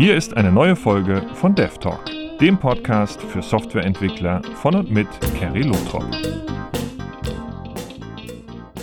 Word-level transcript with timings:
Hier 0.00 0.16
ist 0.16 0.34
eine 0.34 0.50
neue 0.50 0.76
Folge 0.76 1.26
von 1.34 1.54
DevTalk, 1.54 2.06
dem 2.40 2.58
Podcast 2.58 3.20
für 3.20 3.42
Softwareentwickler 3.42 4.40
von 4.54 4.74
und 4.74 4.90
mit 4.90 5.06
Kerry 5.38 5.60
Lothrop. 5.60 6.06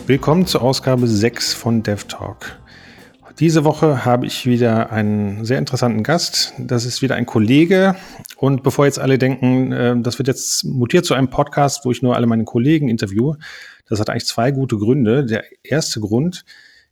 Willkommen 0.06 0.46
zur 0.46 0.62
Ausgabe 0.62 1.08
6 1.08 1.56
von 1.56 1.82
DevTalk. 1.82 2.62
Diese 3.40 3.64
Woche 3.64 4.06
habe 4.06 4.28
ich 4.28 4.46
wieder 4.46 4.92
einen 4.92 5.44
sehr 5.44 5.58
interessanten 5.58 6.04
Gast. 6.04 6.54
Das 6.60 6.86
ist 6.86 7.02
wieder 7.02 7.16
ein 7.16 7.26
Kollege. 7.26 7.96
Und 8.36 8.62
bevor 8.62 8.86
jetzt 8.86 9.00
alle 9.00 9.18
denken, 9.18 9.72
äh, 9.72 10.00
das 10.00 10.20
wird 10.20 10.28
jetzt 10.28 10.66
mutiert 10.66 11.06
zu 11.06 11.16
einem 11.16 11.32
Podcast, 11.32 11.84
wo 11.84 11.90
ich 11.90 12.04
nur 12.04 12.16
alle 12.16 12.28
meine 12.28 12.44
Kollegen 12.44 12.90
interviewe, 12.90 13.40
das 13.90 14.00
hat 14.00 14.12
eigentlich 14.12 14.28
zwei 14.28 14.52
gute 14.52 14.78
Gründe. 14.78 15.26
Der 15.26 15.46
erste 15.64 16.00
Grund 16.00 16.46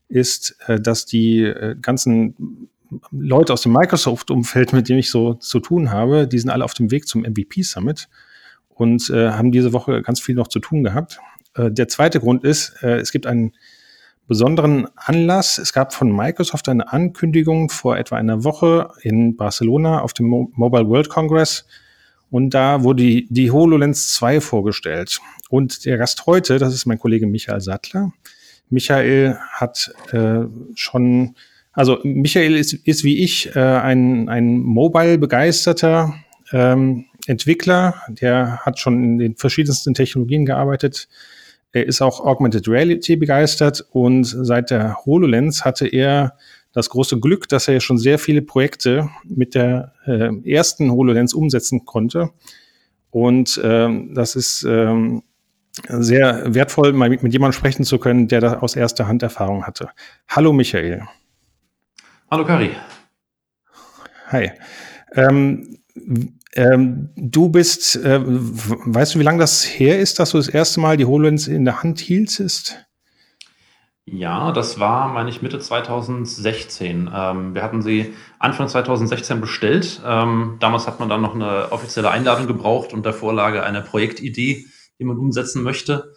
ist, 0.07 0.57
äh, 0.66 0.81
dass 0.81 1.05
die 1.05 1.44
äh, 1.44 1.76
ganzen 1.80 2.71
Leute 3.12 3.53
aus 3.53 3.62
dem 3.62 3.73
Microsoft-Umfeld, 3.73 4.73
mit 4.73 4.89
denen 4.89 4.99
ich 4.99 5.12
so 5.12 5.34
zu 5.35 5.59
tun 5.59 5.91
habe, 5.91 6.27
die 6.27 6.39
sind 6.39 6.49
alle 6.49 6.66
auf 6.66 6.73
dem 6.73 6.91
Weg 6.91 7.08
zum 7.08 7.21
MVP 7.21 7.63
Summit 7.63 8.08
und 8.70 9.09
äh, 9.09 9.31
haben 9.31 9.52
diese 9.52 9.73
Woche 9.73 10.02
ganz 10.02 10.20
viel 10.20 10.35
noch 10.35 10.48
zu 10.48 10.59
tun 10.59 10.84
gehabt. 10.84 11.20
Äh, 11.55 11.71
der 11.71 11.88
zweite 11.88 12.20
Grund 12.20 12.44
ist, 12.44 12.75
äh, 12.81 12.98
es 12.98 13.11
gibt 13.11 13.25
einen 13.25 13.53
besonderen 14.27 14.88
Anlass. 14.95 15.58
Es 15.58 15.73
gab 15.73 15.94
von 15.94 16.11
Microsoft 16.11 16.67
eine 16.70 16.91
Ankündigung 16.91 17.70
vor 17.70 17.98
etwa 17.98 18.17
einer 18.17 18.44
Woche 18.44 18.89
in 19.02 19.36
Barcelona 19.38 20.02
auf 20.02 20.13
dem 20.13 20.27
Mo 20.27 20.52
Mobile 20.55 20.88
World 20.88 21.09
Congress. 21.09 21.66
Und 22.31 22.53
da 22.53 22.83
wurde 22.83 23.03
die, 23.03 23.27
die 23.30 23.52
HoloLens 23.52 24.13
2 24.16 24.41
vorgestellt. 24.41 25.20
Und 25.49 25.86
der 25.86 25.97
Gast 25.97 26.25
heute, 26.25 26.58
das 26.58 26.73
ist 26.73 26.86
mein 26.86 27.00
Kollege 27.00 27.28
Michael 27.28 27.61
Sattler. 27.61 28.11
Michael 28.69 29.38
hat 29.52 29.94
äh, 30.11 30.45
schon 30.73 31.36
also 31.76 32.00
Michael 32.04 32.56
ist, 32.56 32.73
ist 32.73 33.04
wie 33.04 33.23
ich 33.23 33.56
äh, 33.56 33.59
ein, 33.59 34.30
ein 34.30 34.59
mobile-begeisterter 34.59 36.16
ähm, 36.52 37.06
Entwickler, 37.28 37.95
der 38.08 38.59
hat 38.59 38.80
schon 38.80 39.04
in 39.04 39.18
den 39.18 39.36
verschiedensten 39.36 39.94
Technologien 39.94 40.46
gearbeitet. 40.46 41.08
Er 41.72 41.86
ist 41.86 42.02
auch 42.02 42.22
Augmented 42.22 42.68
Reality 42.68 43.18
begeistert 43.18 43.86
und 43.92 44.23
seit 44.23 44.70
der 44.70 44.98
HoloLens 45.06 45.66
hatte 45.66 45.88
er 45.88 46.38
das 46.72 46.90
große 46.90 47.20
Glück, 47.20 47.50
dass 47.50 47.68
er 47.68 47.80
schon 47.80 47.98
sehr 47.98 48.20
viele 48.20 48.42
Projekte 48.42 49.09
mit 49.23 49.56
der 49.56 49.94
äh, 50.06 50.30
ersten 50.50 50.92
HoloLens 50.92 51.34
umsetzen 51.34 51.86
konnte. 51.86 52.31
Und 53.09 53.59
ähm, 53.64 54.14
das 54.14 54.36
ist 54.36 54.66
ähm, 54.70 55.23
sehr 55.88 56.53
wertvoll, 56.53 56.94
mal 56.94 57.09
mit, 57.09 57.23
mit 57.23 57.34
jemandem 57.34 57.58
sprechen 57.58 57.84
zu 57.84 57.98
können, 57.98 58.28
der 58.28 58.42
da 58.42 58.59
aus 58.59 58.76
erster 58.76 59.08
Hand 59.08 59.23
Erfahrung 59.23 59.66
hatte. 59.66 59.90
Hallo 60.28 60.53
Michael. 60.53 61.02
Hallo 62.36 62.44
Kari. 62.44 62.75
Hi. 64.28 64.52
Ähm, 65.14 65.78
ähm, 66.53 67.09
du 67.16 67.47
bist, 67.47 67.95
äh, 67.95 68.19
weißt 68.25 69.16
du, 69.16 69.19
wie 69.19 69.23
lange 69.23 69.39
das 69.39 69.64
her 69.64 70.02
ist, 70.02 70.19
dass 70.19 70.31
du 70.31 70.38
das 70.38 70.50
erste 70.50 70.81
Mal 70.81 70.97
die 70.97 71.06
HoloLens 71.06 71.47
in 71.47 71.63
der 71.63 71.81
Hand 71.81 72.02
hieltest? 72.02 72.86
Ja, 74.03 74.52
das 74.52 74.81
war, 74.81 75.08
meine 75.08 75.30
ich, 75.30 75.44
Mitte 75.44 75.59
2016. 75.59 77.09
Ähm, 77.16 77.56
wir 77.56 77.63
hatten 77.63 77.81
sie 77.81 78.13
Anfang 78.38 78.67
2016 78.67 79.39
bestellt. 79.39 80.02
Ähm, 80.06 80.58
damals 80.59 80.88
hat 80.88 81.00
man 81.00 81.08
dann 81.08 81.22
noch 81.22 81.36
eine 81.36 81.72
offizielle 81.72 82.11
Einladung 82.11 82.47
gebraucht 82.47 82.91
und 82.91 83.06
der 83.06 83.13
Vorlage 83.13 83.63
eine 83.63 83.81
Projektidee, 83.81 84.66
die 85.00 85.06
man 85.06 85.17
umsetzen 85.17 85.63
möchte. 85.63 86.11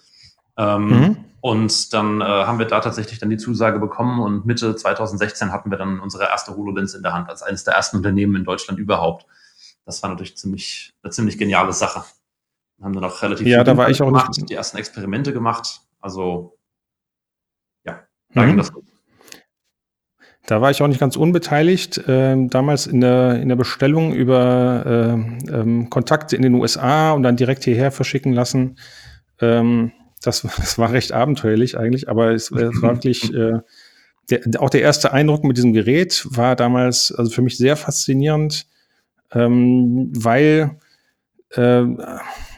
Ähm, 0.56 0.88
mhm. 0.88 1.16
Und 1.40 1.94
dann 1.94 2.20
äh, 2.20 2.24
haben 2.24 2.58
wir 2.58 2.66
da 2.66 2.80
tatsächlich 2.80 3.20
dann 3.20 3.30
die 3.30 3.36
Zusage 3.36 3.78
bekommen 3.78 4.20
und 4.20 4.44
Mitte 4.44 4.74
2016 4.74 5.52
hatten 5.52 5.70
wir 5.70 5.78
dann 5.78 6.00
unsere 6.00 6.24
erste 6.24 6.56
HoloLens 6.56 6.94
in 6.94 7.02
der 7.02 7.12
Hand, 7.12 7.28
als 7.28 7.42
eines 7.42 7.64
der 7.64 7.74
ersten 7.74 7.96
Unternehmen 7.96 8.34
in 8.34 8.44
Deutschland 8.44 8.80
überhaupt. 8.80 9.26
Das 9.84 10.02
war 10.02 10.10
natürlich 10.10 10.36
ziemlich, 10.36 10.94
eine 11.02 11.12
ziemlich 11.12 11.38
geniale 11.38 11.72
Sache. 11.72 12.04
Wir 12.76 12.84
haben 12.84 12.92
dann 12.92 13.04
auch 13.04 13.22
relativ 13.22 13.46
ja, 13.46 13.62
da 13.64 13.76
war 13.76 13.88
ich 13.88 14.02
auch 14.02 14.06
gemacht, 14.06 14.36
nicht. 14.36 14.50
die 14.50 14.54
ersten 14.54 14.78
Experimente 14.78 15.32
gemacht. 15.32 15.80
Also 16.00 16.58
ja, 17.84 18.00
da 18.34 18.42
mhm. 18.42 18.46
ging 18.46 18.56
das 18.56 18.72
gut. 18.72 18.84
Da 20.46 20.62
war 20.62 20.70
ich 20.70 20.82
auch 20.82 20.88
nicht 20.88 21.00
ganz 21.00 21.14
unbeteiligt. 21.16 22.02
Ähm, 22.08 22.48
damals 22.48 22.86
in 22.86 23.00
der, 23.00 23.40
in 23.40 23.48
der 23.48 23.56
Bestellung 23.56 24.14
über 24.14 24.86
äh, 24.86 25.12
ähm, 25.52 25.90
Kontakte 25.90 26.36
in 26.36 26.42
den 26.42 26.54
USA 26.54 27.12
und 27.12 27.22
dann 27.22 27.36
direkt 27.36 27.64
hierher 27.64 27.92
verschicken 27.92 28.32
lassen. 28.32 28.78
Ähm, 29.40 29.92
das, 30.20 30.42
das 30.56 30.78
war 30.78 30.92
recht 30.92 31.12
abenteuerlich 31.12 31.78
eigentlich, 31.78 32.08
aber 32.08 32.32
es, 32.32 32.50
es 32.50 32.82
war 32.82 32.94
wirklich 32.94 33.32
äh, 33.34 33.60
der, 34.30 34.60
auch 34.60 34.70
der 34.70 34.82
erste 34.82 35.12
Eindruck 35.12 35.44
mit 35.44 35.56
diesem 35.56 35.72
Gerät 35.72 36.26
war 36.30 36.56
damals 36.56 37.12
also 37.12 37.30
für 37.30 37.42
mich 37.42 37.56
sehr 37.56 37.76
faszinierend, 37.76 38.66
ähm, 39.32 40.10
weil 40.14 40.78
äh, 41.50 41.84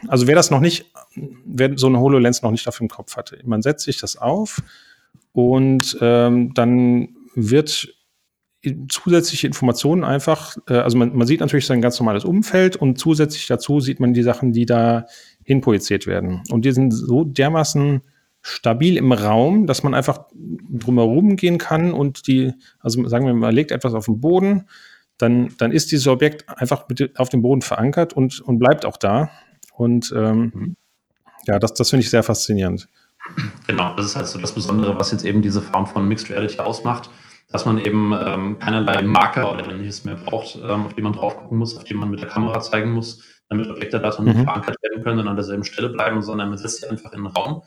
also 0.07 0.27
wer 0.27 0.35
das 0.35 0.51
noch 0.51 0.59
nicht, 0.59 0.91
wer 1.45 1.77
so 1.77 1.87
eine 1.87 1.99
HoloLens 1.99 2.41
noch 2.41 2.51
nicht 2.51 2.67
auf 2.67 2.77
dem 2.77 2.89
Kopf 2.89 3.15
hatte, 3.15 3.39
man 3.45 3.61
setzt 3.61 3.85
sich 3.85 3.99
das 3.99 4.17
auf 4.17 4.61
und 5.31 5.97
ähm, 6.01 6.53
dann 6.53 7.15
wird 7.35 7.93
zusätzliche 8.89 9.47
Informationen 9.47 10.03
einfach, 10.03 10.55
äh, 10.67 10.75
also 10.75 10.97
man, 10.97 11.15
man 11.15 11.25
sieht 11.25 11.39
natürlich 11.39 11.65
sein 11.65 11.81
ganz 11.81 11.99
normales 11.99 12.25
Umfeld 12.25 12.75
und 12.75 12.99
zusätzlich 12.99 13.47
dazu 13.47 13.79
sieht 13.79 13.99
man 13.99 14.13
die 14.13 14.23
Sachen, 14.23 14.51
die 14.53 14.65
da 14.65 15.07
hinprojiziert 15.43 16.07
werden. 16.07 16.41
Und 16.49 16.65
die 16.65 16.71
sind 16.71 16.91
so 16.91 17.23
dermaßen 17.23 18.01
stabil 18.41 18.97
im 18.97 19.11
Raum, 19.11 19.67
dass 19.67 19.83
man 19.83 19.93
einfach 19.93 20.25
drumherum 20.33 21.35
gehen 21.35 21.57
kann 21.57 21.93
und 21.93 22.27
die, 22.27 22.53
also 22.79 23.07
sagen 23.07 23.25
wir, 23.25 23.33
man 23.33 23.53
legt 23.53 23.71
etwas 23.71 23.93
auf 23.93 24.05
den 24.05 24.19
Boden, 24.19 24.67
dann, 25.17 25.53
dann 25.57 25.71
ist 25.71 25.91
dieses 25.91 26.07
Objekt 26.07 26.49
einfach 26.49 26.87
mit 26.89 27.19
auf 27.19 27.29
dem 27.29 27.43
Boden 27.43 27.61
verankert 27.61 28.13
und, 28.13 28.41
und 28.41 28.57
bleibt 28.57 28.85
auch 28.85 28.97
da. 28.97 29.29
Und 29.75 30.11
ähm, 30.15 30.51
mhm. 30.53 30.75
ja, 31.45 31.59
das, 31.59 31.73
das 31.75 31.91
finde 31.91 32.03
ich 32.03 32.09
sehr 32.09 32.23
faszinierend. 32.23 32.87
Genau, 33.67 33.95
das 33.95 34.07
ist 34.07 34.15
halt 34.15 34.27
so 34.27 34.39
das 34.39 34.53
Besondere, 34.53 34.97
was 34.97 35.11
jetzt 35.11 35.23
eben 35.23 35.43
diese 35.43 35.61
Form 35.61 35.85
von 35.85 36.07
Mixed 36.07 36.31
Reality 36.31 36.59
ausmacht, 36.59 37.11
dass 37.51 37.65
man 37.65 37.77
eben 37.77 38.13
ähm, 38.13 38.57
keinerlei 38.59 39.03
Marker 39.03 39.51
oder 39.51 39.69
ähnliches 39.69 40.05
mehr 40.05 40.15
braucht, 40.15 40.55
ähm, 40.55 40.85
auf 40.85 40.95
die 40.95 41.01
man 41.01 41.13
drauf 41.13 41.37
gucken 41.37 41.59
muss, 41.59 41.77
auf 41.77 41.83
die 41.83 41.93
man 41.93 42.09
mit 42.09 42.21
der 42.21 42.29
Kamera 42.29 42.59
zeigen 42.59 42.91
muss, 42.91 43.21
damit 43.51 43.69
Objekte 43.69 43.99
da 43.99 44.09
nicht 44.21 44.37
mhm. 44.37 44.43
verankert 44.45 44.77
werden 44.81 45.03
können 45.03 45.19
und 45.19 45.27
an 45.27 45.35
derselben 45.35 45.65
Stelle 45.65 45.89
bleiben, 45.89 46.21
sondern 46.21 46.49
man 46.49 46.57
setzt 46.57 46.81
sie 46.81 46.87
einfach 46.87 47.11
in 47.11 47.23
den 47.23 47.27
Raum 47.27 47.63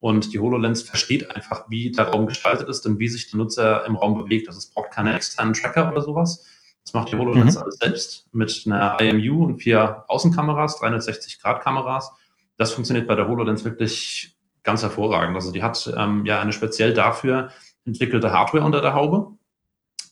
und 0.00 0.32
die 0.32 0.40
HoloLens 0.40 0.82
versteht 0.82 1.34
einfach, 1.34 1.66
wie 1.68 1.92
der 1.92 2.08
Raum 2.08 2.26
gestaltet 2.26 2.68
ist 2.68 2.84
und 2.86 2.98
wie 2.98 3.08
sich 3.08 3.30
der 3.30 3.38
Nutzer 3.38 3.86
im 3.86 3.94
Raum 3.94 4.18
bewegt. 4.18 4.48
Also 4.48 4.58
es 4.58 4.66
braucht 4.66 4.90
keine 4.90 5.14
externen 5.14 5.54
Tracker 5.54 5.92
oder 5.92 6.02
sowas. 6.02 6.44
Das 6.84 6.92
macht 6.92 7.12
die 7.12 7.16
HoloLens 7.16 7.54
mhm. 7.54 7.62
alles 7.62 7.76
selbst 7.76 8.26
mit 8.32 8.64
einer 8.66 9.00
IMU 9.00 9.44
und 9.44 9.62
vier 9.62 10.04
Außenkameras, 10.08 10.80
360-Grad-Kameras. 10.82 12.12
Das 12.56 12.72
funktioniert 12.72 13.06
bei 13.06 13.14
der 13.14 13.28
HoloLens 13.28 13.64
wirklich 13.64 14.36
ganz 14.64 14.82
hervorragend. 14.82 15.36
Also 15.36 15.52
die 15.52 15.62
hat 15.62 15.92
ähm, 15.96 16.26
ja 16.26 16.40
eine 16.40 16.52
speziell 16.52 16.94
dafür 16.94 17.50
entwickelte 17.84 18.32
Hardware 18.32 18.64
unter 18.64 18.80
der 18.80 18.94
Haube 18.94 19.37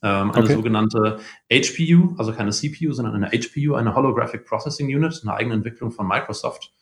ähm, 0.03 0.31
eine 0.33 0.45
okay. 0.45 0.55
sogenannte 0.55 1.19
HPU, 1.51 2.15
also 2.19 2.33
keine 2.33 2.51
CPU, 2.51 2.93
sondern 2.93 3.15
eine 3.15 3.31
HPU, 3.31 3.75
eine 3.75 3.95
Holographic 3.95 4.45
Processing 4.45 4.87
Unit, 4.87 5.21
eine 5.23 5.35
eigene 5.35 5.55
Entwicklung 5.55 5.91
von 5.91 6.07
Microsoft, 6.07 6.73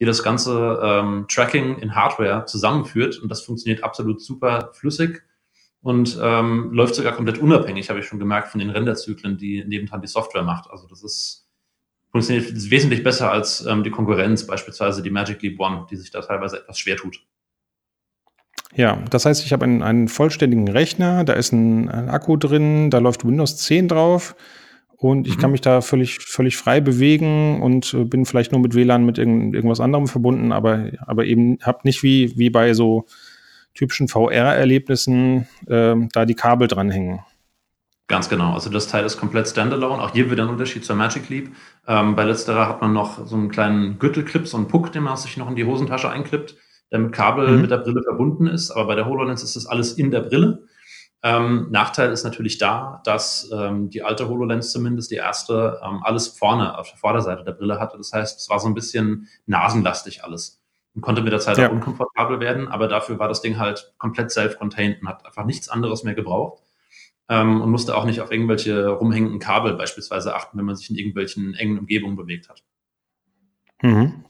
die 0.00 0.04
das 0.04 0.22
ganze 0.22 0.80
ähm, 0.82 1.26
Tracking 1.28 1.78
in 1.78 1.94
Hardware 1.94 2.44
zusammenführt 2.46 3.18
und 3.18 3.28
das 3.28 3.42
funktioniert 3.42 3.84
absolut 3.84 4.22
super 4.22 4.70
flüssig 4.72 5.22
und 5.82 6.18
ähm, 6.20 6.72
läuft 6.72 6.94
sogar 6.94 7.12
komplett 7.12 7.38
unabhängig, 7.38 7.88
habe 7.88 8.00
ich 8.00 8.06
schon 8.06 8.18
gemerkt, 8.18 8.48
von 8.48 8.58
den 8.58 8.70
Renderzyklen, 8.70 9.38
die 9.38 9.64
nebendran 9.64 10.02
die 10.02 10.08
Software 10.08 10.42
macht. 10.42 10.70
Also 10.70 10.86
das 10.86 11.02
ist 11.02 11.46
funktioniert 12.10 12.70
wesentlich 12.70 13.02
besser 13.02 13.30
als 13.30 13.64
ähm, 13.64 13.84
die 13.84 13.90
Konkurrenz, 13.90 14.46
beispielsweise 14.46 15.02
die 15.02 15.10
Magic 15.10 15.40
Leap 15.42 15.60
One, 15.60 15.86
die 15.90 15.96
sich 15.96 16.10
da 16.10 16.20
teilweise 16.20 16.58
etwas 16.58 16.78
schwer 16.78 16.96
tut. 16.96 17.24
Ja, 18.74 18.98
das 19.10 19.26
heißt, 19.26 19.44
ich 19.44 19.52
habe 19.52 19.64
einen, 19.64 19.82
einen 19.82 20.08
vollständigen 20.08 20.68
Rechner, 20.68 21.24
da 21.24 21.32
ist 21.32 21.52
ein, 21.52 21.88
ein, 21.88 22.08
Akku 22.08 22.36
drin, 22.36 22.90
da 22.90 22.98
läuft 22.98 23.26
Windows 23.26 23.56
10 23.56 23.88
drauf 23.88 24.36
und 24.96 25.26
ich 25.26 25.36
mhm. 25.36 25.40
kann 25.40 25.50
mich 25.50 25.60
da 25.60 25.80
völlig, 25.80 26.20
völlig 26.20 26.56
frei 26.56 26.80
bewegen 26.80 27.60
und 27.62 27.92
äh, 27.94 28.04
bin 28.04 28.26
vielleicht 28.26 28.52
nur 28.52 28.60
mit 28.60 28.74
WLAN 28.74 29.04
mit 29.04 29.18
irgend, 29.18 29.54
irgendwas 29.54 29.80
anderem 29.80 30.06
verbunden, 30.06 30.52
aber, 30.52 30.90
aber 31.04 31.24
eben 31.24 31.58
habe 31.62 31.80
nicht 31.82 32.02
wie, 32.04 32.38
wie 32.38 32.50
bei 32.50 32.72
so 32.72 33.06
typischen 33.74 34.06
VR-Erlebnissen 34.06 35.48
äh, 35.66 35.96
da 36.12 36.24
die 36.24 36.34
Kabel 36.34 36.68
dranhängen. 36.68 37.20
Ganz 38.06 38.28
genau. 38.28 38.54
Also 38.54 38.70
das 38.70 38.88
Teil 38.88 39.04
ist 39.04 39.18
komplett 39.18 39.46
standalone. 39.46 40.02
Auch 40.02 40.12
hier 40.12 40.30
wieder 40.32 40.42
ein 40.42 40.48
Unterschied 40.48 40.84
zur 40.84 40.96
Magic 40.96 41.28
Leap. 41.28 41.50
Ähm, 41.86 42.16
bei 42.16 42.24
letzterer 42.24 42.68
hat 42.68 42.80
man 42.80 42.92
noch 42.92 43.24
so 43.24 43.36
einen 43.36 43.50
kleinen 43.50 44.00
Gürtelclip, 44.00 44.48
so 44.48 44.56
einen 44.56 44.66
Puck, 44.66 44.90
den 44.90 45.04
man 45.04 45.16
sich 45.16 45.36
noch 45.36 45.48
in 45.48 45.54
die 45.54 45.64
Hosentasche 45.64 46.10
einklippt 46.10 46.56
der 46.90 46.98
mit 46.98 47.12
Kabel 47.12 47.48
mhm. 47.48 47.62
mit 47.62 47.70
der 47.70 47.78
Brille 47.78 48.02
verbunden 48.02 48.46
ist. 48.46 48.70
Aber 48.70 48.86
bei 48.86 48.94
der 48.94 49.06
HoloLens 49.06 49.42
ist 49.42 49.56
das 49.56 49.66
alles 49.66 49.92
in 49.92 50.10
der 50.10 50.20
Brille. 50.20 50.66
Ähm, 51.22 51.68
Nachteil 51.70 52.12
ist 52.12 52.24
natürlich 52.24 52.56
da, 52.56 53.02
dass 53.04 53.50
ähm, 53.52 53.90
die 53.90 54.02
alte 54.02 54.28
HoloLens 54.28 54.72
zumindest, 54.72 55.10
die 55.10 55.16
erste, 55.16 55.78
ähm, 55.84 56.00
alles 56.02 56.28
vorne 56.28 56.78
auf 56.78 56.88
der 56.88 56.98
Vorderseite 56.98 57.44
der 57.44 57.52
Brille 57.52 57.78
hatte. 57.78 57.98
Das 57.98 58.12
heißt, 58.12 58.40
es 58.40 58.48
war 58.48 58.58
so 58.58 58.68
ein 58.68 58.74
bisschen 58.74 59.28
nasenlastig 59.46 60.24
alles 60.24 60.62
und 60.94 61.02
konnte 61.02 61.22
mit 61.22 61.32
der 61.32 61.40
Zeit 61.40 61.58
ja. 61.58 61.68
auch 61.68 61.72
unkomfortabel 61.72 62.40
werden. 62.40 62.68
Aber 62.68 62.88
dafür 62.88 63.18
war 63.18 63.28
das 63.28 63.42
Ding 63.42 63.58
halt 63.58 63.92
komplett 63.98 64.30
self-contained 64.30 65.02
und 65.02 65.08
hat 65.08 65.26
einfach 65.26 65.44
nichts 65.44 65.68
anderes 65.68 66.04
mehr 66.04 66.14
gebraucht. 66.14 66.62
ähm, 67.28 67.60
und 67.60 67.70
musste 67.70 67.96
auch 67.96 68.04
nicht 68.06 68.20
auf 68.22 68.32
irgendwelche 68.32 68.88
rumhängenden 68.88 69.38
Kabel 69.38 69.74
beispielsweise 69.74 70.34
achten, 70.34 70.58
wenn 70.58 70.64
man 70.64 70.76
sich 70.76 70.90
in 70.90 70.96
irgendwelchen 70.96 71.54
engen 71.54 71.78
Umgebungen 71.78 72.16
bewegt 72.16 72.48
hat. 72.48 72.62
Mhm. 73.82 74.24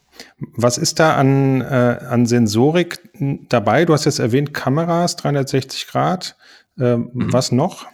Was 0.56 0.78
ist 0.78 0.99
da 0.99 1.17
an, 1.17 1.61
äh, 1.61 1.99
an 2.08 2.26
Sensorik 2.26 3.00
dabei? 3.49 3.84
Du 3.84 3.93
hast 3.93 4.05
jetzt 4.05 4.19
erwähnt 4.19 4.55
Kameras, 4.55 5.17
360 5.17 5.87
Grad. 5.87 6.37
Äh, 6.78 6.96
mhm. 6.96 7.32
Was 7.32 7.52
noch? 7.52 7.87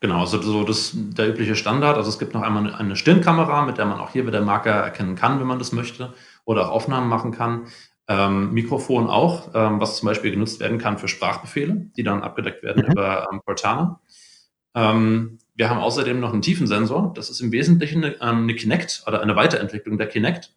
Genau, 0.00 0.20
also 0.20 0.40
so 0.42 0.64
das, 0.64 0.92
der 0.94 1.30
übliche 1.30 1.56
Standard. 1.56 1.96
Also 1.96 2.10
es 2.10 2.18
gibt 2.18 2.34
noch 2.34 2.42
einmal 2.42 2.66
eine, 2.66 2.78
eine 2.78 2.96
Stirnkamera, 2.96 3.64
mit 3.64 3.78
der 3.78 3.86
man 3.86 4.00
auch 4.00 4.10
hier 4.10 4.26
wieder 4.26 4.42
Marker 4.42 4.70
erkennen 4.70 5.16
kann, 5.16 5.40
wenn 5.40 5.46
man 5.46 5.58
das 5.58 5.72
möchte, 5.72 6.12
oder 6.44 6.68
auch 6.68 6.74
Aufnahmen 6.74 7.08
machen 7.08 7.32
kann. 7.32 7.68
Ähm, 8.06 8.52
Mikrofon 8.52 9.08
auch, 9.08 9.54
ähm, 9.54 9.80
was 9.80 9.96
zum 9.96 10.06
Beispiel 10.06 10.30
genutzt 10.30 10.60
werden 10.60 10.76
kann 10.76 10.98
für 10.98 11.08
Sprachbefehle, 11.08 11.86
die 11.96 12.02
dann 12.02 12.22
abgedeckt 12.22 12.62
werden 12.62 12.84
mhm. 12.84 12.92
über 12.92 13.28
ähm, 13.32 13.40
Cortana. 13.46 14.00
Ähm, 14.74 15.38
wir 15.54 15.70
haben 15.70 15.80
außerdem 15.80 16.20
noch 16.20 16.32
einen 16.32 16.42
Tiefensensor. 16.42 17.12
Das 17.14 17.30
ist 17.30 17.40
im 17.40 17.52
Wesentlichen 17.52 18.04
eine, 18.04 18.14
ähm, 18.16 18.42
eine 18.42 18.54
Kinect 18.54 19.04
oder 19.06 19.22
eine 19.22 19.36
Weiterentwicklung 19.36 19.96
der 19.96 20.08
Kinect, 20.08 20.52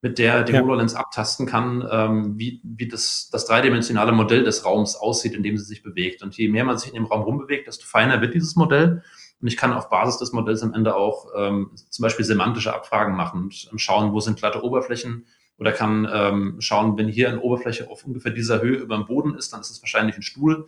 mit 0.00 0.18
der 0.18 0.44
die 0.44 0.52
ja. 0.52 0.60
HoloLens 0.60 0.94
abtasten 0.94 1.46
kann, 1.46 1.86
ähm, 1.90 2.38
wie, 2.38 2.60
wie 2.62 2.86
das, 2.86 3.30
das 3.32 3.46
dreidimensionale 3.46 4.12
Modell 4.12 4.44
des 4.44 4.64
Raums 4.64 4.94
aussieht, 4.94 5.34
in 5.34 5.42
dem 5.42 5.58
sie 5.58 5.64
sich 5.64 5.82
bewegt. 5.82 6.22
Und 6.22 6.36
je 6.36 6.48
mehr 6.48 6.64
man 6.64 6.78
sich 6.78 6.90
in 6.90 6.94
dem 6.94 7.06
Raum 7.06 7.22
rumbewegt, 7.22 7.66
desto 7.66 7.84
feiner 7.84 8.20
wird 8.20 8.34
dieses 8.34 8.54
Modell. 8.54 9.02
Und 9.40 9.48
ich 9.48 9.56
kann 9.56 9.72
auf 9.72 9.88
Basis 9.88 10.18
des 10.18 10.32
Modells 10.32 10.62
am 10.62 10.74
Ende 10.74 10.96
auch 10.96 11.26
ähm, 11.36 11.70
zum 11.90 12.02
Beispiel 12.02 12.24
semantische 12.24 12.74
Abfragen 12.74 13.16
machen 13.16 13.50
und 13.70 13.80
schauen, 13.80 14.12
wo 14.12 14.20
sind 14.20 14.38
glatte 14.38 14.62
Oberflächen, 14.62 15.26
oder 15.58 15.72
kann 15.72 16.08
ähm, 16.10 16.56
schauen, 16.60 16.96
wenn 16.96 17.08
hier 17.08 17.28
eine 17.28 17.40
Oberfläche 17.40 17.90
auf 17.90 18.04
ungefähr 18.04 18.30
dieser 18.30 18.62
Höhe 18.62 18.76
über 18.76 18.96
dem 18.96 19.06
Boden 19.06 19.34
ist, 19.34 19.52
dann 19.52 19.60
ist 19.60 19.70
es 19.70 19.82
wahrscheinlich 19.82 20.16
ein 20.16 20.22
Stuhl. 20.22 20.66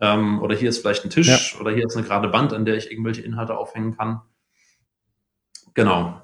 Ähm, 0.00 0.42
oder 0.42 0.54
hier 0.54 0.68
ist 0.68 0.78
vielleicht 0.78 1.04
ein 1.04 1.10
Tisch 1.10 1.54
ja. 1.54 1.60
oder 1.60 1.72
hier 1.72 1.86
ist 1.86 1.96
eine 1.96 2.04
gerade 2.04 2.32
Wand, 2.32 2.52
an 2.52 2.64
der 2.64 2.76
ich 2.76 2.90
irgendwelche 2.90 3.22
Inhalte 3.22 3.56
aufhängen 3.56 3.96
kann. 3.96 4.20
Genau. 5.74 6.20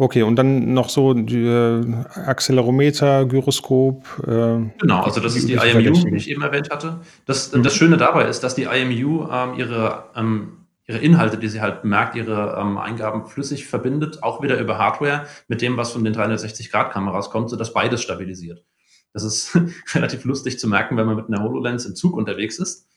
Okay, 0.00 0.22
und 0.22 0.36
dann 0.36 0.72
noch 0.72 0.88
so 0.88 1.12
die, 1.12 1.44
äh, 1.44 1.84
Accelerometer, 2.24 3.26
Gyroskop. 3.26 4.02
Äh, 4.26 4.70
genau, 4.78 5.02
also 5.02 5.20
das 5.20 5.36
ist 5.36 5.46
die 5.46 5.52
IMU, 5.52 5.92
die 5.92 6.16
ich 6.16 6.30
eben 6.30 6.40
erwähnt 6.40 6.70
hatte. 6.70 7.00
Das, 7.26 7.52
mhm. 7.52 7.62
das 7.62 7.74
Schöne 7.74 7.98
dabei 7.98 8.24
ist, 8.24 8.40
dass 8.40 8.54
die 8.54 8.62
IMU 8.62 9.28
ähm, 9.30 9.56
ihre 9.58 10.04
ähm, 10.16 10.52
ihre 10.86 10.96
Inhalte, 11.00 11.36
die 11.36 11.48
sie 11.48 11.60
halt 11.60 11.84
merkt, 11.84 12.16
ihre 12.16 12.56
ähm, 12.58 12.78
Eingaben 12.78 13.26
flüssig 13.26 13.66
verbindet, 13.66 14.22
auch 14.22 14.42
wieder 14.42 14.58
über 14.58 14.78
Hardware 14.78 15.26
mit 15.48 15.60
dem, 15.60 15.76
was 15.76 15.92
von 15.92 16.02
den 16.02 16.14
360-Grad-Kameras 16.14 17.28
kommt, 17.28 17.50
sodass 17.50 17.74
beides 17.74 18.00
stabilisiert. 18.00 18.64
Das 19.12 19.22
ist 19.22 19.54
relativ 19.94 20.24
lustig 20.24 20.58
zu 20.58 20.66
merken, 20.66 20.96
wenn 20.96 21.06
man 21.06 21.16
mit 21.16 21.28
einer 21.28 21.42
HoloLens 21.42 21.84
im 21.84 21.94
Zug 21.94 22.16
unterwegs 22.16 22.58
ist 22.58 22.88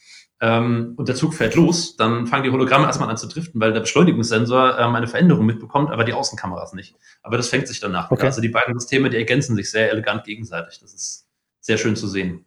ähm, 0.41 0.93
und 0.97 1.07
der 1.07 1.15
Zug 1.15 1.33
fährt 1.33 1.55
los, 1.55 1.95
dann 1.95 2.27
fangen 2.27 2.43
die 2.43 2.51
Hologramme 2.51 2.85
erstmal 2.85 3.09
an 3.09 3.17
zu 3.17 3.27
driften, 3.27 3.61
weil 3.61 3.73
der 3.73 3.79
Beschleunigungssensor 3.81 4.77
ähm, 4.79 4.95
eine 4.95 5.07
Veränderung 5.07 5.45
mitbekommt, 5.45 5.91
aber 5.91 6.03
die 6.03 6.13
Außenkameras 6.13 6.73
nicht. 6.73 6.95
Aber 7.21 7.37
das 7.37 7.49
fängt 7.49 7.67
sich 7.67 7.79
danach. 7.79 8.11
Okay. 8.11 8.25
Also 8.25 8.41
die 8.41 8.49
beiden 8.49 8.77
Systeme, 8.77 9.09
die 9.09 9.17
ergänzen 9.17 9.55
sich 9.55 9.71
sehr 9.71 9.91
elegant 9.91 10.23
gegenseitig. 10.25 10.79
Das 10.79 10.93
ist 10.93 11.27
sehr 11.59 11.77
schön 11.77 11.95
zu 11.95 12.07
sehen. 12.07 12.45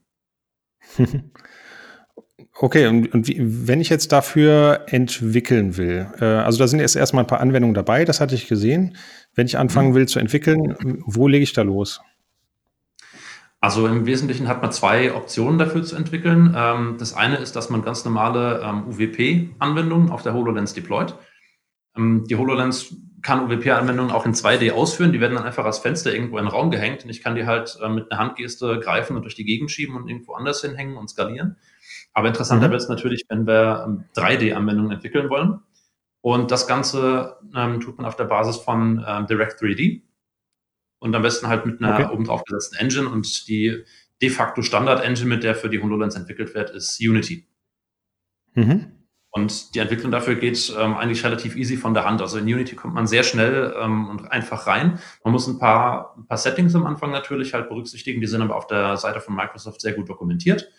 Okay, 2.58 2.86
und, 2.86 3.12
und 3.12 3.28
wie, 3.28 3.36
wenn 3.38 3.82
ich 3.82 3.90
jetzt 3.90 4.12
dafür 4.12 4.86
entwickeln 4.86 5.76
will, 5.76 6.06
äh, 6.20 6.24
also 6.24 6.58
da 6.58 6.66
sind 6.66 6.80
jetzt 6.80 6.96
erstmal 6.96 7.24
ein 7.24 7.26
paar 7.26 7.40
Anwendungen 7.40 7.74
dabei, 7.74 8.06
das 8.06 8.20
hatte 8.20 8.34
ich 8.34 8.48
gesehen. 8.48 8.96
Wenn 9.34 9.46
ich 9.46 9.58
anfangen 9.58 9.90
mhm. 9.90 9.94
will 9.94 10.08
zu 10.08 10.18
entwickeln, 10.18 10.74
wo 11.04 11.28
lege 11.28 11.42
ich 11.42 11.52
da 11.52 11.60
los? 11.60 12.00
Also 13.60 13.86
im 13.86 14.06
Wesentlichen 14.06 14.48
hat 14.48 14.62
man 14.62 14.70
zwei 14.70 15.14
Optionen 15.14 15.58
dafür 15.58 15.82
zu 15.82 15.96
entwickeln. 15.96 16.54
Ähm, 16.56 16.96
das 16.98 17.14
eine 17.14 17.36
ist, 17.36 17.56
dass 17.56 17.70
man 17.70 17.82
ganz 17.82 18.04
normale 18.04 18.60
ähm, 18.62 18.86
UWP-Anwendungen 18.88 20.10
auf 20.10 20.22
der 20.22 20.34
HoloLens 20.34 20.74
deployt. 20.74 21.14
Ähm, 21.96 22.24
die 22.28 22.36
HoloLens 22.36 22.94
kann 23.22 23.50
UWP-Anwendungen 23.50 24.12
auch 24.12 24.24
in 24.26 24.34
2D 24.34 24.72
ausführen. 24.72 25.12
Die 25.12 25.20
werden 25.20 25.34
dann 25.34 25.44
einfach 25.44 25.64
als 25.64 25.78
Fenster 25.78 26.14
irgendwo 26.14 26.38
in 26.38 26.44
den 26.44 26.52
Raum 26.52 26.70
gehängt 26.70 27.02
und 27.02 27.10
ich 27.10 27.22
kann 27.22 27.34
die 27.34 27.46
halt 27.46 27.78
äh, 27.82 27.88
mit 27.88 28.12
einer 28.12 28.20
Handgeste 28.20 28.78
greifen 28.78 29.16
und 29.16 29.22
durch 29.22 29.34
die 29.34 29.44
Gegend 29.44 29.70
schieben 29.70 29.96
und 29.96 30.08
irgendwo 30.08 30.34
anders 30.34 30.60
hinhängen 30.60 30.96
und 30.96 31.08
skalieren. 31.08 31.56
Aber 32.12 32.28
interessanter 32.28 32.68
mhm. 32.68 32.72
wird 32.72 32.82
es 32.82 32.88
natürlich, 32.88 33.24
wenn 33.28 33.46
wir 33.46 34.04
3D-Anwendungen 34.16 34.90
ähm, 34.90 34.96
entwickeln 34.96 35.28
wollen. 35.28 35.60
Und 36.20 36.50
das 36.50 36.66
Ganze 36.66 37.36
ähm, 37.54 37.80
tut 37.80 37.98
man 37.98 38.06
auf 38.06 38.16
der 38.16 38.24
Basis 38.24 38.56
von 38.56 39.04
ähm, 39.06 39.26
Direct 39.26 39.60
3D. 39.60 40.02
Und 40.98 41.14
am 41.14 41.22
besten 41.22 41.48
halt 41.48 41.66
mit 41.66 41.82
einer 41.82 41.94
okay. 41.94 42.12
oben 42.12 42.24
drauf 42.24 42.44
gesetzten 42.44 42.76
Engine. 42.76 43.08
Und 43.08 43.48
die 43.48 43.84
de 44.22 44.30
facto 44.30 44.62
Standard-Engine, 44.62 45.28
mit 45.28 45.42
der 45.44 45.54
für 45.54 45.68
die 45.68 45.82
HoloLens 45.82 46.14
entwickelt 46.14 46.54
wird, 46.54 46.70
ist 46.70 47.00
Unity. 47.00 47.46
Mhm. 48.54 48.92
Und 49.36 49.74
die 49.74 49.80
Entwicklung 49.80 50.10
dafür 50.10 50.36
geht 50.36 50.74
ähm, 50.78 50.94
eigentlich 50.94 51.22
relativ 51.22 51.56
easy 51.56 51.76
von 51.76 51.92
der 51.92 52.06
Hand. 52.06 52.22
Also 52.22 52.38
in 52.38 52.44
Unity 52.44 52.74
kommt 52.74 52.94
man 52.94 53.06
sehr 53.06 53.22
schnell 53.22 53.74
ähm, 53.78 54.08
und 54.08 54.32
einfach 54.32 54.66
rein. 54.66 54.98
Man 55.22 55.32
muss 55.32 55.46
ein 55.46 55.58
paar, 55.58 56.14
ein 56.16 56.26
paar 56.26 56.38
Settings 56.38 56.74
am 56.74 56.86
Anfang 56.86 57.10
natürlich 57.10 57.52
halt 57.52 57.68
berücksichtigen. 57.68 58.22
Die 58.22 58.26
sind 58.26 58.40
aber 58.40 58.56
auf 58.56 58.66
der 58.66 58.96
Seite 58.96 59.20
von 59.20 59.36
Microsoft 59.36 59.82
sehr 59.82 59.92
gut 59.92 60.08
dokumentiert. 60.08 60.70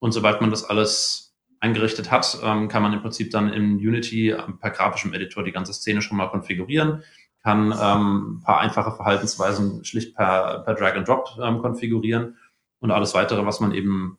Und 0.00 0.10
sobald 0.10 0.40
man 0.40 0.50
das 0.50 0.64
alles 0.64 1.36
eingerichtet 1.60 2.10
hat, 2.10 2.38
ähm, 2.42 2.66
kann 2.66 2.82
man 2.82 2.92
im 2.92 3.02
Prinzip 3.02 3.30
dann 3.30 3.52
in 3.52 3.76
Unity 3.76 4.30
ähm, 4.30 4.58
per 4.58 4.70
grafischem 4.70 5.14
Editor 5.14 5.44
die 5.44 5.52
ganze 5.52 5.72
Szene 5.72 6.02
schon 6.02 6.16
mal 6.16 6.26
konfigurieren, 6.26 7.04
kann 7.42 7.74
ähm, 7.80 8.36
ein 8.38 8.42
paar 8.42 8.60
einfache 8.60 8.92
Verhaltensweisen 8.92 9.84
schlicht 9.84 10.14
per, 10.14 10.60
per 10.60 10.74
Drag 10.74 10.94
and 10.94 11.08
Drop 11.08 11.36
ähm, 11.42 11.58
konfigurieren 11.58 12.36
und 12.80 12.90
alles 12.90 13.14
weitere, 13.14 13.44
was 13.44 13.60
man 13.60 13.72
eben 13.72 14.18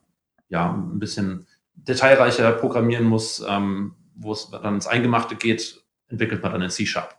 ja 0.50 0.72
ein 0.72 1.00
bisschen 1.00 1.48
detailreicher 1.76 2.52
programmieren 2.52 3.06
muss, 3.06 3.44
ähm, 3.48 3.96
wo 4.16 4.34
es 4.34 4.50
dann 4.50 4.76
ins 4.76 4.88
Eingemachte 4.88 5.36
geht, 5.36 5.84
entwickelt 6.08 6.44
man 6.44 6.52
dann 6.52 6.62
in 6.62 6.70
C-Sharp. 6.70 7.18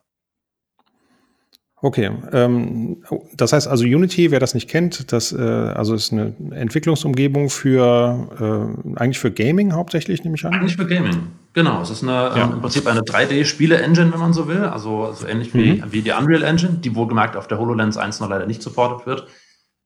Okay, 1.84 2.10
ähm, 2.32 3.02
das 3.36 3.52
heißt 3.52 3.68
also 3.68 3.84
Unity, 3.84 4.30
wer 4.30 4.40
das 4.40 4.54
nicht 4.54 4.70
kennt, 4.70 5.12
das 5.12 5.32
äh, 5.32 5.36
also 5.38 5.94
ist 5.94 6.14
eine 6.14 6.34
Entwicklungsumgebung 6.52 7.50
für 7.50 8.74
äh, 8.96 8.98
eigentlich 8.98 9.18
für 9.18 9.30
Gaming 9.30 9.74
hauptsächlich, 9.74 10.24
nehme 10.24 10.36
ich 10.36 10.46
an. 10.46 10.54
Eigentlich 10.54 10.76
für 10.76 10.86
Gaming, 10.86 11.26
genau. 11.52 11.82
Es 11.82 11.90
ist 11.90 12.02
eine, 12.02 12.12
ja. 12.12 12.44
ähm, 12.44 12.52
im 12.52 12.60
Prinzip 12.62 12.86
eine 12.86 13.02
3D-Spiele-Engine, 13.02 14.14
wenn 14.14 14.18
man 14.18 14.32
so 14.32 14.48
will, 14.48 14.62
also 14.62 15.12
so 15.12 15.26
ähnlich 15.26 15.52
wie, 15.52 15.74
mhm. 15.74 15.84
wie 15.90 16.00
die 16.00 16.12
Unreal 16.12 16.42
Engine, 16.42 16.78
die 16.82 16.94
wohlgemerkt 16.94 17.36
auf 17.36 17.48
der 17.48 17.58
HoloLens 17.58 17.98
1 17.98 18.18
noch 18.20 18.30
leider 18.30 18.46
nicht 18.46 18.62
supported 18.62 19.06
wird. 19.06 19.26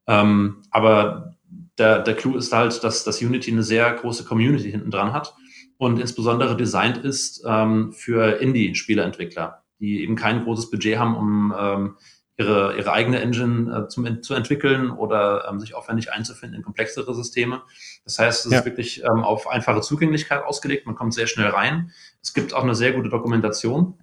Ähm, 0.06 0.58
aber 0.70 1.34
der, 1.80 1.98
der 1.98 2.14
Clou 2.14 2.36
ist 2.36 2.52
halt, 2.52 2.84
dass, 2.84 3.02
dass 3.02 3.20
Unity 3.20 3.50
eine 3.50 3.64
sehr 3.64 3.92
große 3.92 4.22
Community 4.22 4.70
hinten 4.70 4.92
dran 4.92 5.12
hat 5.12 5.34
und 5.78 5.98
insbesondere 5.98 6.56
designt 6.56 6.98
ist 6.98 7.42
ähm, 7.44 7.92
für 7.92 8.40
Indie-Spieleentwickler 8.40 9.64
die 9.80 10.02
eben 10.02 10.16
kein 10.16 10.44
großes 10.44 10.70
Budget 10.70 10.98
haben, 10.98 11.16
um 11.16 11.54
ähm, 11.58 11.96
ihre, 12.38 12.76
ihre 12.76 12.92
eigene 12.92 13.20
Engine 13.20 13.84
äh, 13.84 13.88
zum, 13.88 14.22
zu 14.22 14.34
entwickeln 14.34 14.90
oder 14.90 15.48
ähm, 15.48 15.58
sich 15.58 15.74
aufwendig 15.74 16.12
einzufinden 16.12 16.58
in 16.58 16.64
komplexere 16.64 17.14
Systeme. 17.14 17.62
Das 18.04 18.18
heißt, 18.18 18.46
es 18.46 18.52
ja. 18.52 18.58
ist 18.58 18.64
wirklich 18.64 19.02
ähm, 19.02 19.24
auf 19.24 19.48
einfache 19.48 19.80
Zugänglichkeit 19.80 20.44
ausgelegt. 20.44 20.86
Man 20.86 20.94
kommt 20.94 21.14
sehr 21.14 21.26
schnell 21.26 21.48
rein. 21.48 21.90
Es 22.22 22.32
gibt 22.34 22.54
auch 22.54 22.62
eine 22.62 22.76
sehr 22.76 22.92
gute 22.92 23.08
Dokumentation, 23.08 23.98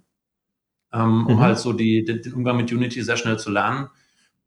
ähm, 0.92 1.26
um 1.26 1.36
mhm. 1.36 1.40
halt 1.40 1.58
so 1.58 1.72
die, 1.72 2.04
die, 2.04 2.20
den 2.20 2.34
Umgang 2.34 2.58
mit 2.58 2.70
Unity 2.70 3.02
sehr 3.02 3.16
schnell 3.16 3.38
zu 3.38 3.50
lernen. 3.50 3.88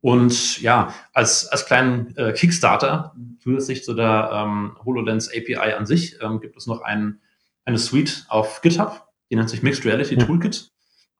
Und 0.01 0.61
ja, 0.61 0.93
als, 1.11 1.47
als 1.47 1.65
kleinen 1.65 2.15
äh, 2.15 2.31
Kickstarter 2.31 3.15
zusätzlich 3.41 3.83
zu 3.83 3.95
der 3.95 4.29
ähm, 4.31 4.77
HoloLens 4.85 5.29
API 5.29 5.73
an 5.73 5.85
sich 5.85 6.21
ähm, 6.21 6.39
gibt 6.39 6.55
es 6.55 6.67
noch 6.67 6.81
ein, 6.81 7.19
eine 7.65 7.79
Suite 7.79 8.25
auf 8.29 8.61
GitHub, 8.61 9.07
die 9.29 9.35
nennt 9.35 9.49
sich 9.49 9.61
Mixed 9.63 9.83
Reality 9.83 10.17
Toolkit. 10.17 10.71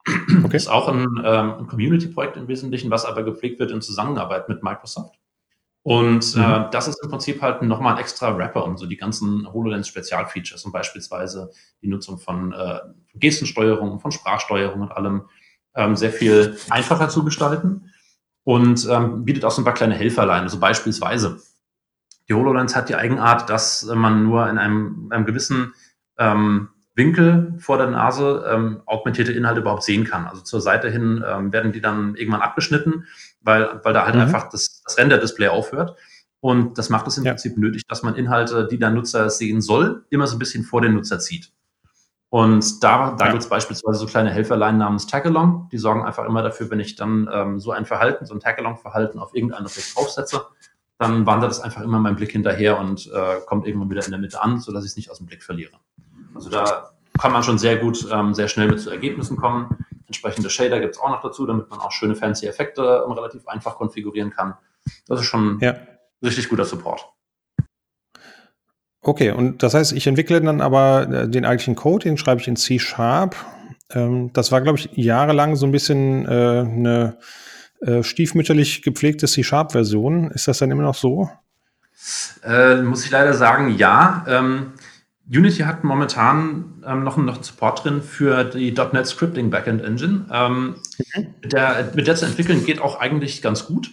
Okay. 0.06 0.56
Ist 0.56 0.70
auch 0.70 0.88
ein, 0.88 1.06
ähm, 1.24 1.54
ein 1.60 1.68
Community-Projekt 1.68 2.38
im 2.38 2.48
Wesentlichen, 2.48 2.90
was 2.90 3.06
aber 3.06 3.24
gepflegt 3.24 3.60
wird 3.60 3.72
in 3.72 3.82
Zusammenarbeit 3.82 4.50
mit 4.50 4.64
Microsoft. 4.64 5.20
Und 5.84 6.36
äh, 6.36 6.40
mhm. 6.40 6.44
äh, 6.44 6.70
das 6.72 6.88
ist 6.88 7.02
im 7.04 7.10
Prinzip 7.10 7.42
halt 7.42 7.62
nochmal 7.62 7.94
ein 7.94 8.00
extra 8.00 8.38
Wrapper 8.38 8.66
um 8.66 8.78
so 8.78 8.86
die 8.86 8.98
ganzen 8.98 9.52
HoloLens-Spezialfeatures 9.52 10.66
und 10.66 10.72
beispielsweise 10.72 11.52
die 11.82 11.88
Nutzung 11.88 12.18
von 12.18 12.54
äh, 12.54 12.80
Gestensteuerung, 13.16 14.00
von 14.00 14.12
Sprachsteuerung 14.12 14.82
und 14.82 14.92
allem 14.92 15.30
ähm, 15.76 15.96
sehr 15.96 16.12
viel 16.12 16.58
einfacher 16.70 17.10
zu 17.10 17.24
gestalten 17.24 17.92
und 18.44 18.88
ähm, 18.90 19.26
bietet 19.26 19.46
auch 19.46 19.52
so 19.52 19.62
ein 19.62 19.66
paar 19.66 19.74
kleine 19.74 19.96
Helferlein. 19.96 20.44
Also 20.44 20.60
beispielsweise, 20.60 21.42
die 22.28 22.34
HoloLens 22.34 22.76
hat 22.76 22.90
die 22.90 22.96
Eigenart, 22.96 23.50
dass 23.50 23.84
man 23.84 24.24
nur 24.24 24.50
in 24.50 24.58
einem, 24.58 25.08
einem 25.12 25.26
gewissen 25.26 25.74
ähm, 26.18 26.70
Winkel 27.00 27.56
vor 27.58 27.80
der 27.80 27.88
Nase 27.88 28.46
ähm, 28.48 28.82
augmentierte 28.86 29.32
Inhalte 29.32 29.62
überhaupt 29.62 29.82
sehen 29.82 30.04
kann. 30.04 30.28
Also 30.28 30.44
zur 30.44 30.62
Seite 30.62 30.92
hin 30.92 31.24
ähm, 31.28 31.52
werden 31.52 31.72
die 31.72 31.82
dann 31.82 32.14
irgendwann 32.14 32.42
abgeschnitten, 32.42 33.06
weil, 33.42 33.80
weil 33.84 33.94
da 33.94 34.06
halt 34.06 34.14
mhm. 34.14 34.22
einfach 34.22 34.50
das, 34.50 34.84
das 34.84 35.00
Render-Display 35.00 35.48
aufhört. 35.48 35.96
Und 36.42 36.78
das 36.78 36.90
macht 36.90 37.08
es 37.08 37.18
im 37.18 37.26
ja. 37.26 37.32
Prinzip 37.32 37.58
nötig, 37.58 37.88
dass 37.88 38.04
man 38.04 38.16
Inhalte, 38.16 38.68
die 38.68 38.78
der 38.78 38.92
Nutzer 38.92 39.30
sehen 39.32 39.62
soll, 39.62 40.06
immer 40.12 40.28
so 40.28 40.36
ein 40.36 40.40
bisschen 40.40 40.64
vor 40.64 40.82
den 40.82 40.94
Nutzer 40.94 41.20
zieht. 41.20 41.52
Und 42.30 42.84
da, 42.84 43.16
da 43.18 43.26
ja. 43.26 43.32
gibt 43.32 43.44
es 43.44 43.50
beispielsweise 43.50 43.98
so 43.98 44.06
kleine 44.06 44.30
Helferlein 44.30 44.78
namens 44.78 45.08
Tagalong, 45.08 45.68
die 45.72 45.80
sorgen 45.80 46.06
einfach 46.06 46.26
immer 46.26 46.44
dafür, 46.44 46.70
wenn 46.70 46.80
ich 46.80 46.96
dann 46.96 47.28
ähm, 47.34 47.60
so 47.60 47.72
ein 47.72 47.86
Verhalten, 47.86 48.26
so 48.28 48.36
ein 48.36 48.40
Tagalong-Verhalten 48.40 49.18
auf 49.18 49.34
irgendein 49.34 49.66
Objekt 49.66 49.94
aufsetze, 49.96 50.46
dann 51.00 51.26
wandert 51.26 51.52
es 51.52 51.60
einfach 51.60 51.82
immer 51.82 51.98
mein 52.00 52.16
Blick 52.16 52.32
hinterher 52.32 52.78
und 52.80 53.10
äh, 53.12 53.40
kommt 53.48 53.66
irgendwann 53.66 53.90
wieder 53.90 54.06
in 54.06 54.12
der 54.12 54.20
Mitte 54.20 54.42
an, 54.44 54.60
sodass 54.60 54.84
ich 54.84 54.92
es 54.92 54.98
nicht 54.98 55.10
aus 55.10 55.18
dem 55.18 55.26
Blick 55.26 55.44
verliere. 55.44 55.72
Also 56.40 56.50
da 56.50 56.92
kann 57.20 57.34
man 57.34 57.44
schon 57.44 57.58
sehr 57.58 57.76
gut, 57.76 58.08
ähm, 58.14 58.34
sehr 58.34 58.48
schnell 58.48 58.70
mit 58.70 58.80
zu 58.80 58.90
Ergebnissen 58.90 59.36
kommen. 59.36 59.86
Entsprechende 60.08 60.50
Shader 60.50 60.80
gibt 60.80 60.96
es 60.96 61.02
auch 61.02 61.10
noch 61.10 61.22
dazu, 61.22 61.46
damit 61.46 61.70
man 61.70 61.80
auch 61.80 61.92
schöne 61.92 62.16
fancy 62.16 62.48
Effekte 62.48 63.04
ähm, 63.06 63.12
relativ 63.12 63.46
einfach 63.46 63.76
konfigurieren 63.76 64.32
kann. 64.32 64.54
Das 65.06 65.20
ist 65.20 65.26
schon 65.26 65.60
ja. 65.60 65.76
richtig 66.24 66.48
guter 66.48 66.64
Support. 66.64 67.06
Okay, 69.02 69.32
und 69.32 69.64
das 69.64 69.74
heißt, 69.74 69.92
ich 69.92 70.08
entwickle 70.08 70.40
dann 70.40 70.62
aber 70.62 71.10
äh, 71.10 71.28
den 71.28 71.44
eigentlichen 71.44 71.76
Code, 71.76 72.06
den 72.06 72.18
schreibe 72.18 72.40
ich 72.40 72.48
in 72.48 72.56
C-Sharp. 72.56 73.36
Ähm, 73.92 74.32
das 74.32 74.54
war, 74.54 74.62
glaube 74.62 74.80
ich, 74.80 74.90
jahrelang 74.94 75.58
so 75.58 75.66
ein 75.66 75.74
bisschen 75.74 76.26
äh, 76.26 76.30
eine 76.30 77.18
äh, 77.82 78.02
stiefmütterlich 78.02 78.82
gepflegte 78.82 79.28
C-Sharp-Version. 79.28 80.32
Ist 80.32 80.48
das 80.48 80.60
dann 80.60 80.72
immer 80.72 80.84
noch 80.84 80.96
so? 80.96 81.30
Äh, 82.46 82.82
muss 82.82 83.04
ich 83.04 83.12
leider 83.12 83.34
sagen, 83.34 83.76
ja. 83.76 84.24
Ähm, 84.26 84.72
Unity 85.32 85.60
hat 85.60 85.84
momentan 85.84 86.82
ähm, 86.86 87.04
noch, 87.04 87.18
noch 87.18 87.36
einen 87.36 87.44
Support 87.44 87.86
drin 87.86 88.02
für 88.02 88.44
die 88.44 88.72
.NET 88.72 89.06
Scripting 89.06 89.52
Backend 89.52 89.84
Engine. 89.84 90.26
Ähm, 90.32 90.76
mhm. 91.16 91.50
der, 91.50 91.92
mit 91.94 92.08
der 92.08 92.16
zu 92.16 92.26
entwickeln 92.26 92.66
geht 92.66 92.82
auch 92.82 93.00
eigentlich 93.00 93.42
ganz 93.42 93.66
gut. 93.68 93.92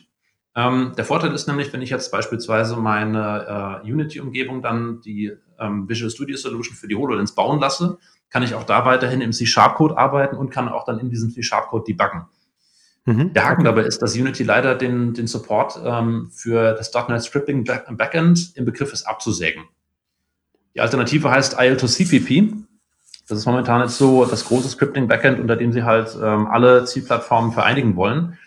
Ähm, 0.55 0.95
der 0.97 1.05
Vorteil 1.05 1.35
ist 1.35 1.47
nämlich, 1.47 1.71
wenn 1.75 1.83
ich 1.83 1.90
jetzt 1.90 2.11
beispielsweise 2.11 2.76
meine 2.76 3.83
äh, 3.85 3.93
Unity-Umgebung 3.93 4.62
dann 4.62 5.02
die 5.02 5.33
ähm, 5.59 5.87
Visual 5.87 6.11
Studio 6.11 6.38
Solution 6.38 6.75
für 6.75 6.88
die 6.88 6.97
HoloLens 6.97 7.35
bauen 7.35 7.61
lasse, 7.61 7.99
kann 8.31 8.43
ich 8.43 8.55
auch 8.55 8.64
da 8.64 8.87
weiterhin 8.87 9.21
im 9.21 9.33
C-Sharp-Code 9.33 9.99
arbeiten 9.99 10.37
und 10.37 10.50
kann 10.50 10.71
auch 10.71 10.85
dann 10.85 10.99
in 10.99 11.11
diesem 11.11 11.31
C-Sharp-Code 11.31 11.85
debuggen. 11.87 12.25
Mhm. 13.05 13.35
Der 13.35 13.45
Haken 13.45 13.61
okay. 13.61 13.76
dabei 13.76 13.83
ist, 13.83 14.00
dass 14.00 14.16
Unity 14.16 14.43
leider 14.43 14.75
den, 14.75 15.12
den 15.12 15.26
Support 15.26 15.78
ähm, 15.85 16.31
für 16.33 16.73
das 16.73 16.90
.NET 16.95 17.23
Scripting 17.23 17.64
Backend 17.64 18.52
im 18.57 18.64
Begriff 18.64 18.95
ist 18.95 19.07
abzusägen. 19.07 19.64
Die 20.76 20.83
Alternative 20.83 21.30
heißt 21.30 21.59
IL2CPP. 21.59 22.52
Das 23.28 23.38
ist 23.38 23.47
momentan 23.47 23.80
jetzt 23.80 23.97
so 23.97 24.26
das 24.26 24.45
große 24.45 24.68
Scripting-Backend, 24.68 25.40
unter 25.40 25.56
dem 25.56 25.73
sie 25.73 25.85
halt 25.85 26.14
ähm, 26.23 26.47
alle 26.47 26.85
Zielplattformen 26.85 27.52
vereinigen 27.52 27.97
wollen, 27.97 28.38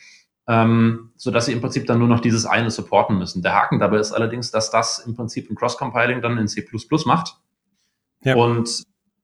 ähm, 0.47 1.11
sodass 1.15 1.47
sie 1.47 1.53
im 1.53 1.59
Prinzip 1.59 1.87
dann 1.87 1.97
nur 1.97 2.07
noch 2.07 2.19
dieses 2.19 2.45
eine 2.45 2.69
supporten 2.69 3.17
müssen. 3.17 3.41
Der 3.41 3.55
Haken 3.55 3.79
dabei 3.79 3.97
ist 3.97 4.11
allerdings, 4.11 4.51
dass 4.51 4.69
das 4.69 4.99
im 4.99 5.15
Prinzip 5.15 5.49
ein 5.49 5.55
Cross-Compiling 5.55 6.21
dann 6.21 6.37
in 6.37 6.47
C++ 6.47 6.63
macht 7.05 7.37
ja. 8.23 8.35
und 8.35 8.83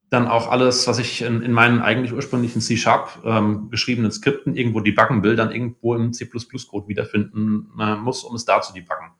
dann 0.09 0.27
auch 0.27 0.49
alles, 0.49 0.87
was 0.87 0.97
ich 0.97 1.21
in, 1.21 1.43
in 1.43 1.51
meinen 1.51 1.81
eigentlich 1.81 2.11
ursprünglichen 2.11 2.59
C-Sharp 2.59 3.19
ähm, 3.23 3.69
geschriebenen 3.69 4.11
Skripten 4.11 4.55
irgendwo 4.55 4.79
debuggen 4.79 5.21
will, 5.21 5.35
dann 5.35 5.51
irgendwo 5.51 5.93
im 5.93 6.11
C++-Code 6.11 6.87
wiederfinden 6.87 7.69
äh, 7.79 7.97
muss, 7.97 8.23
um 8.23 8.35
es 8.35 8.45
da 8.45 8.61
zu 8.61 8.73
debuggen. 8.73 9.11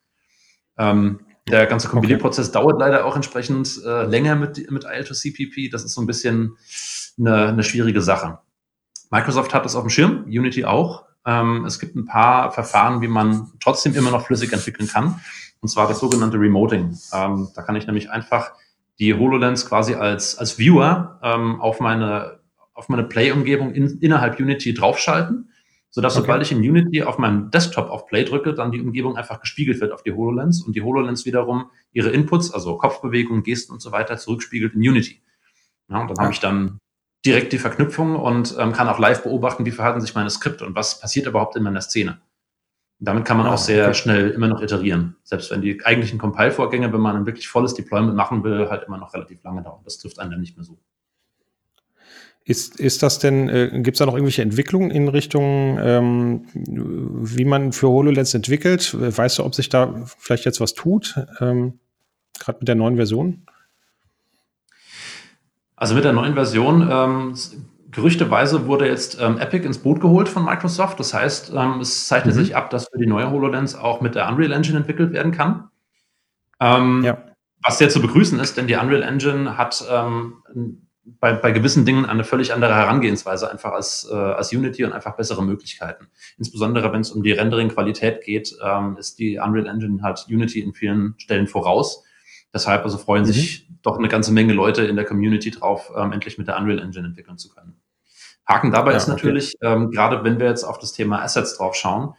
Ähm, 0.78 1.20
der 1.48 1.68
ganze 1.68 1.88
Compilierprozess 1.88 2.50
okay. 2.50 2.60
dauert 2.60 2.80
leider 2.80 3.06
auch 3.06 3.16
entsprechend 3.16 3.80
äh, 3.86 4.04
länger 4.06 4.36
mit, 4.36 4.70
mit 4.72 4.86
IL2CPP. 4.86 5.72
Das 5.72 5.84
ist 5.84 5.94
so 5.94 6.02
ein 6.02 6.08
bisschen 6.08 6.58
eine, 7.20 7.48
eine 7.48 7.64
schwierige 7.64 8.02
Sache. 8.02 8.40
Microsoft 9.12 9.54
hat 9.54 9.66
das 9.66 9.76
auf 9.76 9.84
dem 9.84 9.90
Schirm, 9.90 10.26
Unity 10.26 10.66
auch. 10.66 11.06
Ähm, 11.26 11.66
es 11.66 11.80
gibt 11.80 11.96
ein 11.96 12.06
paar 12.06 12.52
Verfahren, 12.52 13.02
wie 13.02 13.08
man 13.08 13.52
trotzdem 13.60 13.96
immer 13.96 14.12
noch 14.12 14.26
flüssig 14.26 14.54
entwickeln 14.54 14.88
kann. 14.88 15.20
Und 15.62 15.70
zwar 15.70 15.88
das 15.88 16.00
sogenannte 16.00 16.40
Remoting. 16.40 16.98
Ähm, 17.14 17.50
da 17.56 17.62
kann 17.62 17.76
ich 17.76 17.88
nämlich 17.88 18.10
einfach 18.10 18.52
die 19.00 19.14
HoloLens 19.14 19.68
quasi 19.68 19.96
als, 19.96 20.38
als 20.38 20.58
Viewer 20.58 21.20
ähm, 21.24 21.62
auf 21.62 21.80
meine, 21.80 22.40
auf 22.74 22.90
meine 22.90 23.04
Play-Umgebung 23.04 23.74
in, 23.74 24.00
innerhalb 24.00 24.40
Unity 24.40 24.74
draufschalten 24.74 25.50
sodass 25.96 26.18
okay. 26.18 26.24
sobald 26.24 26.42
ich 26.42 26.52
in 26.52 26.58
Unity 26.58 27.04
auf 27.04 27.18
meinem 27.18 27.52
Desktop 27.52 27.90
auf 27.90 28.06
Play 28.06 28.26
drücke, 28.26 28.54
dann 28.54 28.70
die 28.70 28.82
Umgebung 28.82 29.16
einfach 29.16 29.40
gespiegelt 29.40 29.80
wird 29.80 29.94
auf 29.94 30.04
die 30.04 30.12
HoloLens 30.12 30.62
und 30.62 30.76
die 30.76 30.82
HoloLens 30.82 31.26
wiederum 31.26 31.72
ihre 31.94 32.10
Inputs, 32.10 32.52
also 32.52 32.78
Kopfbewegungen, 32.78 33.44
Gesten 33.44 33.72
und 33.72 33.82
so 33.82 33.94
weiter, 33.94 34.18
zurückspiegelt 34.18 34.74
in 34.74 34.82
Unity. 34.82 35.22
Ja, 35.88 36.02
und 36.02 36.10
dann 36.10 36.18
ja. 36.18 36.24
habe 36.24 36.34
ich 36.34 36.42
dann 36.42 36.80
direkt 37.26 37.54
die 37.54 37.60
Verknüpfung 37.60 38.18
und 38.18 38.58
ähm, 38.60 38.74
kann 38.74 38.90
auch 38.90 39.00
live 39.00 39.24
beobachten, 39.24 39.66
wie 39.66 39.72
verhalten 39.72 40.02
sich 40.02 40.14
meine 40.14 40.30
Skripte 40.30 40.66
und 40.66 40.76
was 40.76 41.00
passiert 41.00 41.28
überhaupt 41.28 41.56
in 41.56 41.64
meiner 41.64 41.80
Szene. 41.80 42.20
Damit 43.00 43.24
kann 43.24 43.38
man 43.38 43.46
ah, 43.48 43.54
auch 43.54 43.58
sehr 43.58 43.86
okay. 43.86 43.94
schnell 43.94 44.32
immer 44.32 44.50
noch 44.50 44.62
iterieren. 44.62 45.16
Selbst 45.24 45.50
wenn 45.50 45.62
die 45.62 45.80
eigentlichen 45.86 46.20
Compile-Vorgänge, 46.20 46.92
wenn 46.92 47.00
man 47.00 47.16
ein 47.16 47.26
wirklich 47.26 47.48
volles 47.48 47.74
Deployment 47.74 48.18
machen 48.18 48.44
will, 48.44 48.70
halt 48.70 48.84
immer 48.84 48.98
noch 48.98 49.14
relativ 49.14 49.42
lange 49.44 49.64
dauern. 49.64 49.80
Das 49.86 49.98
trifft 49.98 50.20
einen 50.20 50.32
dann 50.32 50.42
nicht 50.42 50.58
mehr 50.58 50.66
so. 50.66 50.78
Ist, 52.48 52.80
ist 52.80 53.02
das 53.02 53.18
denn, 53.18 53.50
äh, 53.50 53.72
gibt 53.74 53.96
es 53.96 54.00
da 54.00 54.06
noch 54.06 54.14
irgendwelche 54.14 54.44
Entwicklungen 54.44 54.92
in 54.92 55.08
Richtung, 55.08 55.80
ähm, 55.82 56.46
wie 56.54 57.44
man 57.44 57.72
für 57.72 57.88
HoloLens 57.88 58.36
entwickelt? 58.36 58.96
Weißt 58.96 59.40
du, 59.40 59.44
ob 59.44 59.56
sich 59.56 59.68
da 59.68 59.96
vielleicht 60.20 60.46
jetzt 60.46 60.62
was 60.62 60.76
tut, 60.76 61.16
ähm, 61.40 61.80
gerade 62.38 62.60
mit 62.60 62.68
der 62.68 62.76
neuen 62.76 62.98
Version? 62.98 63.48
Also 65.76 65.96
mit 65.96 66.04
der 66.04 66.14
neuen 66.14 66.36
Version, 66.36 66.88
ähm, 66.90 67.36
gerüchteweise 67.90 68.68
wurde 68.68 68.88
jetzt 68.88 69.20
ähm, 69.20 69.40
Epic 69.40 69.66
ins 69.66 69.80
Boot 69.80 70.00
geholt 70.00 70.30
von 70.30 70.46
Microsoft. 70.46 71.00
Das 71.00 71.16
heißt, 71.16 71.52
ähm, 71.56 71.80
es 71.80 72.08
zeichnet 72.08 72.36
mhm. 72.36 72.40
sich 72.40 72.56
ab, 72.56 72.70
dass 72.70 72.90
für 72.90 73.00
die 73.00 73.08
neue 73.08 73.32
HoloLens 73.32 73.74
auch 73.74 74.02
mit 74.02 74.14
der 74.14 74.30
Unreal 74.30 74.52
Engine 74.52 74.78
entwickelt 74.78 75.14
werden 75.14 75.32
kann. 75.32 75.70
Ähm, 76.60 77.04
ja. 77.04 77.18
Was 77.64 77.80
sehr 77.80 77.90
zu 77.90 78.02
begrüßen 78.02 78.40
ist, 78.40 78.56
denn 78.56 78.68
die 78.68 78.76
Unreal 78.76 79.02
Engine 79.02 79.58
hat 79.58 79.84
ähm, 79.90 80.44
bei, 81.06 81.34
bei 81.34 81.52
gewissen 81.52 81.86
Dingen 81.86 82.06
eine 82.06 82.24
völlig 82.24 82.54
andere 82.54 82.76
Herangehensweise 82.76 83.50
einfach 83.50 83.74
als, 83.74 84.08
äh, 84.12 84.16
als 84.16 84.52
Unity 84.52 84.84
und 84.84 84.94
einfach 84.94 85.16
bessere 85.16 85.44
Möglichkeiten. 85.44 86.08
Insbesondere 86.38 86.92
wenn 86.92 87.02
es 87.02 87.12
um 87.12 87.24
die 87.24 87.32
Rendering-Qualität 87.32 88.24
geht, 88.24 88.56
ähm, 88.64 88.98
ist 88.98 89.20
die 89.20 89.38
Unreal 89.38 89.68
Engine 89.68 90.02
halt 90.02 90.26
Unity 90.28 90.62
in 90.62 90.74
vielen 90.74 91.14
Stellen 91.18 91.48
voraus. 91.48 92.04
Deshalb 92.54 92.84
also 92.84 92.98
freuen 92.98 93.24
mhm. 93.24 93.28
sich 93.28 93.70
doch 93.82 93.98
eine 94.00 94.08
ganze 94.08 94.32
Menge 94.34 94.54
Leute 94.54 94.84
in 94.84 94.96
der 94.96 95.06
Community 95.06 95.52
drauf, 95.52 95.92
ähm, 95.96 96.12
endlich 96.12 96.38
mit 96.38 96.48
der 96.48 96.58
Unreal 96.58 96.80
Engine 96.80 97.06
entwickeln 97.08 97.38
zu 97.38 97.50
können. 97.50 97.76
Haken 98.48 98.72
dabei 98.72 98.92
ja, 98.92 98.98
ist 98.98 99.08
natürlich, 99.08 99.54
okay. 99.62 99.74
ähm, 99.74 99.92
gerade 99.92 100.24
wenn 100.24 100.40
wir 100.40 100.48
jetzt 100.48 100.64
auf 100.64 100.80
das 100.80 100.94
Thema 100.94 101.22
Assets 101.22 101.58
drauf 101.58 101.76
schauen, 101.76 102.14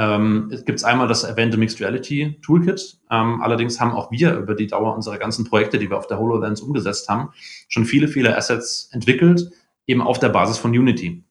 ähm, 0.00 0.48
es 0.50 0.64
gibt 0.64 0.82
einmal 0.82 1.08
das 1.08 1.24
erwähnte 1.24 1.58
Mixed 1.58 1.78
Reality 1.78 2.38
Toolkit. 2.40 2.98
Ähm, 3.10 3.42
allerdings 3.42 3.78
haben 3.80 3.92
auch 3.92 4.10
wir 4.10 4.34
über 4.34 4.54
die 4.54 4.66
Dauer 4.66 4.94
unserer 4.94 5.18
ganzen 5.18 5.44
Projekte, 5.44 5.78
die 5.78 5.90
wir 5.90 5.98
auf 5.98 6.06
der 6.06 6.18
HoloLens 6.18 6.62
umgesetzt 6.62 7.10
haben, 7.10 7.34
schon 7.68 7.84
viele, 7.84 8.08
viele 8.08 8.34
Assets 8.34 8.88
entwickelt, 8.92 9.50
eben 9.86 10.00
auf 10.00 10.18
der 10.18 10.30
Basis 10.30 10.56
von 10.56 10.70
Unity. 10.70 11.22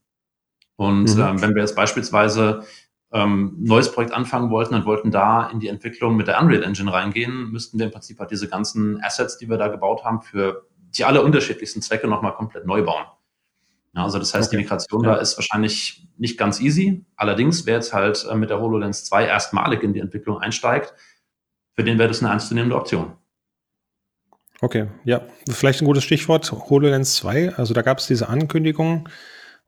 Und 0.76 1.16
mhm. 1.16 1.22
ähm, 1.22 1.42
wenn 1.42 1.56
wir 1.56 1.64
jetzt 1.64 1.76
beispielsweise 1.76 2.64
ähm, 3.12 3.56
neues 3.58 3.92
Projekt 3.92 4.14
anfangen 4.14 4.52
wollten 4.52 4.76
und 4.76 4.86
wollten 4.86 5.10
da 5.10 5.50
in 5.50 5.60
die 5.60 5.68
Entwicklung 5.68 6.16
mit 6.16 6.28
der 6.28 6.40
Unreal 6.40 6.62
Engine 6.62 6.94
reingehen, 6.94 7.50
müssten 7.50 7.80
wir 7.80 7.88
im 7.88 7.92
Prinzip 7.92 8.20
halt 8.20 8.30
diese 8.30 8.48
ganzen 8.48 9.04
Assets, 9.04 9.40
die 9.40 9.50
wir 9.50 9.58
da 9.58 9.70
gebaut 9.70 10.04
haben, 10.06 10.22
für 10.22 10.68
die 10.96 11.06
alle 11.06 11.24
unterschiedlichsten 11.24 11.82
Zwecke 11.82 12.08
nochmal 12.08 12.36
komplett 12.36 12.68
neu 12.68 12.84
bauen. 12.84 13.06
Ja, 13.96 14.04
also 14.04 14.20
das 14.20 14.34
heißt, 14.34 14.48
okay. 14.48 14.58
die 14.58 14.64
Migration 14.64 15.04
ja. 15.04 15.16
da 15.16 15.22
ist 15.22 15.38
wahrscheinlich 15.38 16.08
nicht 16.18 16.38
ganz 16.38 16.60
easy. 16.60 17.06
Allerdings, 17.16 17.66
wer 17.66 17.76
jetzt 17.76 17.94
halt 17.94 18.26
äh, 18.30 18.36
mit 18.36 18.50
der 18.50 18.60
HoloLens 18.60 19.06
2 19.06 19.26
erstmalig 19.26 19.84
in 19.84 19.94
die 19.94 20.00
Entwicklung 20.00 20.40
einsteigt, 20.40 20.94
für 21.76 21.84
den 21.84 21.98
wäre 21.98 22.10
das 22.10 22.22
eine 22.22 22.32
ernstzunehmende 22.32 22.76
Option. 22.76 23.14
Okay, 24.62 24.88
ja, 25.06 25.22
vielleicht 25.50 25.82
ein 25.82 25.86
gutes 25.86 26.04
Stichwort, 26.04 26.52
HoloLens 26.52 27.16
2. 27.16 27.56
Also 27.56 27.74
da 27.74 27.82
gab 27.82 28.00
es 28.00 28.08
diese 28.08 28.28
Ankündigung 28.28 29.08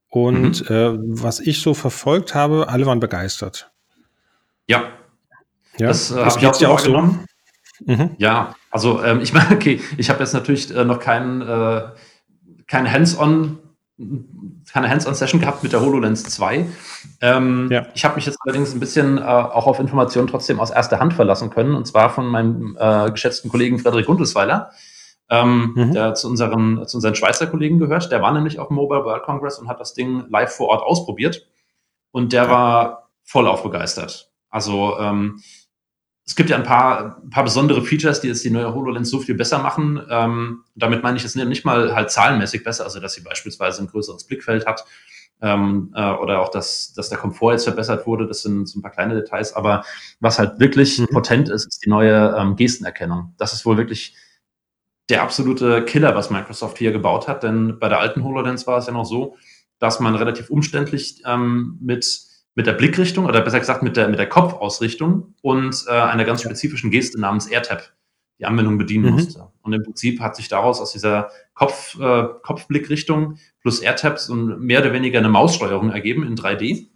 und 0.09 0.69
mhm. 0.69 0.75
äh, 0.75 1.21
was 1.21 1.39
ich 1.39 1.61
so 1.61 1.73
verfolgt 1.73 2.35
habe, 2.35 2.67
alle 2.67 2.85
waren 2.85 2.99
begeistert. 2.99 3.71
Ja, 4.67 4.91
ja. 5.77 5.87
das 5.87 6.11
äh, 6.11 6.23
habe 6.23 6.37
ich 6.37 6.45
auch 6.47 6.53
so 6.53 6.67
wahrgenommen. 6.67 7.25
So? 7.79 7.93
Mhm. 7.93 8.15
Ja, 8.17 8.55
also 8.69 9.01
ähm, 9.03 9.21
ich 9.21 9.33
meine, 9.33 9.55
okay, 9.55 9.79
ich 9.97 10.09
habe 10.09 10.19
jetzt 10.19 10.33
natürlich 10.33 10.75
äh, 10.75 10.83
noch 10.83 10.99
keinen 10.99 11.41
äh, 11.41 11.89
kein 12.67 12.91
Hands-on 12.91 13.57
keine 14.71 14.89
Hands-on-Session 14.89 15.39
gehabt 15.39 15.63
mit 15.63 15.73
der 15.73 15.81
HoloLens 15.81 16.23
2. 16.23 16.65
Ähm, 17.21 17.67
ja. 17.71 17.87
Ich 17.93 18.05
habe 18.05 18.15
mich 18.15 18.25
jetzt 18.25 18.37
allerdings 18.41 18.73
ein 18.73 18.79
bisschen 18.79 19.17
äh, 19.17 19.21
auch 19.21 19.67
auf 19.67 19.79
Informationen 19.79 20.27
trotzdem 20.27 20.59
aus 20.59 20.71
erster 20.71 20.99
Hand 20.99 21.13
verlassen 21.13 21.49
können, 21.49 21.75
und 21.75 21.87
zwar 21.87 22.09
von 22.09 22.27
meinem 22.27 22.77
äh, 22.79 23.11
geschätzten 23.11 23.49
Kollegen 23.49 23.79
Frederik 23.79 24.05
Gundelsweiler, 24.05 24.71
ähm, 25.29 25.73
mhm. 25.75 25.91
der 25.93 26.13
zu 26.13 26.29
unseren, 26.29 26.87
zu 26.87 26.97
unseren 26.97 27.15
Schweizer 27.15 27.47
Kollegen 27.47 27.79
gehört. 27.79 28.11
Der 28.11 28.21
war 28.21 28.31
nämlich 28.31 28.59
auf 28.59 28.67
dem 28.67 28.75
Mobile 28.75 29.03
World 29.03 29.23
Congress 29.23 29.59
und 29.59 29.67
hat 29.67 29.79
das 29.79 29.93
Ding 29.93 30.25
live 30.29 30.53
vor 30.53 30.69
Ort 30.69 30.83
ausprobiert. 30.83 31.47
Und 32.11 32.33
der 32.33 32.43
ja. 32.43 32.49
war 32.49 33.09
voll 33.23 33.47
aufbegeistert. 33.47 34.31
Also 34.49 34.97
ähm, 34.99 35.41
es 36.25 36.35
gibt 36.35 36.49
ja 36.49 36.55
ein 36.55 36.63
paar, 36.63 37.17
ein 37.23 37.29
paar 37.29 37.43
besondere 37.43 37.81
Features, 37.81 38.21
die 38.21 38.27
jetzt 38.27 38.43
die 38.43 38.51
neue 38.51 38.73
HoloLens 38.73 39.09
so 39.09 39.19
viel 39.19 39.35
besser 39.35 39.59
machen. 39.59 40.01
Ähm, 40.09 40.63
damit 40.75 41.03
meine 41.03 41.17
ich 41.17 41.23
jetzt 41.23 41.35
nicht 41.35 41.65
mal 41.65 41.95
halt 41.95 42.11
zahlenmäßig 42.11 42.63
besser, 42.63 42.83
also 42.83 42.99
dass 42.99 43.13
sie 43.13 43.21
beispielsweise 43.21 43.81
ein 43.81 43.87
größeres 43.87 44.25
Blickfeld 44.25 44.65
hat 44.65 44.85
ähm, 45.41 45.91
äh, 45.95 46.11
oder 46.13 46.41
auch, 46.41 46.49
dass, 46.49 46.93
dass 46.93 47.09
der 47.09 47.17
Komfort 47.17 47.53
jetzt 47.53 47.63
verbessert 47.63 48.05
wurde. 48.05 48.27
Das 48.27 48.43
sind 48.43 48.67
so 48.67 48.79
ein 48.79 48.81
paar 48.81 48.91
kleine 48.91 49.15
Details. 49.15 49.53
Aber 49.53 49.83
was 50.19 50.39
halt 50.39 50.59
wirklich 50.59 50.99
mhm. 50.99 51.07
potent 51.07 51.49
ist, 51.49 51.65
ist 51.65 51.83
die 51.83 51.89
neue 51.89 52.35
ähm, 52.37 52.55
Gestenerkennung. 52.55 53.33
Das 53.37 53.53
ist 53.53 53.65
wohl 53.65 53.77
wirklich 53.77 54.15
der 55.09 55.23
absolute 55.23 55.83
Killer, 55.83 56.15
was 56.15 56.29
Microsoft 56.29 56.77
hier 56.77 56.91
gebaut 56.91 57.27
hat. 57.27 57.43
Denn 57.43 57.79
bei 57.79 57.89
der 57.89 57.99
alten 57.99 58.23
HoloLens 58.23 58.67
war 58.67 58.77
es 58.77 58.85
ja 58.85 58.93
noch 58.93 59.05
so, 59.05 59.35
dass 59.79 59.99
man 59.99 60.15
relativ 60.15 60.49
umständlich 60.49 61.23
ähm, 61.25 61.77
mit 61.81 62.30
mit 62.61 62.67
der 62.67 62.73
Blickrichtung 62.73 63.25
oder 63.25 63.41
besser 63.41 63.59
gesagt 63.59 63.81
mit 63.81 63.97
der, 63.97 64.07
mit 64.07 64.19
der 64.19 64.29
Kopfausrichtung 64.29 65.33
und 65.41 65.83
äh, 65.87 65.93
einer 65.93 66.25
ganz 66.25 66.43
spezifischen 66.43 66.91
Geste 66.91 67.19
namens 67.19 67.47
AirTap 67.47 67.91
die 68.37 68.45
Anwendung 68.45 68.77
bedienen 68.77 69.05
mhm. 69.05 69.13
musste. 69.13 69.47
Und 69.63 69.73
im 69.73 69.81
Prinzip 69.81 70.19
hat 70.19 70.35
sich 70.35 70.47
daraus 70.47 70.79
aus 70.79 70.91
dieser 70.91 71.31
Kopf, 71.55 71.99
äh, 71.99 72.25
Kopfblickrichtung 72.43 73.39
plus 73.61 73.79
AirTaps 73.79 74.29
und 74.29 74.61
mehr 74.61 74.81
oder 74.81 74.93
weniger 74.93 75.17
eine 75.17 75.29
Maussteuerung 75.29 75.89
ergeben 75.89 76.23
in 76.23 76.35
3D. 76.35 76.89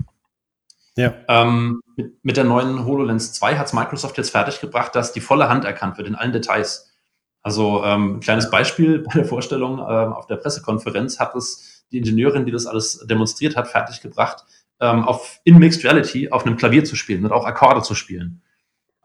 Ja. 0.98 1.16
Ähm, 1.28 1.82
mit, 1.96 2.24
mit, 2.24 2.38
der 2.38 2.44
neuen 2.44 2.86
HoloLens 2.86 3.34
2 3.34 3.58
hat 3.58 3.66
es 3.66 3.74
Microsoft 3.74 4.20
jetzt 4.20 4.30
fertiggebracht, 4.30 4.94
dass 4.94 5.14
die 5.14 5.20
volle 5.20 5.50
Hand 5.50 5.66
erkannt 5.66 5.98
wird 5.98 6.08
in 6.08 6.14
allen 6.14 6.32
Details. 6.32 6.94
Also 7.42 7.84
ähm, 7.84 8.18
ein 8.18 8.20
kleines 8.20 8.52
Beispiel 8.52 9.00
bei 9.00 9.14
der 9.14 9.26
Vorstellung 9.26 9.80
ähm, 9.80 10.14
auf 10.14 10.28
der 10.28 10.36
Pressekonferenz 10.36 11.20
hat 11.20 11.34
es 11.36 11.86
die 11.92 11.98
Ingenieurin, 11.98 12.46
die 12.46 12.52
das 12.52 12.68
alles 12.68 13.04
demonstriert 13.10 13.56
hat, 13.56 13.68
fertiggebracht, 13.68 14.46
ähm, 14.80 15.04
auf 15.04 15.40
in 15.44 15.58
Mixed 15.58 15.84
Reality 15.84 16.30
auf 16.30 16.46
einem 16.46 16.58
Klavier 16.58 16.84
zu 16.84 16.96
spielen 16.96 17.26
und 17.26 17.32
auch 17.32 17.46
Akkorde 17.46 17.82
zu 17.82 17.96
spielen. 17.96 18.42